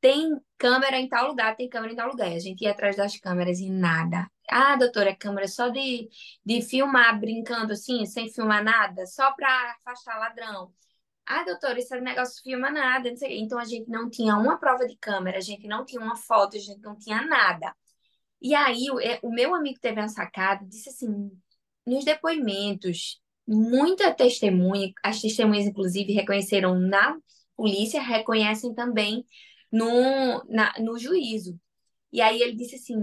Tem 0.00 0.30
câmera 0.58 0.98
em 0.98 1.08
tal 1.08 1.28
lugar, 1.28 1.54
tem 1.56 1.68
câmera 1.68 1.92
em 1.92 1.96
tal 1.96 2.08
lugar. 2.10 2.30
E 2.32 2.36
a 2.36 2.38
gente 2.40 2.62
ia 2.62 2.72
atrás 2.72 2.96
das 2.96 3.16
câmeras 3.18 3.60
e 3.60 3.70
nada. 3.70 4.28
Ah, 4.50 4.76
doutora, 4.76 5.10
é 5.10 5.14
câmera 5.14 5.46
só 5.48 5.68
de, 5.68 6.08
de 6.44 6.62
filmar 6.62 7.18
brincando 7.20 7.72
assim, 7.72 8.04
sem 8.06 8.28
filmar 8.30 8.62
nada, 8.64 9.06
só 9.06 9.32
para 9.32 9.48
afastar 9.72 10.18
ladrão. 10.18 10.72
Ah, 11.26 11.44
doutora, 11.44 11.78
esse 11.78 11.98
negócio 12.00 12.42
filma 12.42 12.70
nada. 12.70 13.08
Então 13.08 13.58
a 13.58 13.64
gente 13.64 13.88
não 13.88 14.10
tinha 14.10 14.36
uma 14.36 14.58
prova 14.58 14.86
de 14.86 14.96
câmera, 14.96 15.38
a 15.38 15.40
gente 15.40 15.66
não 15.68 15.84
tinha 15.84 16.00
uma 16.02 16.16
foto, 16.16 16.56
a 16.56 16.60
gente 16.60 16.80
não 16.80 16.96
tinha 16.98 17.22
nada. 17.22 17.74
E 18.40 18.54
aí 18.54 18.90
o, 18.90 19.00
é, 19.00 19.20
o 19.22 19.30
meu 19.30 19.54
amigo 19.54 19.78
teve 19.80 20.00
uma 20.00 20.08
sacada, 20.08 20.64
disse 20.66 20.88
assim, 20.88 21.30
nos 21.86 22.04
depoimentos, 22.04 23.20
muita 23.46 24.12
testemunha, 24.12 24.92
as 25.02 25.20
testemunhas 25.20 25.66
inclusive 25.66 26.12
reconheceram 26.12 26.78
na 26.78 27.16
polícia, 27.56 28.00
reconhecem 28.00 28.74
também 28.74 29.24
no, 29.70 30.44
na, 30.48 30.72
no 30.80 30.98
juízo. 30.98 31.58
E 32.12 32.20
aí 32.20 32.40
ele 32.42 32.54
disse 32.54 32.76
assim, 32.76 32.96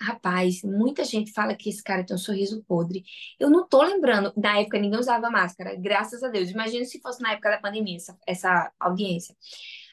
rapaz, 0.00 0.62
muita 0.62 1.04
gente 1.04 1.32
fala 1.32 1.54
que 1.54 1.68
esse 1.68 1.82
cara 1.82 2.04
tem 2.04 2.16
um 2.16 2.18
sorriso 2.18 2.64
podre. 2.66 3.04
Eu 3.38 3.50
não 3.50 3.68
tô 3.68 3.82
lembrando, 3.82 4.32
na 4.36 4.58
época 4.58 4.78
ninguém 4.78 4.98
usava 4.98 5.30
máscara, 5.30 5.76
graças 5.76 6.22
a 6.22 6.28
Deus. 6.28 6.50
Imagina 6.50 6.84
se 6.84 7.00
fosse 7.00 7.22
na 7.22 7.32
época 7.32 7.50
da 7.50 7.58
pandemia, 7.58 7.96
essa, 7.96 8.18
essa 8.26 8.72
audiência. 8.80 9.36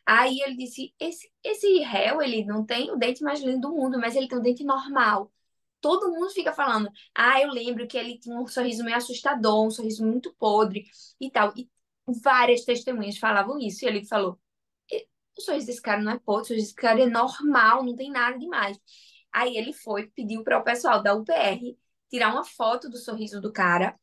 Aí 0.05 0.39
ele 0.39 0.55
disse, 0.55 0.93
esse, 0.99 1.29
esse 1.43 1.79
réu, 1.79 2.21
ele 2.21 2.45
não 2.45 2.65
tem 2.65 2.89
o 2.91 2.95
dente 2.95 3.21
mais 3.21 3.41
lindo 3.41 3.59
do 3.69 3.75
mundo, 3.75 3.99
mas 3.99 4.15
ele 4.15 4.27
tem 4.27 4.37
um 4.37 4.41
dente 4.41 4.63
normal. 4.63 5.29
Todo 5.81 6.11
mundo 6.11 6.29
fica 6.31 6.53
falando, 6.53 6.89
ah, 7.15 7.41
eu 7.41 7.49
lembro 7.51 7.87
que 7.87 7.97
ele 7.97 8.19
tinha 8.19 8.35
um 8.39 8.47
sorriso 8.47 8.83
meio 8.83 8.97
assustador, 8.97 9.65
um 9.65 9.71
sorriso 9.71 10.05
muito 10.05 10.33
podre 10.39 10.85
e 11.19 11.29
tal. 11.31 11.53
E 11.55 11.69
várias 12.23 12.63
testemunhas 12.65 13.17
falavam 13.17 13.59
isso. 13.59 13.85
E 13.85 13.87
ele 13.87 14.05
falou, 14.05 14.39
o 15.37 15.41
sorriso 15.41 15.67
desse 15.67 15.81
cara 15.81 16.01
não 16.01 16.13
é 16.13 16.19
podre, 16.19 16.43
o 16.43 16.47
sorriso 16.47 16.67
desse 16.67 16.75
cara 16.75 17.01
é 17.01 17.05
normal, 17.05 17.83
não 17.83 17.95
tem 17.95 18.11
nada 18.11 18.37
demais. 18.37 18.79
Aí 19.31 19.55
ele 19.57 19.73
foi, 19.73 20.07
pediu 20.09 20.43
para 20.43 20.59
o 20.59 20.63
pessoal 20.63 21.01
da 21.03 21.13
UPR 21.13 21.77
tirar 22.09 22.31
uma 22.31 22.43
foto 22.43 22.89
do 22.89 22.97
sorriso 22.97 23.39
do 23.41 23.51
cara 23.51 23.95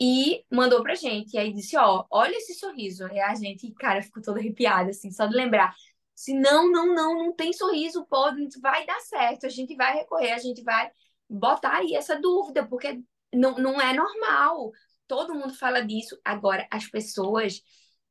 e 0.00 0.44
mandou 0.50 0.82
pra 0.82 0.94
gente. 0.94 1.34
E 1.34 1.38
aí 1.38 1.52
disse, 1.52 1.76
ó, 1.76 2.04
olha 2.10 2.36
esse 2.36 2.54
sorriso. 2.54 3.06
E 3.08 3.18
a 3.20 3.34
gente, 3.34 3.70
cara, 3.74 4.02
ficou 4.02 4.22
toda 4.22 4.38
arrepiada, 4.40 4.90
assim, 4.90 5.10
só 5.10 5.26
de 5.26 5.34
lembrar. 5.34 5.74
Se 6.14 6.32
não, 6.34 6.70
não, 6.70 6.94
não, 6.94 7.14
não 7.18 7.32
tem 7.34 7.52
sorriso, 7.52 8.06
pode, 8.06 8.48
vai 8.60 8.86
dar 8.86 9.00
certo. 9.00 9.46
A 9.46 9.48
gente 9.48 9.74
vai 9.76 9.94
recorrer, 9.94 10.32
a 10.32 10.38
gente 10.38 10.62
vai 10.62 10.90
botar 11.28 11.78
aí 11.78 11.94
essa 11.94 12.20
dúvida, 12.20 12.66
porque 12.66 13.00
não, 13.32 13.56
não 13.56 13.80
é 13.80 13.92
normal. 13.92 14.72
Todo 15.06 15.34
mundo 15.34 15.54
fala 15.54 15.84
disso. 15.84 16.18
Agora, 16.24 16.66
as 16.70 16.86
pessoas 16.86 17.62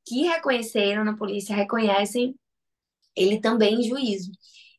que 0.05 0.23
reconheceram 0.23 1.03
na 1.03 1.15
polícia 1.17 1.55
reconhecem 1.55 2.35
ele 3.15 3.39
também 3.39 3.75
em 3.75 3.83
juízo. 3.83 4.31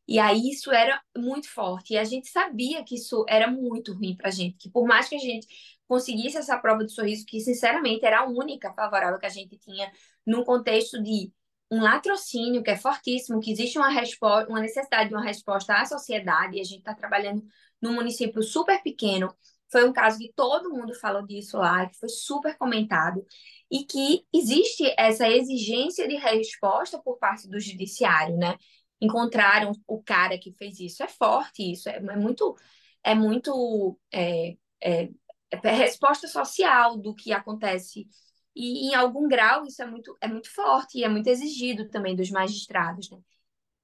E 0.08 0.18
aí 0.18 0.50
isso 0.50 0.70
era 0.70 1.00
muito 1.16 1.52
forte. 1.52 1.94
E 1.94 1.98
a 1.98 2.04
gente 2.04 2.28
sabia 2.28 2.84
que 2.84 2.94
isso 2.94 3.24
era 3.28 3.50
muito 3.50 3.92
ruim 3.92 4.16
pra 4.16 4.30
gente, 4.30 4.56
que 4.58 4.70
por 4.70 4.86
mais 4.86 5.08
que 5.08 5.16
a 5.16 5.18
gente 5.18 5.46
conseguisse 5.88 6.36
essa 6.36 6.58
prova 6.58 6.84
de 6.84 6.92
sorriso, 6.92 7.24
que 7.26 7.40
sinceramente 7.40 8.04
era 8.04 8.20
a 8.20 8.26
única 8.28 8.72
favorável 8.72 9.18
que 9.18 9.26
a 9.26 9.30
gente 9.30 9.56
tinha 9.58 9.90
num 10.24 10.44
contexto 10.44 11.02
de 11.02 11.32
um 11.70 11.80
latrocínio 11.80 12.62
que 12.62 12.70
é 12.70 12.76
fortíssimo, 12.76 13.40
que 13.40 13.50
existe 13.50 13.78
uma 13.78 13.88
resposta, 13.88 14.48
uma 14.48 14.60
necessidade 14.60 15.08
de 15.08 15.14
uma 15.14 15.24
resposta 15.24 15.74
à 15.74 15.84
sociedade, 15.84 16.56
e 16.56 16.60
a 16.60 16.64
gente 16.64 16.78
está 16.78 16.94
trabalhando 16.94 17.42
num 17.80 17.94
município 17.94 18.42
super 18.42 18.82
pequeno. 18.82 19.34
Foi 19.70 19.88
um 19.88 19.92
caso 19.92 20.18
que 20.18 20.32
todo 20.34 20.70
mundo 20.70 20.94
falou 20.94 21.26
disso 21.26 21.58
lá, 21.58 21.86
que 21.86 21.98
foi 21.98 22.08
super 22.08 22.56
comentado, 22.56 23.24
e 23.70 23.84
que 23.84 24.24
existe 24.32 24.84
essa 24.96 25.28
exigência 25.28 26.06
de 26.08 26.16
resposta 26.16 27.00
por 27.02 27.18
parte 27.18 27.48
do 27.48 27.58
judiciário, 27.58 28.36
né? 28.36 28.56
Encontraram 29.00 29.72
o 29.86 30.02
cara 30.02 30.38
que 30.38 30.52
fez 30.52 30.78
isso. 30.80 31.02
É 31.02 31.08
forte 31.08 31.72
isso, 31.72 31.88
é, 31.88 31.96
é 31.96 32.16
muito, 32.16 32.56
é 33.02 33.14
muito 33.14 33.98
é, 34.12 34.56
é, 34.82 35.10
é 35.50 35.70
resposta 35.72 36.28
social 36.28 36.96
do 36.96 37.14
que 37.14 37.32
acontece. 37.32 38.06
E 38.54 38.88
em 38.88 38.94
algum 38.94 39.28
grau 39.28 39.66
isso 39.66 39.82
é 39.82 39.86
muito, 39.86 40.16
é 40.20 40.28
muito 40.28 40.50
forte 40.54 40.98
e 40.98 41.04
é 41.04 41.08
muito 41.08 41.28
exigido 41.28 41.88
também 41.88 42.16
dos 42.16 42.30
magistrados, 42.30 43.10
né? 43.10 43.18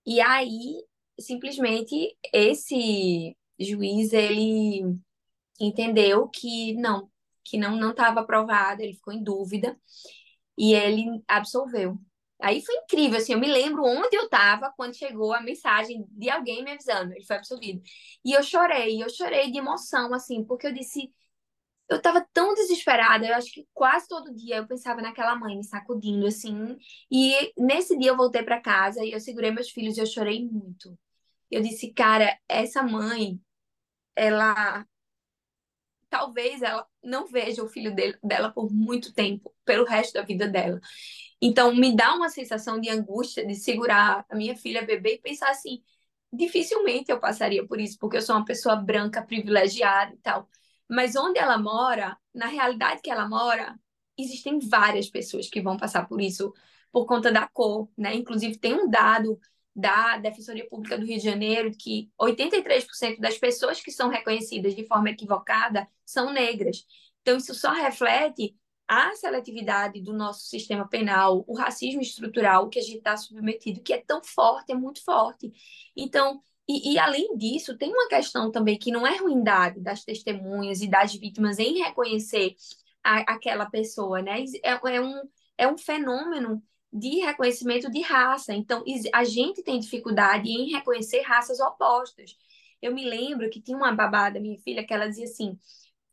E 0.07 0.21
aí, 0.21 0.83
simplesmente, 1.21 2.17
esse 2.33 3.37
juiz, 3.63 4.13
ele 4.13 4.97
entendeu 5.61 6.29
que 6.29 6.75
não, 6.75 7.11
que 7.45 7.59
não 7.59 7.77
não 7.77 7.91
estava 7.93 8.21
aprovado, 8.21 8.83
ele 8.83 8.95
ficou 8.95 9.13
em 9.13 9.23
dúvida 9.23 9.79
e 10.59 10.75
ele 10.75 11.23
absolveu. 11.29 11.99
Aí 12.41 12.61
foi 12.65 12.75
incrível, 12.77 13.19
assim, 13.19 13.35
eu 13.35 13.41
me 13.41 13.47
lembro 13.47 13.85
onde 13.85 14.17
eu 14.17 14.25
estava 14.25 14.73
quando 14.77 14.97
chegou 14.97 15.33
a 15.33 15.41
mensagem 15.41 16.05
de 16.11 16.29
alguém 16.29 16.65
me 16.65 16.73
avisando, 16.73 17.13
ele 17.15 17.25
foi 17.25 17.37
absolvido. 17.37 17.81
E 18.25 18.33
eu 18.33 18.43
chorei, 18.43 19.03
eu 19.03 19.09
chorei 19.09 19.51
de 19.53 19.59
emoção, 19.59 20.13
assim, 20.13 20.45
porque 20.45 20.67
eu 20.67 20.73
disse, 20.73 21.13
eu 21.89 22.01
tava 22.01 22.27
tão 22.33 22.55
desesperada, 22.55 23.27
eu 23.27 23.35
acho 23.35 23.53
que 23.53 23.69
quase 23.75 24.09
todo 24.09 24.35
dia 24.35 24.57
eu 24.57 24.67
pensava 24.67 25.03
naquela 25.03 25.37
mãe 25.37 25.57
me 25.57 25.65
sacudindo 25.65 26.27
assim. 26.27 26.77
E 27.11 27.53
nesse 27.59 27.99
dia 27.99 28.11
eu 28.11 28.17
voltei 28.17 28.43
para 28.43 28.61
casa 28.61 29.05
e 29.05 29.13
eu 29.13 29.21
segurei 29.21 29.51
meus 29.51 29.71
filhos 29.71 29.97
e 29.97 30.01
eu 30.01 30.07
chorei 30.07 30.45
muito. 30.45 30.99
Eu 31.51 31.61
disse, 31.61 31.93
cara, 31.93 32.39
essa 32.49 32.83
mãe, 32.83 33.39
ela 34.17 34.87
talvez 36.11 36.61
ela 36.63 36.87
não 37.03 37.27
veja 37.27 37.63
o 37.63 37.69
filho 37.69 37.95
dele, 37.95 38.19
dela 38.23 38.51
por 38.53 38.71
muito 38.71 39.15
tempo, 39.15 39.55
pelo 39.65 39.85
resto 39.85 40.15
da 40.15 40.23
vida 40.23 40.47
dela. 40.47 40.79
Então, 41.41 41.75
me 41.75 41.97
dá 41.97 42.15
uma 42.15 42.29
sensação 42.29 42.81
de 42.81 42.91
angústia 42.91 43.47
de 43.47 43.55
segurar 43.55 44.25
a 44.29 44.37
minha 44.37 44.57
filha 44.57 44.83
bebê 44.85 45.15
e 45.15 45.19
pensar 45.21 45.51
assim: 45.51 45.83
dificilmente 46.33 47.11
eu 47.11 47.19
passaria 47.21 47.67
por 47.67 47.81
isso, 47.81 47.99
porque 47.99 48.17
eu 48.19 48.23
sou 48.23 48.37
uma 48.37 48.45
pessoa 48.45 48.77
branca, 48.77 49.23
privilegiada 49.23 50.15
e 50.15 50.19
tal. 50.19 50.49
Mas 50.89 51.17
onde 51.17 51.39
ela 51.39 51.59
mora, 51.59 52.17
na 52.35 52.47
realidade 52.47 53.01
que 53.03 53.11
ela 53.11 53.29
mora, 53.29 53.79
existem 54.19 54.59
várias 54.59 55.09
pessoas 55.09 55.49
que 55.49 55.63
vão 55.63 55.77
passar 55.77 56.07
por 56.07 56.21
isso 56.21 56.53
por 56.93 57.07
conta 57.07 57.33
da 57.33 57.49
cor, 57.49 57.89
né? 57.97 58.15
Inclusive 58.15 58.59
tem 58.59 58.75
um 58.75 58.89
dado 58.91 59.41
da 59.75 60.19
Defensoria 60.19 60.69
Pública 60.69 60.99
do 60.99 61.07
Rio 61.07 61.19
de 61.19 61.25
Janeiro 61.25 61.71
que 61.77 62.11
83% 62.21 63.19
das 63.19 63.39
pessoas 63.39 63.81
que 63.81 63.91
são 63.91 64.09
reconhecidas 64.09 64.75
de 64.75 64.87
forma 64.87 65.11
equivocada 65.11 65.89
são 66.05 66.33
negras. 66.33 66.87
Então 67.23 67.37
isso 67.37 67.55
só 67.55 67.73
reflete 67.73 68.55
a 68.87 69.15
seletividade 69.15 70.03
do 70.03 70.13
nosso 70.13 70.47
sistema 70.47 70.87
penal, 70.87 71.45
o 71.47 71.55
racismo 71.57 72.03
estrutural 72.03 72.69
que 72.69 72.79
a 72.79 72.83
gente 72.83 72.99
está 72.99 73.17
submetido, 73.17 73.81
que 73.81 73.93
é 73.93 73.99
tão 73.99 74.23
forte, 74.23 74.73
é 74.73 74.75
muito 74.75 75.03
forte. 75.03 75.51
Então, 75.97 76.43
e, 76.69 76.93
e, 76.93 76.99
além 76.99 77.37
disso, 77.37 77.77
tem 77.77 77.91
uma 77.91 78.09
questão 78.09 78.51
também 78.51 78.79
que 78.79 78.93
não 78.93 79.07
é 79.07 79.17
ruindade 79.17 79.81
das 79.81 80.05
testemunhas 80.05 80.81
e 80.83 80.89
das 80.89 81.15
vítimas 81.15 81.59
em 81.59 81.83
reconhecer 81.83 82.55
a, 83.03 83.21
aquela 83.33 83.67
pessoa, 83.67 84.23
né? 84.23 84.45
É, 84.63 84.73
é, 84.73 85.01
um, 85.01 85.23
é 85.59 85.69
um 85.69 85.79
fenômeno 85.79 86.63
de 86.93 87.21
reconhecimento 87.21 87.91
de 87.91 88.01
raça. 88.03 88.53
Então, 88.55 88.85
a 89.15 89.25
gente 89.25 89.63
tem 89.63 89.79
dificuldade 89.81 90.49
em 90.51 90.71
reconhecer 90.73 91.23
raças 91.23 91.59
opostas. 91.61 92.37
Eu 92.81 92.95
me 92.95 93.05
lembro 93.09 93.49
que 93.51 93.61
tinha 93.61 93.77
uma 93.77 93.93
babada, 93.95 94.41
minha 94.41 94.59
filha, 94.61 94.85
que 94.85 94.93
ela 94.93 95.09
dizia 95.09 95.25
assim: 95.25 95.59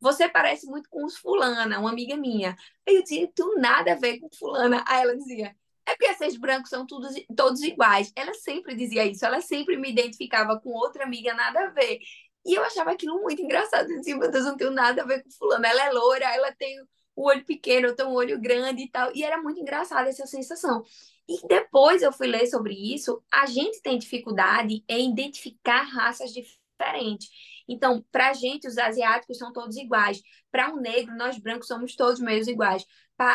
Você 0.00 0.28
parece 0.28 0.66
muito 0.66 0.88
com 0.88 1.04
os 1.04 1.16
fulana, 1.16 1.78
uma 1.78 1.90
amiga 1.90 2.16
minha. 2.16 2.56
Aí 2.88 2.96
eu 2.96 3.02
dizia: 3.02 3.30
Tu 3.34 3.56
nada 3.58 3.92
a 3.92 3.96
ver 3.96 4.18
com 4.20 4.28
fulana. 4.30 4.84
Aí 4.88 5.02
ela 5.02 5.16
dizia: 5.16 5.54
é 5.86 5.92
porque 5.96 6.06
esses 6.06 6.36
brancos 6.36 6.70
são 6.70 6.86
todos, 6.86 7.12
todos 7.36 7.62
iguais. 7.62 8.12
Ela 8.14 8.32
sempre 8.34 8.74
dizia 8.76 9.04
isso, 9.06 9.24
ela 9.26 9.40
sempre 9.40 9.76
me 9.76 9.90
identificava 9.90 10.58
com 10.60 10.70
outra 10.70 11.04
amiga, 11.04 11.34
nada 11.34 11.64
a 11.64 11.70
ver. 11.70 11.98
E 12.46 12.54
eu 12.54 12.62
achava 12.64 12.92
aquilo 12.92 13.20
muito 13.20 13.42
engraçado. 13.42 13.90
Eu 13.90 13.98
dizia, 13.98 14.16
meu 14.16 14.30
Deus, 14.30 14.44
não 14.44 14.56
tenho 14.56 14.70
nada 14.70 15.02
a 15.02 15.06
ver 15.06 15.22
com 15.22 15.30
fulano. 15.30 15.66
Ela 15.66 15.86
é 15.86 15.92
loura, 15.92 16.24
ela 16.34 16.52
tem 16.52 16.76
o 17.20 17.26
olho 17.26 17.44
pequeno, 17.44 17.88
eu 17.88 17.94
tenho 17.94 18.08
um 18.08 18.14
olho 18.14 18.40
grande 18.40 18.84
e 18.84 18.88
tal. 18.88 19.10
E 19.14 19.22
era 19.22 19.40
muito 19.42 19.60
engraçada 19.60 20.08
essa 20.08 20.26
sensação. 20.26 20.82
E 21.28 21.46
depois 21.46 22.00
eu 22.00 22.12
fui 22.12 22.26
ler 22.26 22.46
sobre 22.46 22.74
isso, 22.74 23.22
a 23.30 23.46
gente 23.46 23.82
tem 23.82 23.98
dificuldade 23.98 24.82
em 24.88 25.10
identificar 25.10 25.82
raças 25.82 26.32
diferentes. 26.32 27.28
Então, 27.68 28.04
para 28.10 28.30
a 28.30 28.32
gente, 28.32 28.66
os 28.66 28.78
asiáticos 28.78 29.36
são 29.36 29.52
todos 29.52 29.76
iguais. 29.76 30.22
Para 30.50 30.72
um 30.72 30.80
negro, 30.80 31.14
nós 31.16 31.38
brancos 31.38 31.68
somos 31.68 31.94
todos 31.94 32.20
meio 32.20 32.48
iguais 32.48 32.84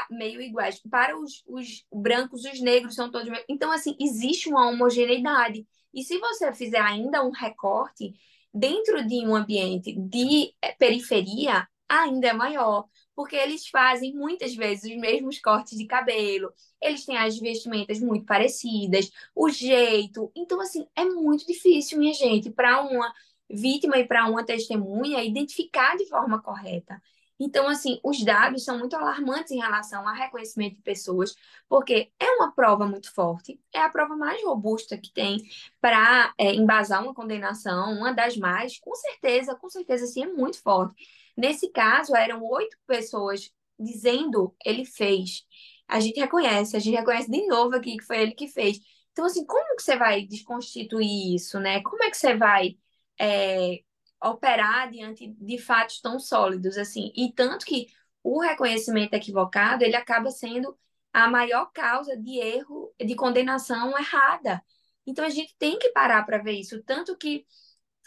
meio 0.09 0.41
iguais. 0.41 0.81
Para 0.89 1.15
os, 1.15 1.43
os 1.45 1.85
brancos, 1.93 2.43
os 2.43 2.59
negros 2.59 2.95
são 2.95 3.11
todos. 3.11 3.29
Então, 3.47 3.71
assim, 3.71 3.95
existe 3.99 4.49
uma 4.49 4.67
homogeneidade. 4.67 5.63
E 5.93 6.03
se 6.03 6.17
você 6.17 6.51
fizer 6.53 6.81
ainda 6.81 7.23
um 7.23 7.29
recorte 7.29 8.13
dentro 8.51 9.05
de 9.05 9.25
um 9.27 9.35
ambiente 9.35 9.93
de 9.93 10.53
eh, 10.59 10.73
periferia, 10.79 11.67
ainda 11.87 12.29
é 12.29 12.33
maior. 12.33 12.85
Porque 13.15 13.35
eles 13.35 13.67
fazem 13.67 14.13
muitas 14.13 14.53
vezes 14.55 14.91
os 14.91 14.97
mesmos 14.97 15.39
cortes 15.39 15.77
de 15.77 15.85
cabelo, 15.85 16.51
eles 16.81 17.05
têm 17.05 17.17
as 17.17 17.37
vestimentas 17.39 17.99
muito 17.99 18.25
parecidas, 18.25 19.09
o 19.33 19.49
jeito. 19.49 20.31
Então, 20.35 20.59
assim, 20.61 20.85
é 20.95 21.05
muito 21.05 21.45
difícil, 21.47 21.97
minha 21.97 22.13
gente, 22.13 22.49
para 22.51 22.81
uma 22.81 23.13
vítima 23.49 23.97
e 23.97 24.05
para 24.07 24.27
uma 24.27 24.43
testemunha 24.45 25.23
identificar 25.23 25.95
de 25.97 26.07
forma 26.07 26.41
correta. 26.41 27.01
Então, 27.39 27.67
assim, 27.67 27.99
os 28.03 28.23
dados 28.23 28.63
são 28.63 28.79
muito 28.79 28.95
alarmantes 28.95 29.51
em 29.51 29.59
relação 29.59 30.07
ao 30.07 30.15
reconhecimento 30.15 30.77
de 30.77 30.81
pessoas, 30.81 31.35
porque 31.67 32.09
é 32.19 32.31
uma 32.37 32.53
prova 32.53 32.87
muito 32.87 33.13
forte, 33.13 33.59
é 33.73 33.79
a 33.79 33.89
prova 33.89 34.15
mais 34.15 34.41
robusta 34.43 34.97
que 34.97 35.11
tem 35.11 35.39
para 35.81 36.33
é, 36.37 36.53
embasar 36.53 37.03
uma 37.03 37.13
condenação, 37.13 37.93
uma 37.93 38.13
das 38.13 38.37
mais, 38.37 38.79
com 38.79 38.95
certeza, 38.95 39.53
com 39.55 39.69
certeza, 39.69 40.07
sim, 40.07 40.23
é 40.23 40.27
muito 40.27 40.61
forte. 40.61 40.95
Nesse 41.35 41.69
caso, 41.71 42.15
eram 42.15 42.43
oito 42.43 42.77
pessoas 42.87 43.51
dizendo 43.79 44.55
ele 44.65 44.85
fez. 44.85 45.43
A 45.87 45.99
gente 45.99 46.19
reconhece, 46.19 46.75
a 46.75 46.79
gente 46.79 46.95
reconhece 46.95 47.29
de 47.29 47.45
novo 47.47 47.75
aqui 47.75 47.97
que 47.97 48.03
foi 48.05 48.21
ele 48.21 48.31
que 48.33 48.47
fez. 48.47 48.79
Então, 49.11 49.25
assim, 49.25 49.45
como 49.45 49.75
que 49.75 49.83
você 49.83 49.97
vai 49.97 50.25
desconstituir 50.25 51.35
isso, 51.35 51.59
né? 51.59 51.81
Como 51.81 52.03
é 52.03 52.09
que 52.09 52.17
você 52.17 52.35
vai 52.35 52.77
é, 53.19 53.79
operar 54.23 54.89
diante 54.91 55.27
de 55.27 55.57
fatos 55.57 56.01
tão 56.01 56.19
sólidos 56.19 56.77
assim. 56.77 57.11
E 57.15 57.31
tanto 57.33 57.65
que 57.65 57.87
o 58.23 58.41
reconhecimento 58.41 59.13
equivocado, 59.13 59.83
ele 59.83 59.95
acaba 59.95 60.31
sendo 60.31 60.77
a 61.13 61.29
maior 61.29 61.71
causa 61.71 62.17
de 62.17 62.39
erro, 62.39 62.93
de 62.99 63.15
condenação 63.15 63.97
errada. 63.97 64.61
Então 65.05 65.23
a 65.23 65.29
gente 65.29 65.55
tem 65.57 65.77
que 65.77 65.89
parar 65.91 66.23
para 66.25 66.39
ver 66.39 66.53
isso, 66.53 66.81
tanto 66.83 67.15
que 67.17 67.45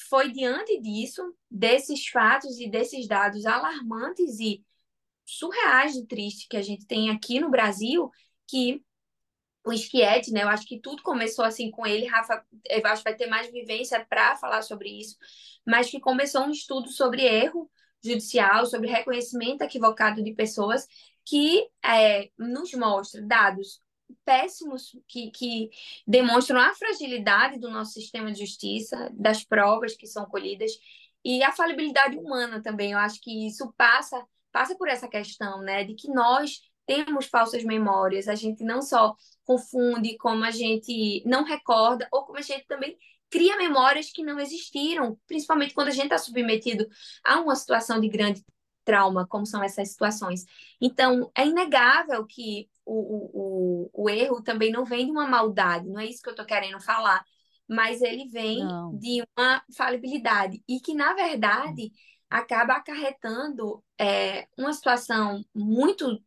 foi 0.09 0.30
diante 0.30 0.80
disso, 0.80 1.34
desses 1.51 2.07
fatos 2.07 2.59
e 2.59 2.70
desses 2.70 3.07
dados 3.09 3.44
alarmantes 3.44 4.38
e 4.38 4.64
surreais 5.24 5.94
de 5.94 6.07
triste 6.07 6.49
que 6.49 6.57
a 6.57 6.62
gente 6.62 6.86
tem 6.86 7.11
aqui 7.11 7.40
no 7.40 7.51
Brasil, 7.51 8.11
que 8.46 8.82
o 9.64 9.76
Schietti, 9.76 10.32
né? 10.32 10.42
Eu 10.44 10.49
acho 10.49 10.66
que 10.66 10.80
tudo 10.80 11.03
começou 11.03 11.44
assim 11.44 11.70
com 11.70 11.86
ele. 11.86 12.07
Rafa, 12.07 12.44
eu 12.70 12.86
acho 12.86 13.03
que 13.03 13.11
vai 13.11 13.16
ter 13.18 13.26
mais 13.26 13.51
vivência 13.51 14.05
para 14.09 14.36
falar 14.36 14.62
sobre 14.62 14.88
isso, 14.88 15.16
mas 15.66 15.90
que 15.90 16.01
começou 16.01 16.42
um 16.42 16.51
estudo 16.51 16.88
sobre 16.90 17.22
erro 17.22 17.70
judicial, 18.03 18.64
sobre 18.66 18.88
reconhecimento 18.88 19.62
equivocado 19.62 20.22
de 20.22 20.32
pessoas, 20.32 20.86
que 21.24 21.68
é, 21.84 22.30
nos 22.38 22.72
mostra 22.72 23.20
dados 23.20 23.82
péssimos 24.25 24.97
que, 25.07 25.31
que 25.31 25.71
demonstram 26.07 26.61
a 26.61 26.75
fragilidade 26.75 27.59
do 27.59 27.71
nosso 27.71 27.93
sistema 27.93 28.33
de 28.33 28.41
justiça, 28.41 29.11
das 29.15 29.45
provas 29.45 29.97
que 29.97 30.07
são 30.07 30.27
colhidas 30.27 30.73
e 31.25 31.43
a 31.43 31.53
falibilidade 31.53 32.17
humana 32.17 32.63
também. 32.63 32.93
Eu 32.93 32.99
acho 32.99 33.21
que 33.21 33.47
isso 33.47 33.73
passa 33.77 34.25
passa 34.51 34.75
por 34.77 34.89
essa 34.89 35.07
questão, 35.07 35.61
né, 35.61 35.85
de 35.85 35.95
que 35.95 36.09
nós 36.09 36.63
temos 36.87 37.27
falsas 37.27 37.63
memórias, 37.63 38.29
a 38.29 38.35
gente 38.35 38.65
não 38.65 38.81
só 38.81 39.15
confunde, 39.45 40.17
como 40.17 40.43
a 40.43 40.51
gente 40.51 41.23
não 41.27 41.45
recorda, 41.45 42.09
ou 42.11 42.25
como 42.25 42.39
a 42.39 42.43
gente 42.43 42.67
também 42.67 42.97
cria 43.31 43.57
memórias 43.59 44.11
que 44.11 44.25
não 44.25 44.41
existiram, 44.41 45.19
principalmente 45.27 45.75
quando 45.75 45.89
a 45.89 45.93
gente 45.93 46.05
está 46.05 46.19
submetido 46.19 46.89
a 47.23 47.41
uma 47.41 47.55
situação 47.55 48.01
de 48.01 48.09
grande 48.09 48.43
trauma, 48.85 49.27
como 49.27 49.45
são 49.45 49.63
essas 49.63 49.91
situações. 49.91 50.47
Então, 50.81 51.31
é 51.37 51.47
inegável 51.47 52.25
que 52.27 52.71
o, 52.89 53.91
o, 53.93 54.05
o 54.05 54.11
erro 54.11 54.43
também 54.43 54.72
não 54.72 54.84
vem 54.84 55.05
de 55.05 55.11
uma 55.11 55.26
maldade, 55.26 55.89
não 55.89 56.01
é 56.01 56.07
isso 56.07 56.22
que 56.22 56.28
eu 56.28 56.32
estou 56.32 56.47
querendo 56.47 56.80
falar, 56.80 57.22
mas 57.68 58.01
ele 58.01 58.28
vem 58.28 58.64
não. 58.64 58.97
de 58.97 59.22
uma 59.36 59.62
falibilidade, 59.76 60.62
e 60.66 60.80
que, 60.80 60.95
na 60.95 61.12
verdade, 61.12 61.93
acaba 62.30 62.74
acarretando 62.74 63.84
é, 63.99 64.47
uma 64.57 64.72
situação 64.72 65.45
muito 65.55 66.18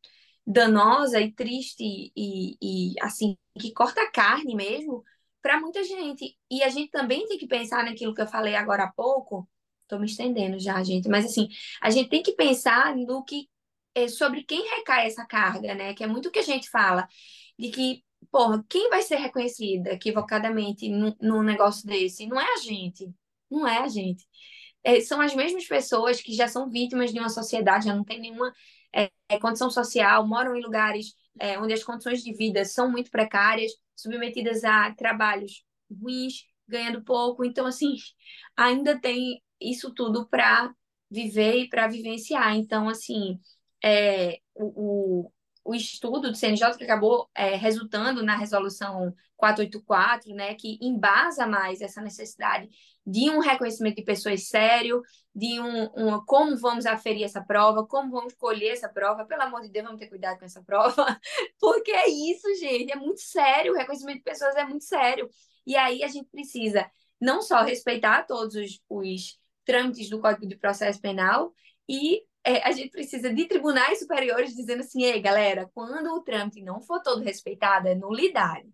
danosa 0.46 1.20
e 1.20 1.32
triste 1.32 2.12
e, 2.16 2.58
e 2.62 2.94
assim, 3.02 3.38
que 3.60 3.74
corta 3.74 4.02
a 4.02 4.12
carne 4.12 4.56
mesmo 4.56 5.04
para 5.42 5.60
muita 5.60 5.84
gente. 5.84 6.38
E 6.50 6.64
a 6.64 6.70
gente 6.70 6.92
também 6.92 7.28
tem 7.28 7.38
que 7.38 7.48
pensar 7.48 7.84
naquilo 7.84 8.14
que 8.14 8.22
eu 8.22 8.28
falei 8.28 8.56
agora 8.56 8.84
há 8.84 8.92
pouco. 8.92 9.48
Estou 9.84 10.00
me 10.00 10.06
estendendo 10.06 10.58
já, 10.60 10.82
gente, 10.84 11.10
mas 11.10 11.26
assim, 11.26 11.48
a 11.82 11.90
gente 11.90 12.10
tem 12.10 12.24
que 12.24 12.32
pensar 12.34 12.96
no 12.96 13.24
que 13.24 13.50
é 13.96 14.08
sobre 14.08 14.44
quem 14.44 14.68
recai 14.78 15.08
essa 15.08 15.26
carga, 15.26 15.74
né? 15.76 15.94
Que 15.94 16.04
é 16.04 16.08
muito 16.08 16.30
o 16.30 16.32
que 16.32 16.40
a 16.40 16.44
gente 16.44 16.70
fala, 16.70 17.08
de 17.58 17.70
que, 17.70 18.04
porra, 18.32 18.64
quem 18.70 18.90
vai 18.90 19.02
ser 19.02 19.18
reconhecida 19.18 19.92
equivocadamente 19.94 20.90
num, 20.90 21.44
negócio 21.44 21.88
desse? 21.88 22.28
Não 22.28 22.40
é 22.40 22.54
a 22.54 22.58
gente, 22.58 23.14
não 23.50 23.68
é 23.68 23.80
a 23.80 23.88
gente. 23.88 24.26
É, 24.84 25.00
são 25.02 25.22
as 25.22 25.36
mesmas 25.36 25.68
pessoas 25.68 26.22
que 26.22 26.34
já 26.34 26.48
são 26.48 26.70
vítimas 26.70 27.12
de 27.14 27.20
uma 27.20 27.30
sociedade, 27.30 27.86
já 27.86 27.96
não 27.96 28.04
tem 28.04 28.20
nenhuma 28.20 28.54
é, 28.94 29.12
é, 29.30 29.40
condição 29.40 29.70
social, 29.70 30.28
moram 30.28 30.56
em 30.56 30.62
lugares 30.62 31.16
é, 31.40 31.60
onde 31.60 31.74
as 31.74 31.84
condições 31.84 32.24
de 32.24 32.34
vida 32.34 32.66
são 32.66 32.92
muito 32.92 33.12
precárias, 33.12 33.72
submetidas 33.96 34.64
a 34.64 34.94
trabalhos 34.96 35.64
ruins, 35.90 36.46
ganhando 36.68 37.04
pouco. 37.04 37.46
Então, 37.46 37.66
assim, 37.66 37.96
ainda 38.56 39.00
tem 39.00 39.42
isso 39.60 39.94
tudo 39.94 40.28
para 40.28 40.74
viver 41.10 41.58
e 41.58 41.70
para 41.70 41.88
vivenciar. 41.88 42.56
Então, 42.56 42.90
assim, 42.90 43.40
é, 43.84 44.40
o, 44.54 45.32
o, 45.64 45.76
estudo 45.76 46.30
do 46.30 46.36
CNJ 46.36 46.78
que 46.78 46.84
acabou 46.84 47.30
é, 47.36 47.56
resultando 47.56 48.24
na 48.24 48.36
resolução 48.36 49.14
484, 49.38 50.34
né, 50.36 50.54
que 50.54 50.78
embasa 50.82 51.48
mais 51.48 51.82
essa 51.82 52.02
necessidade 52.02 52.70
de 53.06 53.30
um 53.30 53.40
reconhecimento 53.40 53.96
de 53.96 54.04
pessoas 54.04 54.48
sério, 54.48 55.02
de 55.34 55.60
um, 55.60 55.84
um, 55.96 56.26
como 56.26 56.56
vamos 56.58 56.86
aferir 56.86 57.24
essa 57.24 57.42
prova, 57.44 57.86
como 57.88 58.12
vamos 58.12 58.34
colher 58.36 58.74
essa 58.74 58.88
prova, 58.88 59.26
pelo 59.26 59.42
amor 59.42 59.62
de 59.62 59.70
Deus, 59.70 59.86
vamos 59.86 60.00
ter 60.00 60.08
cuidado 60.08 60.38
com 60.38 60.46
essa 60.46 60.62
prova, 60.64 61.06
porque 61.60 61.92
é 61.92 62.08
isso, 62.08 62.48
gente, 62.60 62.92
é 62.92 62.96
muito 62.96 63.22
sério, 63.22 63.74
o 63.74 63.76
reconhecimento 63.76 64.18
de 64.18 64.24
pessoas 64.24 64.56
é 64.56 64.64
muito 64.64 64.84
sério. 64.84 65.28
E 65.66 65.76
aí 65.76 66.04
a 66.04 66.08
gente 66.08 66.30
precisa 66.30 66.90
não 67.20 67.42
só 67.42 67.62
respeitar 67.64 68.24
todos 68.24 68.56
os, 68.56 68.80
os 68.90 69.40
trâmites 69.66 70.10
do 70.10 70.20
Código 70.20 70.48
de 70.48 70.56
Processo 70.56 71.00
Penal, 71.02 71.54
e 71.88 72.24
é, 72.44 72.68
a 72.68 72.72
gente 72.72 72.90
precisa 72.90 73.34
de 73.34 73.46
tribunais 73.46 74.00
superiores 74.00 74.56
dizendo 74.56 74.82
assim, 74.82 75.04
ei, 75.04 75.22
galera, 75.22 75.70
quando 75.74 76.08
o 76.14 76.22
trâmite 76.22 76.62
não 76.62 76.82
for 76.82 77.02
todo 77.02 77.24
respeitado, 77.24 77.88
é 77.88 77.96
nulidade. 77.96 78.68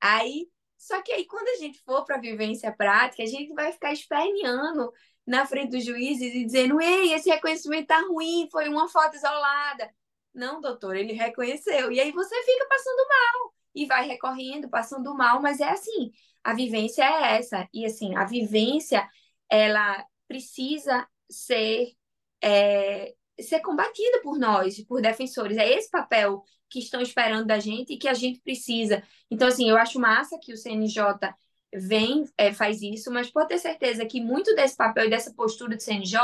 Aí, 0.00 0.48
só 0.78 1.02
que 1.02 1.12
aí 1.12 1.26
quando 1.26 1.48
a 1.48 1.56
gente 1.56 1.80
for 1.80 2.04
para 2.04 2.16
a 2.16 2.20
vivência 2.20 2.72
prática, 2.72 3.22
a 3.22 3.26
gente 3.26 3.52
vai 3.52 3.72
ficar 3.72 3.92
esperneando 3.92 4.92
na 5.26 5.46
frente 5.46 5.70
dos 5.70 5.84
juízes 5.84 6.34
e 6.34 6.44
dizendo, 6.44 6.80
ei, 6.80 7.12
esse 7.12 7.28
reconhecimento 7.28 7.88
tá 7.88 8.00
ruim, 8.00 8.48
foi 8.50 8.68
uma 8.68 8.88
foto 8.88 9.16
isolada. 9.16 9.90
Não, 10.34 10.60
doutor, 10.60 10.96
ele 10.96 11.12
reconheceu. 11.12 11.90
E 11.92 12.00
aí 12.00 12.12
você 12.12 12.34
fica 12.44 12.66
passando 12.68 13.08
mal 13.08 13.54
e 13.74 13.86
vai 13.86 14.06
recorrendo, 14.06 14.68
passando 14.68 15.14
mal, 15.14 15.40
mas 15.42 15.60
é 15.60 15.68
assim, 15.70 16.12
a 16.42 16.54
vivência 16.54 17.02
é 17.04 17.38
essa. 17.38 17.68
E 17.72 17.84
assim, 17.84 18.16
a 18.16 18.24
vivência, 18.24 19.08
ela 19.48 20.04
precisa 20.28 21.06
ser 21.28 21.92
é, 22.42 23.14
ser 23.40 23.60
combatida 23.60 24.20
por 24.22 24.38
nós, 24.38 24.80
por 24.84 25.00
defensores. 25.00 25.56
É 25.56 25.68
esse 25.68 25.90
papel 25.90 26.42
que 26.68 26.78
estão 26.78 27.00
esperando 27.00 27.46
da 27.46 27.58
gente 27.58 27.94
e 27.94 27.98
que 27.98 28.08
a 28.08 28.14
gente 28.14 28.40
precisa. 28.40 29.02
Então, 29.30 29.48
assim, 29.48 29.68
eu 29.68 29.76
acho 29.76 29.98
massa 29.98 30.38
que 30.40 30.52
o 30.52 30.56
CNJ 30.56 31.34
vem, 31.74 32.24
é, 32.36 32.52
faz 32.52 32.82
isso, 32.82 33.10
mas 33.12 33.30
pode 33.30 33.48
ter 33.48 33.58
certeza 33.58 34.04
que 34.04 34.20
muito 34.20 34.54
desse 34.54 34.76
papel 34.76 35.06
e 35.06 35.10
dessa 35.10 35.32
postura 35.34 35.76
do 35.76 35.82
CNJ 35.82 36.18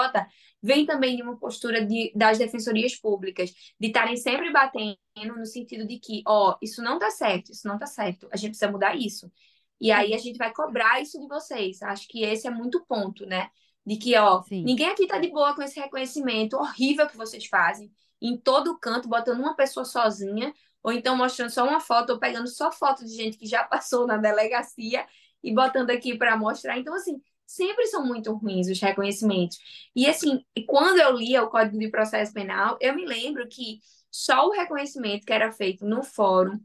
vem 0.63 0.85
também 0.85 1.17
de 1.17 1.23
uma 1.23 1.37
postura 1.39 1.85
de, 1.85 2.13
das 2.15 2.39
defensorias 2.39 2.97
públicas, 2.97 3.53
de 3.79 3.87
estarem 3.89 4.17
sempre 4.17 4.51
batendo 4.53 4.99
no 5.37 5.47
sentido 5.47 5.87
de 5.87 5.99
que, 5.99 6.23
ó, 6.27 6.57
isso 6.61 6.83
não 6.83 6.99
tá 6.99 7.11
certo, 7.11 7.53
isso 7.53 7.69
não 7.69 7.79
tá 7.79 7.87
certo, 7.87 8.29
a 8.33 8.37
gente 8.37 8.51
precisa 8.51 8.71
mudar 8.71 8.97
isso. 8.97 9.31
E 9.81 9.93
aí 9.93 10.15
a 10.15 10.19
gente 10.19 10.39
vai 10.39 10.53
cobrar 10.53 11.01
isso 11.03 11.21
de 11.21 11.29
vocês. 11.29 11.83
Acho 11.83 12.09
que 12.09 12.23
esse 12.25 12.47
é 12.47 12.51
muito 12.51 12.85
ponto, 12.87 13.27
né? 13.27 13.51
De 13.87 13.97
que, 13.97 14.17
ó, 14.17 14.43
Sim. 14.43 14.65
ninguém 14.65 14.89
aqui 14.89 15.07
tá 15.07 15.19
de 15.19 15.29
boa 15.29 15.55
com 15.55 15.63
esse 15.63 15.79
reconhecimento 15.79 16.57
horrível 16.57 17.07
que 17.07 17.17
vocês 17.17 17.47
fazem, 17.47 17.91
em 18.21 18.37
todo 18.37 18.79
canto, 18.79 19.09
botando 19.09 19.39
uma 19.39 19.55
pessoa 19.55 19.85
sozinha, 19.85 20.53
ou 20.83 20.93
então 20.93 21.17
mostrando 21.17 21.51
só 21.51 21.65
uma 21.65 21.79
foto, 21.79 22.11
ou 22.15 22.19
pegando 22.19 22.49
só 22.49 22.73
foto 22.73 23.05
de 23.05 23.15
gente 23.15 23.39
que 23.39 23.47
já 23.47 23.63
passou 23.65 24.07
na 24.07 24.17
delegacia 24.17 25.07
e 25.43 25.55
botando 25.55 25.91
aqui 25.91 26.19
para 26.19 26.37
mostrar. 26.37 26.77
Então, 26.79 26.95
assim, 26.95 27.21
sempre 27.47 27.87
são 27.87 28.05
muito 28.05 28.33
ruins 28.33 28.69
os 28.69 28.81
reconhecimentos. 28.81 29.59
E, 29.95 30.09
assim, 30.09 30.45
quando 30.67 30.99
eu 30.99 31.13
lia 31.13 31.45
o 31.45 31.49
Código 31.49 31.79
de 31.79 31.89
Processo 31.89 32.33
Penal, 32.33 32.77
eu 32.81 32.95
me 32.95 33.07
lembro 33.07 33.47
que 33.49 33.79
só 34.11 34.49
o 34.49 34.53
reconhecimento 34.53 35.25
que 35.25 35.33
era 35.33 35.53
feito 35.53 35.85
no 35.85 36.03
fórum 36.03 36.59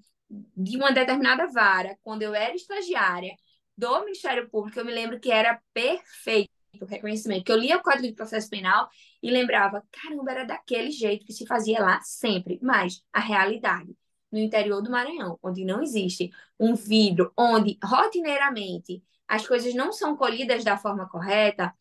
de 0.56 0.78
uma 0.78 0.92
determinada 0.92 1.48
vara, 1.48 1.98
quando 2.02 2.24
eu 2.24 2.34
era 2.34 2.56
estagiária 2.56 3.36
do 3.78 4.00
Ministério 4.06 4.50
Público, 4.50 4.80
eu 4.80 4.86
me 4.86 4.92
lembro 4.92 5.20
que 5.20 5.32
era 5.32 5.62
perfeito 5.74 6.61
reconhecimento, 6.86 7.44
que 7.46 7.52
eu 7.52 7.58
lia 7.58 7.78
o 7.78 7.82
Código 7.82 8.08
de 8.08 8.14
Processo 8.14 8.50
Penal 8.50 8.90
e 9.22 9.30
lembrava, 9.32 9.84
caramba, 9.92 10.32
era 10.32 10.46
daquele 10.46 10.92
jeito 10.92 11.26
que 11.26 11.34
se 11.34 11.46
fazia 11.46 11.82
lá 11.82 12.02
sempre, 12.02 12.60
mas 12.62 13.04
a 13.12 13.20
realidade 13.20 13.96
no 14.32 14.40
interior 14.40 14.82
do 14.82 14.90
Maranhão, 14.92 15.38
onde 15.44 15.66
não 15.66 15.82
existe 15.82 16.32
um 16.60 16.74
vidro, 16.74 17.34
onde 17.38 17.78
rotineiramente 17.84 19.04
as 19.28 19.48
coisas 19.48 19.74
não 19.74 19.92
são 19.92 20.16
colhidas 20.16 20.64
da 20.64 20.78
forma 20.78 21.08
correta, 21.10 21.74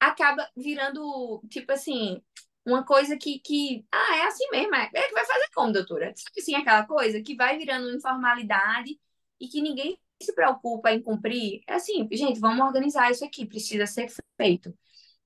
acaba 0.00 0.48
virando, 0.56 1.42
tipo 1.50 1.72
assim, 1.72 2.22
uma 2.64 2.84
coisa 2.84 3.16
que, 3.16 3.38
que 3.40 3.84
ah, 3.92 4.16
é 4.18 4.26
assim 4.26 4.48
mesmo, 4.50 4.74
é, 4.74 4.90
é 4.94 5.08
que 5.08 5.14
vai 5.14 5.24
fazer 5.24 5.48
como, 5.54 5.72
doutora? 5.72 6.12
Sabe 6.16 6.40
assim, 6.40 6.54
aquela 6.54 6.86
coisa 6.86 7.22
que 7.22 7.34
vai 7.36 7.58
virando 7.58 7.94
informalidade 7.94 8.98
e 9.40 9.48
que 9.48 9.60
ninguém 9.62 9.98
se 10.24 10.34
preocupa 10.34 10.92
em 10.92 11.02
cumprir, 11.02 11.62
é 11.66 11.74
assim, 11.74 12.08
gente, 12.12 12.40
vamos 12.40 12.64
organizar 12.64 13.10
isso 13.10 13.24
aqui, 13.24 13.46
precisa 13.46 13.86
ser 13.86 14.08
feito. 14.36 14.76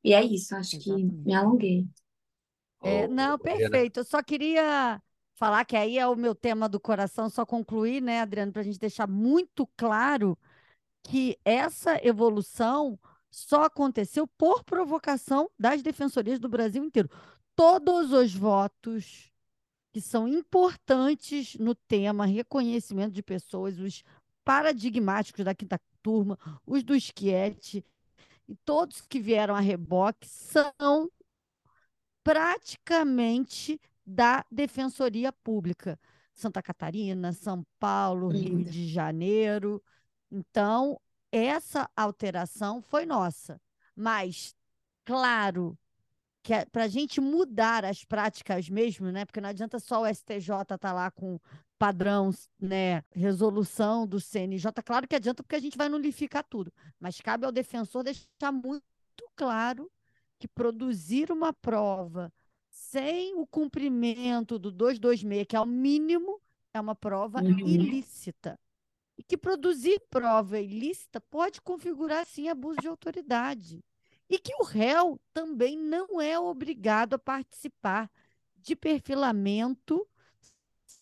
E 0.03 0.13
é 0.13 0.23
isso, 0.23 0.55
acho 0.55 0.77
Exatamente. 0.77 1.11
que 1.11 1.25
me 1.27 1.35
alonguei. 1.35 1.87
É, 2.83 3.09
não, 3.09 3.39
perfeito. 3.39 4.01
Eu 4.01 4.05
só 4.05 4.23
queria 4.23 5.03
falar 5.35 5.65
que 5.65 5.77
aí 5.77 5.99
é 5.99 6.07
o 6.07 6.17
meu 6.17 6.35
tema 6.35 6.69
do 6.69 6.81
coração, 6.81 7.29
só 7.29 7.45
concluir, 7.47 8.01
né, 8.01 8.21
Adriano, 8.21 8.53
para 8.53 8.63
a 8.63 8.65
gente 8.65 8.79
deixar 8.79 9.09
muito 9.09 9.67
claro 9.77 10.37
que 11.03 11.39
essa 11.45 11.99
evolução 12.05 12.99
só 13.31 13.65
aconteceu 13.65 14.27
por 14.27 14.65
provocação 14.65 15.51
das 15.59 15.83
defensorias 15.83 16.39
do 16.39 16.49
Brasil 16.49 16.85
inteiro. 16.85 17.09
Todos 17.55 18.13
os 18.13 18.35
votos 18.35 19.33
que 19.93 20.01
são 20.01 20.29
importantes 20.29 21.55
no 21.57 21.75
tema 21.75 22.27
reconhecimento 22.27 23.13
de 23.13 23.23
pessoas, 23.23 23.79
os 23.79 24.05
paradigmáticos 24.49 25.45
da 25.45 25.55
quinta 25.55 25.79
turma, 26.03 26.39
os 26.65 26.83
do 26.83 26.97
esquete, 26.97 27.85
e 28.49 28.57
todos 28.65 29.03
que 29.03 29.21
vieram 29.21 29.55
a 29.55 29.61
reboque 29.61 30.27
são 30.27 31.11
praticamente 32.25 33.79
da 34.07 34.43
Defensoria 34.51 35.31
Pública. 35.31 36.01
Santa 36.33 36.63
Catarina, 36.63 37.31
São 37.35 37.63
Paulo, 37.79 38.29
Rio 38.29 38.65
de 38.65 38.89
Janeiro. 38.89 39.83
Então, 40.31 40.99
essa 41.31 41.91
alteração 41.95 42.81
foi 42.81 43.05
nossa. 43.05 43.61
Mas, 43.95 44.55
claro, 45.05 45.77
que 46.43 46.55
é 46.55 46.65
para 46.65 46.85
a 46.85 46.89
gente 46.89 47.21
mudar 47.21 47.85
as 47.85 48.03
práticas 48.03 48.71
mesmo, 48.71 49.11
né? 49.11 49.27
Porque 49.27 49.43
não 49.43 49.51
adianta 49.51 49.79
só 49.79 50.01
o 50.01 50.07
STJ 50.07 50.63
estar 50.63 50.79
tá 50.79 50.93
lá 50.93 51.11
com 51.11 51.39
padrão, 51.79 52.31
né, 52.59 53.05
resolução 53.13 54.07
do 54.07 54.21
CNJ, 54.21 54.73
claro 54.85 55.07
que 55.07 55.15
adianta 55.15 55.43
porque 55.43 55.57
a 55.57 55.61
gente 55.61 55.79
vai 55.79 55.89
nulificar 55.89 56.45
tudo, 56.45 56.73
mas 56.99 57.21
cabe 57.21 57.47
ao 57.47 57.53
defensor 57.53 58.03
deixar 58.03 58.53
muito 58.53 58.83
claro 59.37 59.91
que 60.39 60.49
produzir 60.49 61.31
uma 61.31 61.53
prova 61.53 62.33
sem 62.69 63.35
o 63.37 63.47
cumprimento 63.47 64.59
do 64.59 64.71
226, 64.71 65.47
que 65.47 65.57
é 65.57 65.61
o 65.61 65.67
mínimo, 65.67 66.41
é 66.73 66.81
uma 66.81 66.95
prova 66.95 67.43
uhum. 67.43 67.59
ilícita. 67.67 68.59
E 69.17 69.23
que 69.23 69.37
produzir 69.37 70.01
prova 70.09 70.61
ilícita 70.61 71.21
pode 71.21 71.61
configurar, 71.61 72.25
sim, 72.25 72.49
abuso 72.49 72.81
de 72.81 72.87
autoridade. 72.87 73.85
E 74.31 74.39
que 74.39 74.55
o 74.55 74.63
réu 74.63 75.21
também 75.33 75.77
não 75.77 76.21
é 76.21 76.39
obrigado 76.39 77.15
a 77.15 77.19
participar 77.19 78.09
de 78.57 78.77
perfilamento 78.77 80.07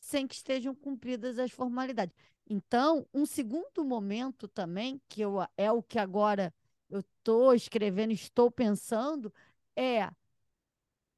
sem 0.07 0.25
que 0.25 0.37
estejam 0.37 0.73
cumpridas 0.73 1.37
as 1.37 1.51
formalidades. 1.51 2.15
Então, 2.49 3.05
um 3.13 3.27
segundo 3.27 3.85
momento 3.85 4.47
também, 4.47 5.03
que 5.09 5.21
eu, 5.21 5.39
é 5.57 5.71
o 5.73 5.83
que 5.83 5.99
agora 5.99 6.55
eu 6.89 7.01
estou 7.01 7.53
escrevendo, 7.53 8.13
estou 8.13 8.49
pensando, 8.49 9.35
é 9.75 10.09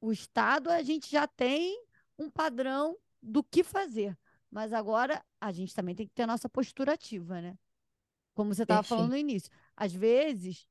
o 0.01 0.11
Estado, 0.11 0.71
a 0.71 0.81
gente 0.81 1.07
já 1.11 1.27
tem 1.27 1.85
um 2.17 2.31
padrão 2.31 2.97
do 3.21 3.43
que 3.43 3.63
fazer. 3.63 4.17
Mas 4.49 4.73
agora 4.73 5.23
a 5.39 5.51
gente 5.51 5.75
também 5.75 5.93
tem 5.93 6.07
que 6.07 6.13
ter 6.13 6.23
a 6.23 6.27
nossa 6.27 6.49
postura 6.49 6.93
ativa, 6.93 7.39
né? 7.39 7.55
Como 8.33 8.55
você 8.55 8.63
estava 8.63 8.81
falando 8.81 9.11
no 9.11 9.17
início. 9.17 9.51
Às 9.77 9.93
vezes, 9.93 10.67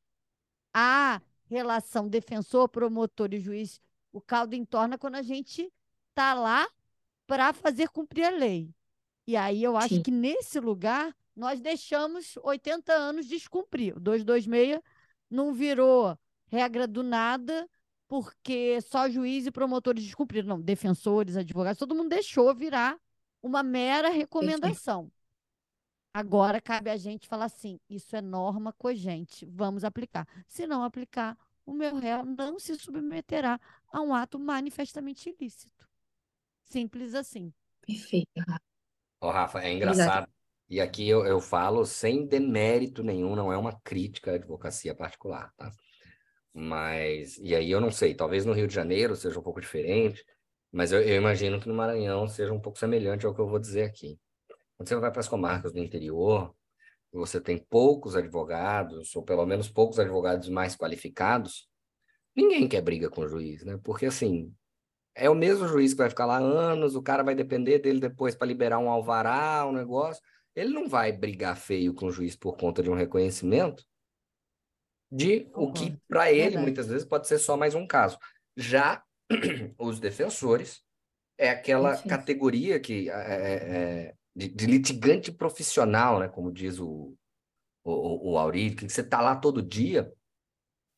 a 0.74 1.22
relação 1.44 2.08
defensor, 2.08 2.68
promotor 2.68 3.32
e 3.32 3.38
juiz, 3.38 3.80
o 4.10 4.20
caldo 4.20 4.56
entorna 4.56 4.98
quando 4.98 5.14
a 5.14 5.22
gente 5.22 5.72
está 6.10 6.34
lá 6.34 6.68
para 7.28 7.52
fazer 7.52 7.90
cumprir 7.90 8.24
a 8.24 8.30
lei. 8.30 8.74
E 9.26 9.36
aí 9.36 9.62
eu 9.62 9.76
acho 9.76 9.96
Sim. 9.96 10.02
que 10.02 10.10
nesse 10.10 10.58
lugar 10.58 11.14
nós 11.36 11.60
deixamos 11.60 12.38
80 12.42 12.90
anos 12.90 13.26
descumprir. 13.26 13.94
O 13.94 14.00
226 14.00 14.80
não 15.30 15.52
virou 15.52 16.18
regra 16.46 16.86
do 16.88 17.02
nada 17.02 17.68
porque 18.08 18.80
só 18.80 19.10
juiz 19.10 19.46
e 19.46 19.50
promotores 19.50 20.02
descumpriram. 20.02 20.48
Não, 20.48 20.60
defensores, 20.60 21.36
advogados, 21.36 21.78
todo 21.78 21.94
mundo 21.94 22.08
deixou 22.08 22.52
virar 22.54 22.98
uma 23.42 23.62
mera 23.62 24.08
recomendação. 24.08 25.12
Agora 26.14 26.62
cabe 26.62 26.88
a 26.88 26.96
gente 26.96 27.28
falar 27.28 27.44
assim: 27.44 27.78
isso 27.90 28.16
é 28.16 28.22
norma 28.22 28.72
cogente, 28.72 29.44
vamos 29.44 29.84
aplicar. 29.84 30.26
Se 30.46 30.66
não 30.66 30.82
aplicar, 30.82 31.36
o 31.66 31.74
meu 31.74 31.94
réu 31.96 32.24
não 32.24 32.58
se 32.58 32.74
submeterá 32.76 33.60
a 33.92 34.00
um 34.00 34.14
ato 34.14 34.38
manifestamente 34.38 35.28
ilícito. 35.28 35.87
Simples 36.68 37.14
assim. 37.14 37.52
Perfeito. 37.86 38.28
Ó, 39.20 39.30
Rafa, 39.30 39.60
é 39.60 39.72
engraçado. 39.72 40.24
Exato. 40.24 40.32
E 40.68 40.80
aqui 40.80 41.08
eu, 41.08 41.24
eu 41.24 41.40
falo 41.40 41.84
sem 41.86 42.26
demérito 42.26 43.02
nenhum, 43.02 43.34
não 43.34 43.52
é 43.52 43.56
uma 43.56 43.80
crítica 43.80 44.32
à 44.32 44.34
advocacia 44.34 44.94
particular, 44.94 45.52
tá? 45.56 45.70
Mas, 46.52 47.38
e 47.38 47.54
aí 47.54 47.70
eu 47.70 47.80
não 47.80 47.90
sei, 47.90 48.14
talvez 48.14 48.44
no 48.44 48.52
Rio 48.52 48.66
de 48.68 48.74
Janeiro 48.74 49.16
seja 49.16 49.38
um 49.38 49.42
pouco 49.42 49.60
diferente, 49.60 50.24
Mas 50.72 50.92
eu, 50.92 51.00
eu 51.02 51.16
imagino 51.16 51.60
que 51.60 51.68
no 51.68 51.74
Maranhão 51.74 52.28
seja 52.28 52.52
um 52.52 52.60
pouco 52.60 52.78
semelhante 52.78 53.26
ao 53.26 53.34
que 53.34 53.40
eu 53.40 53.48
vou 53.48 53.58
dizer 53.58 53.84
aqui. 53.84 54.18
Quando 54.76 54.88
você 54.88 54.96
vai 54.96 55.10
para 55.10 55.20
as 55.20 55.28
comarcas 55.28 55.72
do 55.72 55.78
interior, 55.80 56.54
você 57.12 57.40
tem 57.40 57.58
poucos 57.58 58.14
advogados, 58.16 59.14
ou 59.16 59.22
pelo 59.24 59.46
menos 59.46 59.68
poucos 59.68 59.98
advogados 59.98 60.48
mais 60.48 60.76
qualificados, 60.76 61.68
ninguém 62.36 62.68
quer 62.68 62.82
briga 62.82 63.10
com 63.10 63.22
o 63.22 63.28
juiz, 63.28 63.64
né? 63.64 63.78
Porque 63.82 64.06
assim, 64.06 64.54
é 65.18 65.28
o 65.28 65.34
mesmo 65.34 65.66
juiz 65.66 65.92
que 65.92 65.98
vai 65.98 66.08
ficar 66.08 66.26
lá 66.26 66.38
anos, 66.38 66.94
o 66.94 67.02
cara 67.02 67.22
vai 67.22 67.34
depender 67.34 67.78
dele 67.78 68.00
depois 68.00 68.34
para 68.34 68.46
liberar 68.46 68.78
um 68.78 68.88
alvará, 68.88 69.66
um 69.66 69.72
negócio. 69.72 70.22
Ele 70.54 70.72
não 70.72 70.88
vai 70.88 71.12
brigar 71.12 71.56
feio 71.56 71.92
com 71.94 72.06
o 72.06 72.10
juiz 72.10 72.34
por 72.36 72.56
conta 72.56 72.82
de 72.82 72.90
um 72.90 72.94
reconhecimento 72.94 73.84
de 75.10 75.50
uhum. 75.54 75.64
o 75.64 75.72
que 75.72 75.96
para 76.08 76.30
ele 76.30 76.42
Verdade. 76.42 76.64
muitas 76.64 76.86
vezes 76.86 77.06
pode 77.06 77.26
ser 77.26 77.38
só 77.38 77.56
mais 77.56 77.74
um 77.74 77.86
caso. 77.86 78.18
Já 78.56 79.02
os 79.78 79.98
defensores 79.98 80.82
é 81.36 81.50
aquela 81.50 81.96
categoria 82.02 82.78
que 82.80 83.08
é, 83.08 83.12
é, 83.12 83.54
é, 83.54 84.14
de, 84.34 84.48
de, 84.48 84.66
litigante 84.66 85.32
profissional, 85.32 86.18
né? 86.18 86.28
Como 86.28 86.52
diz 86.52 86.78
o, 86.78 87.14
o, 87.84 88.32
o 88.32 88.38
Auri, 88.38 88.74
que 88.74 88.88
você 88.88 89.00
está 89.00 89.20
lá 89.20 89.36
todo 89.36 89.62
dia, 89.62 90.12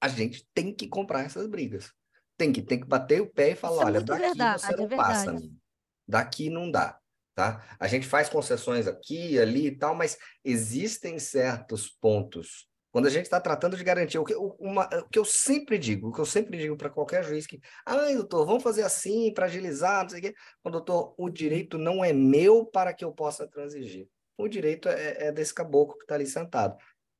a 0.00 0.08
gente 0.08 0.46
tem 0.54 0.74
que 0.74 0.88
comprar 0.88 1.24
essas 1.24 1.46
brigas. 1.46 1.92
Tem 2.40 2.50
que, 2.50 2.62
tem 2.62 2.80
que 2.80 2.86
bater 2.86 3.20
o 3.20 3.30
pé 3.30 3.50
e 3.50 3.54
falar, 3.54 3.82
é 3.82 3.84
olha, 3.84 4.00
daqui 4.00 4.22
verdade, 4.22 4.62
você 4.62 4.74
não 4.74 4.86
é 4.86 4.96
passa, 4.96 5.28
amigo. 5.28 5.54
Daqui 6.08 6.48
não 6.48 6.70
dá. 6.70 6.98
Tá? 7.34 7.62
A 7.78 7.86
gente 7.86 8.06
faz 8.06 8.30
concessões 8.30 8.86
aqui, 8.86 9.38
ali 9.38 9.66
e 9.66 9.76
tal, 9.76 9.94
mas 9.94 10.16
existem 10.42 11.18
certos 11.18 11.86
pontos 11.86 12.70
quando 12.90 13.06
a 13.06 13.10
gente 13.10 13.24
está 13.24 13.40
tratando 13.40 13.76
de 13.76 13.84
garantir, 13.84 14.18
o 14.18 14.24
que, 14.24 14.34
uma, 14.58 14.86
o 14.86 15.08
que 15.08 15.18
eu 15.18 15.24
sempre 15.24 15.78
digo, 15.78 16.08
o 16.08 16.12
que 16.12 16.20
eu 16.20 16.26
sempre 16.26 16.58
digo 16.58 16.76
para 16.76 16.90
qualquer 16.90 17.22
juiz 17.22 17.46
que, 17.46 17.60
ai, 17.86 18.16
doutor, 18.16 18.44
vamos 18.44 18.62
fazer 18.62 18.82
assim 18.82 19.32
para 19.32 19.46
agilizar, 19.46 20.02
não 20.02 20.08
sei 20.08 20.18
o 20.18 20.22
quê. 20.22 20.34
Bom, 20.64 20.70
doutor, 20.70 21.14
o 21.16 21.30
direito 21.30 21.78
não 21.78 22.04
é 22.04 22.12
meu 22.12 22.66
para 22.66 22.92
que 22.92 23.04
eu 23.04 23.12
possa 23.12 23.46
transigir. 23.46 24.08
O 24.36 24.48
direito 24.48 24.88
é, 24.88 25.28
é 25.28 25.32
desse 25.32 25.54
caboclo 25.54 25.96
que 25.98 26.02
está 26.04 26.16
ali 26.16 26.26
sentado. 26.26 26.76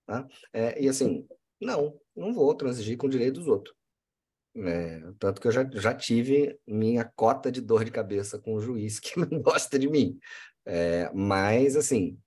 Tá? 0.07 0.27
É, 0.53 0.83
e 0.83 0.89
assim, 0.89 1.25
não, 1.61 1.97
não 2.17 2.33
vou 2.33 2.53
transigir 2.55 2.97
com 2.97 3.07
o 3.07 3.11
direito 3.11 3.35
dos 3.35 3.47
outros. 3.47 3.75
É, 4.57 5.01
tanto 5.19 5.41
que 5.41 5.47
eu 5.47 5.53
já, 5.53 5.69
já 5.73 5.95
tive 5.95 6.59
minha 6.67 7.05
cota 7.05 7.53
de 7.53 7.61
dor 7.61 7.85
de 7.85 7.91
cabeça 7.91 8.39
com 8.39 8.55
o 8.55 8.61
juiz 8.61 8.99
que 9.01 9.19
não 9.19 9.41
gosta 9.41 9.79
de 9.79 9.89
mim. 9.89 10.19
É, 10.65 11.11
mas, 11.15 11.77
assim, 11.77 12.19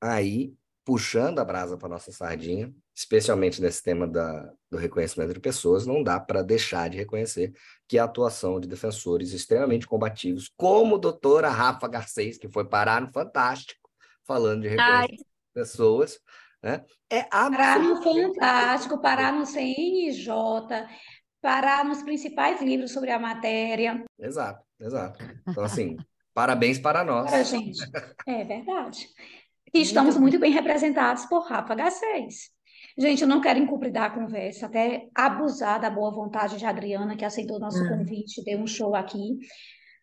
aí 0.00 0.54
puxando 0.86 1.40
a 1.40 1.44
brasa 1.44 1.76
para 1.76 1.88
nossa 1.88 2.12
sardinha, 2.12 2.72
especialmente 2.94 3.60
nesse 3.60 3.82
tema 3.82 4.06
da, 4.06 4.52
do 4.70 4.78
reconhecimento 4.78 5.34
de 5.34 5.40
pessoas, 5.40 5.84
não 5.84 6.00
dá 6.00 6.20
para 6.20 6.42
deixar 6.42 6.88
de 6.88 6.96
reconhecer 6.96 7.52
que 7.88 7.98
a 7.98 8.04
atuação 8.04 8.60
de 8.60 8.68
defensores 8.68 9.32
extremamente 9.32 9.84
combativos, 9.84 10.48
como 10.56 10.94
a 10.94 10.98
doutora 10.98 11.50
Rafa 11.50 11.88
Garcês, 11.88 12.38
que 12.38 12.48
foi 12.48 12.64
parar 12.64 13.00
no 13.00 13.10
Fantástico, 13.12 13.90
falando 14.24 14.62
de 14.62 14.68
reconhecimento 14.68 15.16
de 15.16 15.24
pessoas, 15.52 16.20
né? 16.62 16.84
É 17.10 17.22
parar 17.22 17.78
no 17.78 18.02
Fantástico, 18.02 19.00
parar 19.00 19.32
no 19.32 19.46
CNJ, 19.46 20.30
parar 21.40 21.84
nos 21.84 22.02
principais 22.02 22.60
livros 22.60 22.92
sobre 22.92 23.10
a 23.10 23.18
matéria. 23.18 24.04
Exato, 24.18 24.64
exato. 24.80 25.18
Então, 25.48 25.64
assim, 25.64 25.96
parabéns 26.34 26.78
para 26.78 27.04
nós. 27.04 27.30
Para 27.30 27.42
gente. 27.42 27.78
É 28.26 28.44
verdade. 28.44 29.08
E 29.72 29.80
estamos 29.80 30.16
muito, 30.16 30.38
bem 30.38 30.52
representados 30.52 31.26
por 31.26 31.46
Rafa 31.46 31.74
H6. 31.74 32.56
Gente, 32.98 33.22
eu 33.22 33.28
não 33.28 33.42
quero 33.42 33.58
encobridar 33.58 34.04
a 34.04 34.14
conversa, 34.14 34.66
até 34.66 35.08
abusar 35.14 35.78
da 35.80 35.90
boa 35.90 36.10
vontade 36.10 36.56
de 36.56 36.64
Adriana, 36.64 37.16
que 37.16 37.24
aceitou 37.24 37.58
nosso 37.58 37.82
hum. 37.84 37.88
convite, 37.88 38.42
deu 38.42 38.58
um 38.58 38.66
show 38.66 38.94
aqui. 38.94 39.38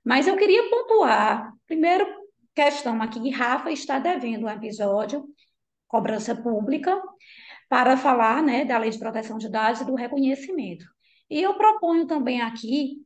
Mas 0.06 0.28
eu 0.28 0.38
queria 0.38 0.70
pontuar, 0.70 1.52
primeiro 1.66 2.06
questão 2.54 3.02
aqui, 3.02 3.30
Rafa 3.32 3.72
está 3.72 3.98
devendo 3.98 4.46
um 4.46 4.50
episódio, 4.50 5.26
cobrança 5.94 6.36
pública, 6.36 7.00
para 7.70 7.96
falar 7.96 8.42
né, 8.42 8.66
da 8.66 8.80
lei 8.80 8.90
de 8.90 8.98
proteção 8.98 9.38
de 9.38 9.48
dados 9.48 9.82
e 9.82 9.86
do 9.86 9.94
reconhecimento. 9.94 10.84
E 11.30 11.40
eu 11.40 11.54
proponho 11.54 12.08
também 12.08 12.42
aqui, 12.42 12.98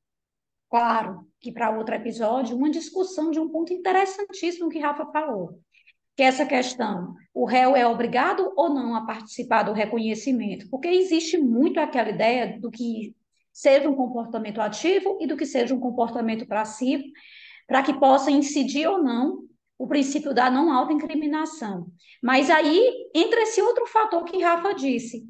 claro, 0.70 1.28
que 1.42 1.52
para 1.52 1.78
outro 1.78 1.94
episódio, 1.94 2.56
uma 2.56 2.70
discussão 2.70 3.30
de 3.30 3.42
um 3.42 3.50
ponto 3.50 3.74
interessantíssimo 3.74 4.70
que 4.70 4.80
Rafa 4.80 5.06
falou, 5.08 5.60
que 6.16 6.24
essa 6.24 6.46
questão, 6.46 7.14
o 7.34 7.46
réu 7.46 7.76
é 7.76 7.86
obrigado 7.86 8.54
ou 8.56 8.70
não 8.70 8.96
a 8.96 9.06
participar 9.06 9.64
do 9.64 9.74
reconhecimento? 9.74 10.70
Porque 10.70 10.88
existe 10.88 11.38
muito 11.38 11.82
aquela 11.82 12.10
ideia 12.10 12.58
do 12.58 12.72
que 12.72 13.14
seja 13.52 13.90
um 13.90 13.96
comportamento 13.96 14.62
ativo 14.62 15.18
e 15.20 15.28
do 15.28 15.36
que 15.36 15.46
seja 15.46 15.76
um 15.76 15.80
comportamento 15.80 16.48
passivo, 16.48 17.04
para 17.68 17.84
que 17.84 17.94
possa 17.94 18.32
incidir 18.32 18.88
ou 18.88 19.04
não 19.04 19.48
o 19.78 19.88
princípio 19.88 20.34
da 20.34 20.50
não 20.50 20.72
autoincriminação. 20.72 21.88
Mas 22.22 22.50
aí 22.50 23.10
entra 23.14 23.42
esse 23.42 23.62
outro 23.62 23.86
fator 23.88 24.24
que 24.26 24.42
Rafa 24.42 24.74
disse. 24.74 25.28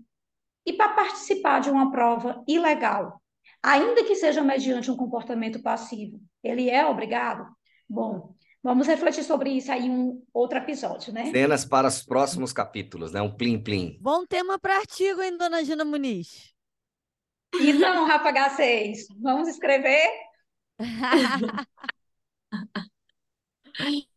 E 0.65 0.73
para 0.73 0.93
participar 0.93 1.59
de 1.59 1.69
uma 1.69 1.91
prova 1.91 2.43
ilegal, 2.47 3.21
ainda 3.61 4.03
que 4.03 4.15
seja 4.15 4.41
mediante 4.41 4.91
um 4.91 4.97
comportamento 4.97 5.61
passivo, 5.61 6.21
ele 6.43 6.69
é 6.69 6.85
obrigado? 6.85 7.47
Bom, 7.89 8.35
Vamos 8.63 8.87
refletir 8.87 9.23
sobre 9.23 9.51
isso 9.51 9.71
aí 9.71 9.85
em 9.85 9.89
um 9.89 10.21
outro 10.33 10.57
episódio, 10.57 11.13
né? 11.13 11.31
Cenas 11.31 11.63
para 11.63 11.87
os 11.87 12.03
próximos 12.03 12.51
capítulos, 12.51 13.13
né? 13.13 13.21
Um 13.21 13.33
plim-plim. 13.33 13.97
Bom 14.01 14.25
tema 14.25 14.59
para 14.59 14.75
artigo, 14.75 15.21
hein, 15.21 15.37
dona 15.37 15.63
Gina 15.63 15.85
Muniz? 15.85 16.53
E 17.57 17.71
não, 17.71 18.05
Rafa 18.05 18.33
H6. 18.33 19.05
Vamos 19.21 19.47
escrever? 19.47 20.09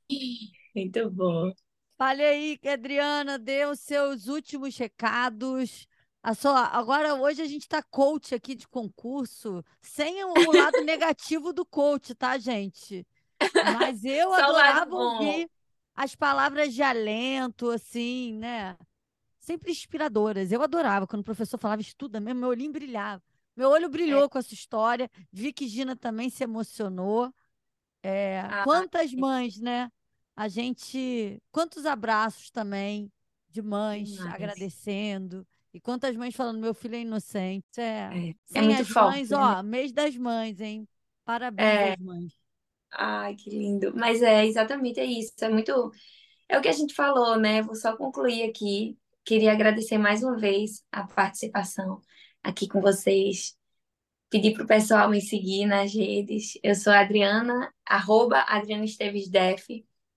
Muito 0.75 1.11
bom. 1.11 1.53
Fale 1.97 2.23
aí, 2.23 2.59
Adriana, 2.67 3.39
dê 3.39 3.67
os 3.67 3.81
seus 3.81 4.27
últimos 4.27 4.77
recados. 4.77 5.87
A 6.23 6.35
sua, 6.35 6.65
agora, 6.67 7.15
hoje 7.15 7.43
a 7.43 7.47
gente 7.47 7.63
está 7.63 7.83
coach 7.83 8.35
aqui 8.35 8.55
de 8.55 8.69
concurso, 8.69 9.65
sem 9.81 10.23
o 10.25 10.35
lado 10.53 10.83
negativo 10.83 11.53
do 11.53 11.65
coach, 11.65 12.15
tá, 12.15 12.39
gente? 12.39 13.07
Mas 13.79 14.05
eu 14.05 14.33
adorava 14.33 14.95
ouvir 14.95 15.51
as 15.95 16.15
palavras 16.15 16.75
de 16.75 16.83
alento, 16.83 17.71
assim, 17.71 18.35
né? 18.35 18.77
Sempre 19.39 19.71
inspiradoras. 19.71 20.53
Eu 20.53 20.63
adorava 20.63 21.07
quando 21.07 21.21
o 21.23 21.25
professor 21.25 21.59
falava 21.59 21.83
estuda 21.83 22.21
mesmo, 22.21 22.41
meu 22.41 22.51
olhinho 22.51 22.73
brilhava. 22.73 23.23
Meu 23.57 23.69
olho 23.69 23.89
brilhou 23.89 24.25
é. 24.25 24.29
com 24.29 24.39
essa 24.39 24.55
história. 24.55 25.11
Vi 25.33 25.53
que 25.53 25.69
Gina 25.69 25.97
também 25.97 26.31
se 26.31 26.45
emocionou. 26.45 27.33
É, 28.03 28.41
ah, 28.41 28.65
quantas 28.65 29.13
mães, 29.13 29.59
né? 29.59 29.91
A 30.41 30.49
gente. 30.49 31.39
Quantos 31.53 31.85
abraços 31.85 32.51
também 32.51 33.13
de 33.51 33.61
mães 33.61 34.19
agradecendo. 34.21 35.47
E 35.71 35.79
quantas 35.79 36.17
mães 36.17 36.35
falando, 36.35 36.59
meu 36.59 36.73
filho 36.73 36.95
é 36.95 37.01
inocente. 37.01 37.79
É, 37.79 38.09
é, 38.55 38.59
é 38.59 38.63
muito 38.63 38.81
as 38.81 38.89
forte, 38.89 39.17
mães, 39.17 39.29
né? 39.29 39.37
ó, 39.37 39.63
mês 39.63 39.93
das 39.93 40.17
mães, 40.17 40.59
hein? 40.59 40.89
Parabéns 41.27 41.69
é. 41.69 41.93
às 41.93 41.99
mães. 41.99 42.33
Ai, 42.91 43.35
que 43.35 43.51
lindo. 43.51 43.93
Mas 43.95 44.23
é 44.23 44.47
exatamente 44.47 44.99
é 44.99 45.05
isso. 45.05 45.35
É 45.43 45.51
muito. 45.51 45.93
É 46.49 46.59
o 46.59 46.63
que 46.63 46.69
a 46.69 46.73
gente 46.73 46.95
falou, 46.95 47.39
né? 47.39 47.61
Vou 47.61 47.75
só 47.75 47.95
concluir 47.95 48.45
aqui. 48.45 48.99
Queria 49.23 49.53
agradecer 49.53 49.99
mais 49.99 50.23
uma 50.23 50.39
vez 50.39 50.83
a 50.91 51.07
participação 51.07 52.01
aqui 52.43 52.67
com 52.67 52.81
vocês. 52.81 53.55
Pedir 54.31 54.55
para 54.55 54.65
o 54.65 54.67
pessoal 54.67 55.11
me 55.11 55.21
seguir 55.21 55.67
nas 55.67 55.93
redes. 55.93 56.59
Eu 56.63 56.75
sou 56.75 56.95
a 56.95 57.01
Adriana, 57.01 57.71
arroba 57.85 58.41
Adriana 58.49 58.87
Esteves 58.87 59.29
Def. 59.29 59.69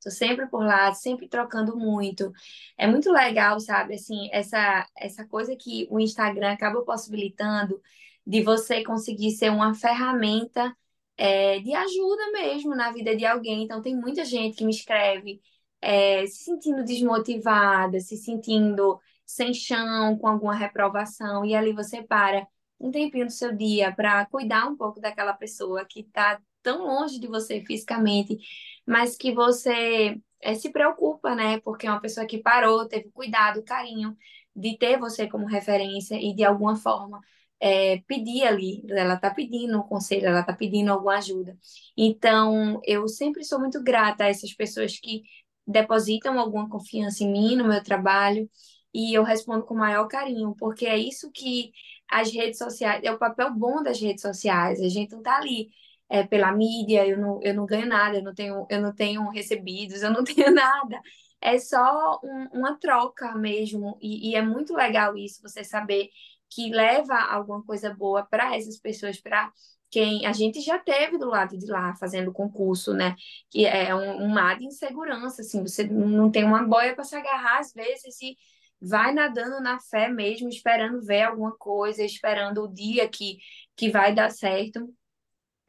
Estou 0.04 0.12
sempre 0.12 0.48
por 0.48 0.66
lá, 0.66 0.94
sempre 0.94 1.30
trocando 1.30 1.78
muito. 1.78 2.34
É 2.78 2.86
muito 2.86 3.10
legal, 3.10 3.58
sabe? 3.62 3.96
Assim, 3.96 4.28
essa, 4.34 4.86
essa 4.98 5.26
coisa 5.26 5.56
que 5.56 5.88
o 5.90 5.98
Instagram 5.98 6.52
acaba 6.52 6.82
possibilitando 6.84 7.82
de 8.28 8.42
você 8.42 8.84
conseguir 8.84 9.32
ser 9.32 9.50
uma 9.50 9.74
ferramenta 9.74 10.76
é, 11.18 11.60
de 11.60 11.74
ajuda 11.74 12.32
mesmo 12.34 12.76
na 12.76 12.92
vida 12.92 13.16
de 13.16 13.26
alguém. 13.26 13.64
Então, 13.64 13.82
tem 13.82 13.96
muita 13.96 14.26
gente 14.26 14.58
que 14.58 14.66
me 14.66 14.72
escreve 14.72 15.42
é, 15.82 16.26
se 16.28 16.44
sentindo 16.44 16.84
desmotivada, 16.84 18.00
se 18.02 18.18
sentindo 18.18 19.00
sem 19.26 19.54
chão, 19.54 20.18
com 20.18 20.28
alguma 20.28 20.54
reprovação, 20.54 21.46
e 21.46 21.56
ali 21.56 21.72
você 21.74 22.04
para 22.04 22.46
um 22.78 22.92
tempinho 22.92 23.26
do 23.26 23.32
seu 23.32 23.56
dia 23.56 23.94
para 23.94 24.26
cuidar 24.26 24.68
um 24.68 24.76
pouco 24.76 25.00
daquela 25.00 25.34
pessoa 25.34 25.86
que 25.86 26.02
está 26.02 26.42
tão 26.64 26.86
longe 26.86 27.20
de 27.20 27.28
você 27.28 27.62
fisicamente, 27.62 28.38
mas 28.86 29.16
que 29.18 29.34
você 29.34 30.20
é, 30.42 30.54
se 30.56 30.72
preocupa, 30.72 31.36
né? 31.36 31.60
Porque 31.62 31.88
é 31.88 31.92
uma 31.92 32.02
pessoa 32.02 32.26
que 32.26 32.38
parou, 32.40 32.88
teve 32.88 33.10
cuidado, 33.12 33.64
carinho 33.64 34.16
de 34.56 34.78
ter 34.78 35.00
você 35.00 35.28
como 35.28 35.46
referência 35.46 36.16
e 36.16 36.36
de 36.36 36.44
alguma 36.44 36.76
forma 36.76 37.20
é, 37.60 38.02
pedir 38.08 38.44
ali, 38.44 38.84
ela 38.90 39.14
está 39.16 39.34
pedindo 39.34 39.80
um 39.80 39.84
conselho, 39.84 40.28
ela 40.28 40.42
está 40.42 40.54
pedindo 40.54 40.92
alguma 40.92 41.18
ajuda. 41.18 41.58
Então, 41.98 42.82
eu 42.84 43.08
sempre 43.08 43.44
sou 43.46 43.58
muito 43.58 43.82
grata 43.82 44.26
a 44.26 44.28
essas 44.28 44.54
pessoas 44.54 45.00
que 45.00 45.24
depositam 45.66 46.38
alguma 46.40 46.68
confiança 46.70 47.24
em 47.24 47.32
mim, 47.32 47.56
no 47.56 47.66
meu 47.66 47.82
trabalho, 47.82 48.50
e 48.94 49.14
eu 49.18 49.24
respondo 49.24 49.64
com 49.66 49.74
o 49.76 49.78
maior 49.78 50.08
carinho, 50.08 50.54
porque 50.60 50.86
é 50.86 50.98
isso 50.98 51.32
que 51.32 51.72
as 52.12 52.32
redes 52.32 52.58
sociais, 52.60 53.02
é 53.04 53.12
o 53.12 53.18
papel 53.18 53.54
bom 53.54 53.82
das 53.82 54.00
redes 54.00 54.22
sociais. 54.22 54.82
A 54.82 54.90
gente 54.90 55.12
não 55.12 55.20
está 55.20 55.38
ali 55.38 55.70
é, 56.14 56.24
pela 56.28 56.52
mídia, 56.52 57.08
eu 57.08 57.18
não, 57.18 57.40
eu 57.42 57.56
não 57.56 57.66
ganho 57.66 57.88
nada, 57.88 58.18
eu 58.18 58.24
não 58.24 58.36
tenho, 58.36 58.68
eu 58.70 58.82
não 58.82 58.94
tenho 58.94 59.28
recebidos, 59.32 60.04
eu 60.04 60.12
não 60.12 60.24
tenho 60.24 60.52
nada. 60.54 61.02
É 61.42 61.58
só 61.58 62.20
um, 62.24 62.60
uma 62.60 62.78
troca 62.80 63.34
mesmo, 63.36 63.98
e, 64.00 64.30
e 64.32 64.36
é 64.36 64.42
muito 64.42 64.74
legal 64.76 65.18
isso, 65.18 65.42
você 65.42 65.64
saber 65.64 66.10
que 66.52 66.70
leva 66.70 67.16
alguma 67.20 67.64
coisa 67.64 67.92
boa 67.94 68.24
para 68.26 68.56
essas 68.56 68.78
pessoas, 68.80 69.20
para 69.20 69.52
quem 69.90 70.26
a 70.28 70.32
gente 70.34 70.62
já 70.62 70.78
teve 70.80 71.18
do 71.18 71.28
lado 71.28 71.58
de 71.58 71.66
lá 71.66 71.96
fazendo 71.96 72.32
concurso, 72.32 72.94
né? 72.94 73.16
Que 73.50 73.66
é 73.66 73.94
um, 73.96 74.24
um 74.26 74.30
mar 74.30 74.58
de 74.58 74.66
insegurança, 74.66 75.42
assim, 75.42 75.62
você 75.64 75.84
não 75.84 76.32
tem 76.32 76.44
uma 76.44 76.64
boia 76.64 76.94
para 76.96 77.04
se 77.04 77.16
agarrar 77.16 77.60
às 77.60 77.74
vezes 77.74 78.22
e 78.22 78.38
vai 78.82 79.14
nadando 79.14 79.60
na 79.62 79.80
fé 79.80 80.10
mesmo, 80.10 80.48
esperando 80.50 81.02
ver 81.06 81.24
alguma 81.24 81.56
coisa, 81.58 82.04
esperando 82.04 82.64
o 82.64 82.74
dia 82.74 83.08
que, 83.10 83.38
que 83.76 83.90
vai 83.90 84.14
dar 84.14 84.30
certo. 84.32 84.94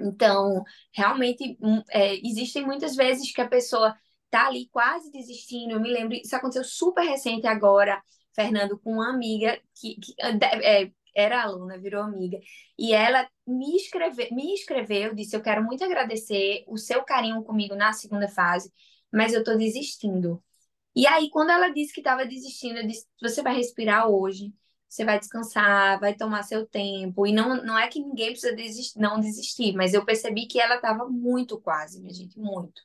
Então, 0.01 0.63
realmente, 0.93 1.57
hum, 1.61 1.83
é, 1.91 2.17
existem 2.27 2.65
muitas 2.65 2.97
vezes 2.97 3.33
que 3.33 3.41
a 3.41 3.49
pessoa 3.49 3.97
tá 4.31 4.47
ali 4.49 4.69
quase 4.71 5.11
desistindo. 5.13 5.73
Eu 5.73 5.81
me 5.81 5.91
lembro, 5.91 6.15
isso 6.17 6.35
aconteceu 6.35 6.65
super 6.65 7.03
recente 7.05 7.47
agora, 7.47 8.03
Fernando, 8.35 8.79
com 8.79 8.95
uma 8.95 9.11
amiga 9.11 9.61
que, 9.75 9.97
que 10.01 10.15
é, 10.21 10.91
era 11.15 11.43
aluna, 11.43 11.79
virou 11.79 12.03
amiga, 12.03 12.39
e 12.79 12.93
ela 12.93 13.29
me 13.47 13.77
escreveu, 13.77 14.29
me 14.33 14.53
escreveu, 14.55 15.15
disse: 15.15 15.37
Eu 15.37 15.43
quero 15.43 15.63
muito 15.65 15.85
agradecer 15.85 16.65
o 16.67 16.77
seu 16.77 17.05
carinho 17.05 17.43
comigo 17.45 17.75
na 17.77 17.93
segunda 17.93 18.29
fase, 18.29 18.73
mas 19.13 19.33
eu 19.33 19.45
tô 19.45 19.57
desistindo. 19.57 20.43
E 20.97 21.07
aí, 21.07 21.31
quando 21.31 21.51
ela 21.51 21.71
disse 21.71 21.93
que 21.93 22.01
estava 22.01 22.27
desistindo, 22.27 22.79
eu 22.79 22.87
disse: 22.87 23.07
Você 23.23 23.43
vai 23.43 23.55
respirar 23.57 24.09
hoje, 24.09 24.53
você 24.89 25.05
vai 25.05 25.19
descansar, 25.19 25.99
vai 26.01 26.15
tomar 26.15 26.43
seu 26.45 26.67
tempo. 26.67 27.27
E 27.27 27.33
não, 27.33 27.57
não 27.65 27.79
é 27.79 27.89
que 27.89 28.01
ninguém 28.01 28.31
precisa 28.31 28.55
desistir, 28.55 28.99
não 28.99 29.21
desistir, 29.21 29.75
mas 29.75 29.95
eu 29.95 30.05
percebi 30.05 30.47
que 30.47 30.61
ela 30.61 30.77
estava 30.77 31.09
muito 31.09 31.61
quase, 31.61 32.01
minha 32.01 32.15
gente, 32.15 32.39
muito. 32.39 32.83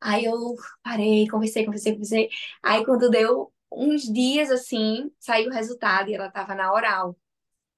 Aí 0.00 0.24
eu 0.24 0.56
parei, 0.82 1.28
conversei, 1.28 1.64
conversei, 1.64 1.92
conversei. 1.92 2.30
Aí, 2.62 2.84
quando 2.84 3.10
deu 3.10 3.52
uns 3.70 4.02
dias 4.02 4.50
assim, 4.50 5.10
saiu 5.18 5.50
o 5.50 5.52
resultado 5.52 6.10
e 6.10 6.14
ela 6.14 6.28
estava 6.28 6.54
na 6.54 6.72
oral. 6.72 7.16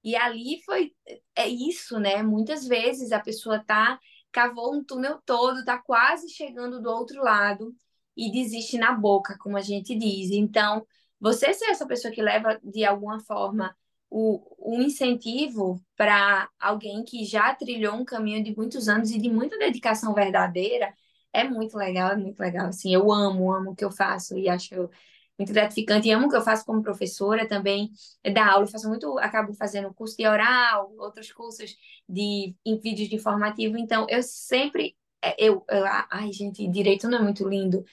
E 0.04 0.16
ali 0.16 0.62
foi 0.64 0.94
é 1.36 1.48
isso, 1.48 1.98
né? 2.00 2.22
Muitas 2.22 2.66
vezes 2.66 3.12
a 3.12 3.20
pessoa 3.20 3.60
tá 3.64 3.98
cavou 4.32 4.74
um 4.74 4.82
túnel 4.84 5.20
todo, 5.26 5.64
tá 5.64 5.78
quase 5.78 6.28
chegando 6.30 6.80
do 6.80 6.90
outro 6.90 7.22
lado 7.22 7.74
e 8.16 8.30
desiste 8.32 8.78
na 8.78 8.92
boca, 8.92 9.36
como 9.38 9.56
a 9.56 9.60
gente 9.60 9.94
diz. 9.96 10.30
Então, 10.30 10.86
você 11.22 11.54
ser 11.54 11.66
essa 11.66 11.86
pessoa 11.86 12.12
que 12.12 12.20
leva 12.20 12.58
de 12.64 12.84
alguma 12.84 13.20
forma 13.20 13.76
o, 14.10 14.42
o 14.58 14.82
incentivo 14.82 15.80
para 15.96 16.50
alguém 16.60 17.04
que 17.04 17.24
já 17.24 17.54
trilhou 17.54 17.94
um 17.94 18.04
caminho 18.04 18.42
de 18.42 18.54
muitos 18.56 18.88
anos 18.88 19.10
e 19.12 19.18
de 19.20 19.30
muita 19.30 19.56
dedicação 19.56 20.12
verdadeira 20.14 20.92
é 21.32 21.44
muito 21.44 21.76
legal, 21.78 22.10
é 22.12 22.16
muito 22.16 22.40
legal. 22.40 22.66
Assim, 22.68 22.92
eu 22.92 23.12
amo, 23.12 23.52
amo 23.52 23.70
o 23.70 23.76
que 23.76 23.84
eu 23.84 23.90
faço 23.92 24.36
e 24.36 24.48
acho 24.48 24.90
muito 25.38 25.52
gratificante. 25.52 26.08
E 26.08 26.12
amo 26.12 26.26
o 26.26 26.30
que 26.30 26.36
eu 26.36 26.42
faço 26.42 26.64
como 26.64 26.82
professora 26.82 27.46
também, 27.48 27.90
é 28.22 28.30
dar 28.30 28.50
aula. 28.50 28.64
Eu 28.64 28.68
faço 28.68 28.88
muito, 28.88 29.18
acabo 29.18 29.54
fazendo 29.54 29.94
curso 29.94 30.16
de 30.16 30.26
oral, 30.26 30.92
outros 30.98 31.32
cursos 31.32 31.76
de 32.08 32.54
em 32.66 32.78
vídeos 32.80 33.08
de 33.08 33.16
informativo. 33.16 33.78
Então, 33.78 34.06
eu 34.10 34.22
sempre 34.22 34.96
eu, 35.38 35.64
eu, 35.70 35.84
ai, 36.10 36.32
gente, 36.32 36.66
direito 36.68 37.08
não 37.08 37.18
é 37.18 37.22
muito 37.22 37.48
lindo. 37.48 37.84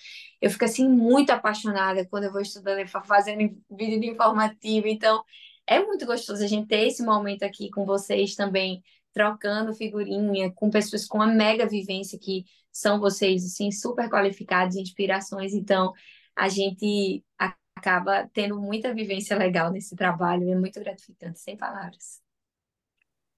Eu 0.41 0.49
fico 0.49 0.65
assim 0.65 0.87
muito 0.89 1.29
apaixonada 1.29 2.05
quando 2.07 2.23
eu 2.25 2.31
vou 2.31 2.41
estudando, 2.41 2.87
fazendo 2.87 3.55
vídeo 3.69 3.99
de 3.99 4.07
informativo. 4.07 4.87
Então, 4.87 5.23
é 5.67 5.79
muito 5.83 6.05
gostoso 6.05 6.43
a 6.43 6.47
gente 6.47 6.67
ter 6.67 6.87
esse 6.87 7.03
momento 7.03 7.43
aqui 7.43 7.69
com 7.69 7.85
vocês 7.85 8.35
também, 8.35 8.83
trocando 9.13 9.73
figurinha 9.73 10.51
com 10.51 10.69
pessoas 10.69 11.05
com 11.05 11.19
uma 11.19 11.27
mega 11.27 11.67
vivência 11.67 12.17
que 12.17 12.45
são 12.71 12.99
vocês, 12.99 13.45
assim, 13.45 13.71
super 13.71 14.09
qualificados, 14.09 14.75
inspirações. 14.75 15.53
Então, 15.53 15.93
a 16.35 16.49
gente 16.49 17.23
acaba 17.37 18.27
tendo 18.33 18.59
muita 18.59 18.93
vivência 18.93 19.37
legal 19.37 19.71
nesse 19.71 19.95
trabalho, 19.95 20.49
é 20.49 20.55
muito 20.55 20.79
gratificante, 20.79 21.39
sem 21.39 21.55
palavras. 21.55 22.21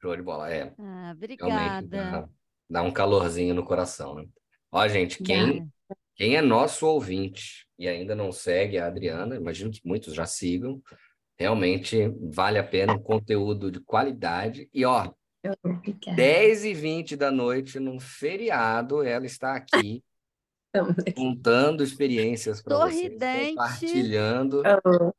Show 0.01 0.15
de 0.15 0.23
bola, 0.23 0.51
é. 0.51 0.73
Ah, 0.79 1.11
obrigada 1.13 2.29
dá 2.71 2.81
um 2.81 2.91
calorzinho 2.91 3.53
no 3.53 3.65
coração, 3.65 4.15
né? 4.15 4.25
Ó, 4.71 4.87
gente, 4.87 5.21
quem, 5.21 5.69
quem 6.15 6.37
é 6.37 6.41
nosso 6.41 6.87
ouvinte 6.87 7.67
e 7.77 7.87
ainda 7.87 8.15
não 8.15 8.31
segue 8.31 8.77
a 8.77 8.87
Adriana, 8.87 9.35
imagino 9.35 9.69
que 9.69 9.81
muitos 9.83 10.13
já 10.13 10.25
sigam, 10.25 10.81
realmente 11.37 12.07
vale 12.33 12.57
a 12.57 12.63
pena 12.63 12.93
um 12.93 13.01
conteúdo 13.01 13.69
de 13.69 13.81
qualidade. 13.81 14.69
E, 14.73 14.85
ó, 14.85 15.11
10 16.15 16.65
e 16.65 16.73
20 16.73 17.15
da 17.17 17.29
noite, 17.29 17.79
num 17.79 17.99
feriado, 17.99 19.03
ela 19.03 19.25
está 19.25 19.55
aqui 19.55 20.01
contando 21.17 21.83
experiências 21.83 22.61
para 22.61 22.77
vocês, 22.77 23.49
compartilhando. 23.49 24.63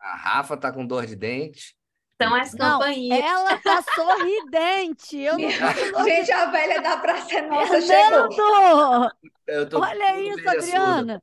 A 0.00 0.16
Rafa 0.16 0.54
está 0.54 0.72
com 0.72 0.86
dor 0.86 1.04
de 1.04 1.16
dente. 1.16 1.76
São 2.22 2.34
as 2.34 2.54
não, 2.54 2.78
campanhas. 2.78 3.20
Ela 3.20 3.58
tá 3.58 3.82
sorridente. 3.94 5.18
Eu 5.18 5.38
não 5.38 6.04
Gente, 6.04 6.32
a 6.32 6.46
velha 6.46 6.80
da 6.80 6.96
Praça 6.98 7.42
Nossa 7.42 7.80
Fernando! 7.80 8.32
chegou. 8.32 9.80
Olha 9.80 10.20
isso, 10.20 10.48
Adriana. 10.48 11.22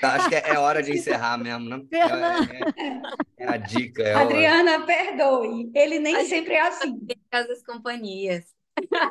Tá, 0.00 0.14
acho 0.14 0.28
que 0.28 0.34
é, 0.34 0.42
é, 0.50 0.58
hora 0.58 0.82
de 0.82 0.92
encerrar 0.92 1.38
mesmo, 1.38 1.68
né? 1.68 1.80
É, 1.92 1.98
é, 1.98 3.44
é, 3.44 3.48
a 3.48 3.56
dica. 3.56 4.02
É 4.02 4.14
Adriana, 4.14 4.84
perdoe. 4.84 5.70
Ele 5.74 5.98
nem 5.98 6.24
sempre 6.26 6.54
é 6.54 6.62
assim. 6.62 6.98
As 7.30 7.62
companhias. 7.62 8.55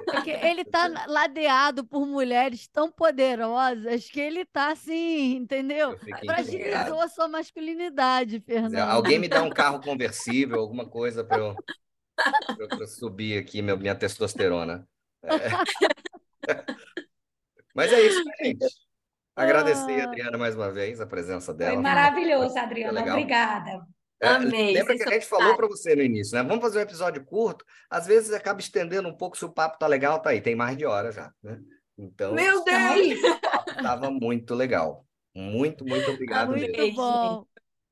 Porque 0.05 0.32
ele 0.32 0.61
está 0.68 0.88
ladeado 1.07 1.86
por 1.86 2.05
mulheres 2.05 2.68
tão 2.68 2.91
poderosas 2.91 4.09
que 4.09 4.20
ele 4.20 4.41
está 4.41 4.72
assim, 4.72 5.36
entendeu? 5.36 5.97
Fragilizou 6.26 7.01
a 7.01 7.07
sua 7.07 7.28
masculinidade, 7.28 8.39
Fernando. 8.39 8.89
Alguém 8.89 9.20
me 9.20 9.28
dá 9.28 9.41
um 9.41 9.49
carro 9.49 9.82
conversível, 9.82 10.59
alguma 10.59 10.88
coisa 10.88 11.24
para 11.24 11.39
eu, 11.39 11.55
eu, 12.57 12.88
subir 12.88 13.39
aqui 13.39 13.61
meu, 13.61 13.78
minha 13.78 13.95
testosterona. 13.95 14.88
É. 15.24 15.30
Mas 17.76 17.91
é 17.91 18.01
isso, 18.01 18.24
gente. 18.41 18.66
Agradecer 19.36 19.99
a 19.99 20.05
ah. 20.05 20.07
Adriana 20.07 20.38
mais 20.38 20.55
uma 20.55 20.72
vez, 20.72 21.01
a 21.01 21.05
presença 21.05 21.53
dela. 21.53 21.74
Foi 21.74 21.82
maravilhoso, 21.82 22.57
Adriana. 22.57 23.01
Obrigada. 23.01 23.86
É, 24.26 24.36
Amei. 24.36 24.73
Lembra 24.73 24.95
que 24.95 25.03
a 25.03 25.11
gente 25.11 25.26
falou 25.26 25.55
para 25.55 25.67
você 25.67 25.95
no 25.95 26.01
início, 26.01 26.36
né? 26.36 26.43
Vamos 26.43 26.61
fazer 26.61 26.80
um 26.80 26.82
episódio 26.82 27.23
curto. 27.23 27.65
Às 27.89 28.05
vezes 28.05 28.34
acaba 28.34 28.59
estendendo 28.59 29.07
um 29.07 29.15
pouco 29.15 29.38
se 29.38 29.45
o 29.45 29.51
papo 29.51 29.78
tá 29.78 29.88
legal, 29.88 30.19
tá 30.19 30.32
aí. 30.32 30.41
Tem 30.41 30.55
mais 30.55 30.78
de 30.78 30.86
hora 30.86 31.11
já, 31.11 31.32
né? 31.41 31.59
Então, 31.97 32.34
Meu 32.34 32.63
Deus! 32.63 33.19
Tava 33.82 34.11
muito 34.11 34.53
legal. 34.53 35.05
Muito, 35.34 35.86
muito 35.86 36.11
obrigado 36.11 36.49
muito 36.49 36.61
mesmo. 36.61 36.78
Muito 36.78 36.95
bom. 36.95 37.45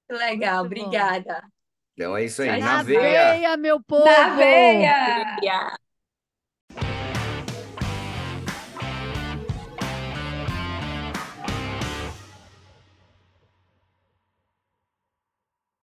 Legal, 0.09 0.65
muito 0.65 0.77
obrigada. 0.77 1.41
Bom. 1.41 1.47
Então 1.93 2.17
é 2.17 2.25
isso 2.25 2.41
aí. 2.41 2.59
Na, 2.59 2.77
na 2.77 2.83
veia. 2.83 3.33
veia, 3.33 3.57
meu 3.57 3.81
povo! 3.83 4.05
Na 4.05 4.35
veia! 4.35 5.77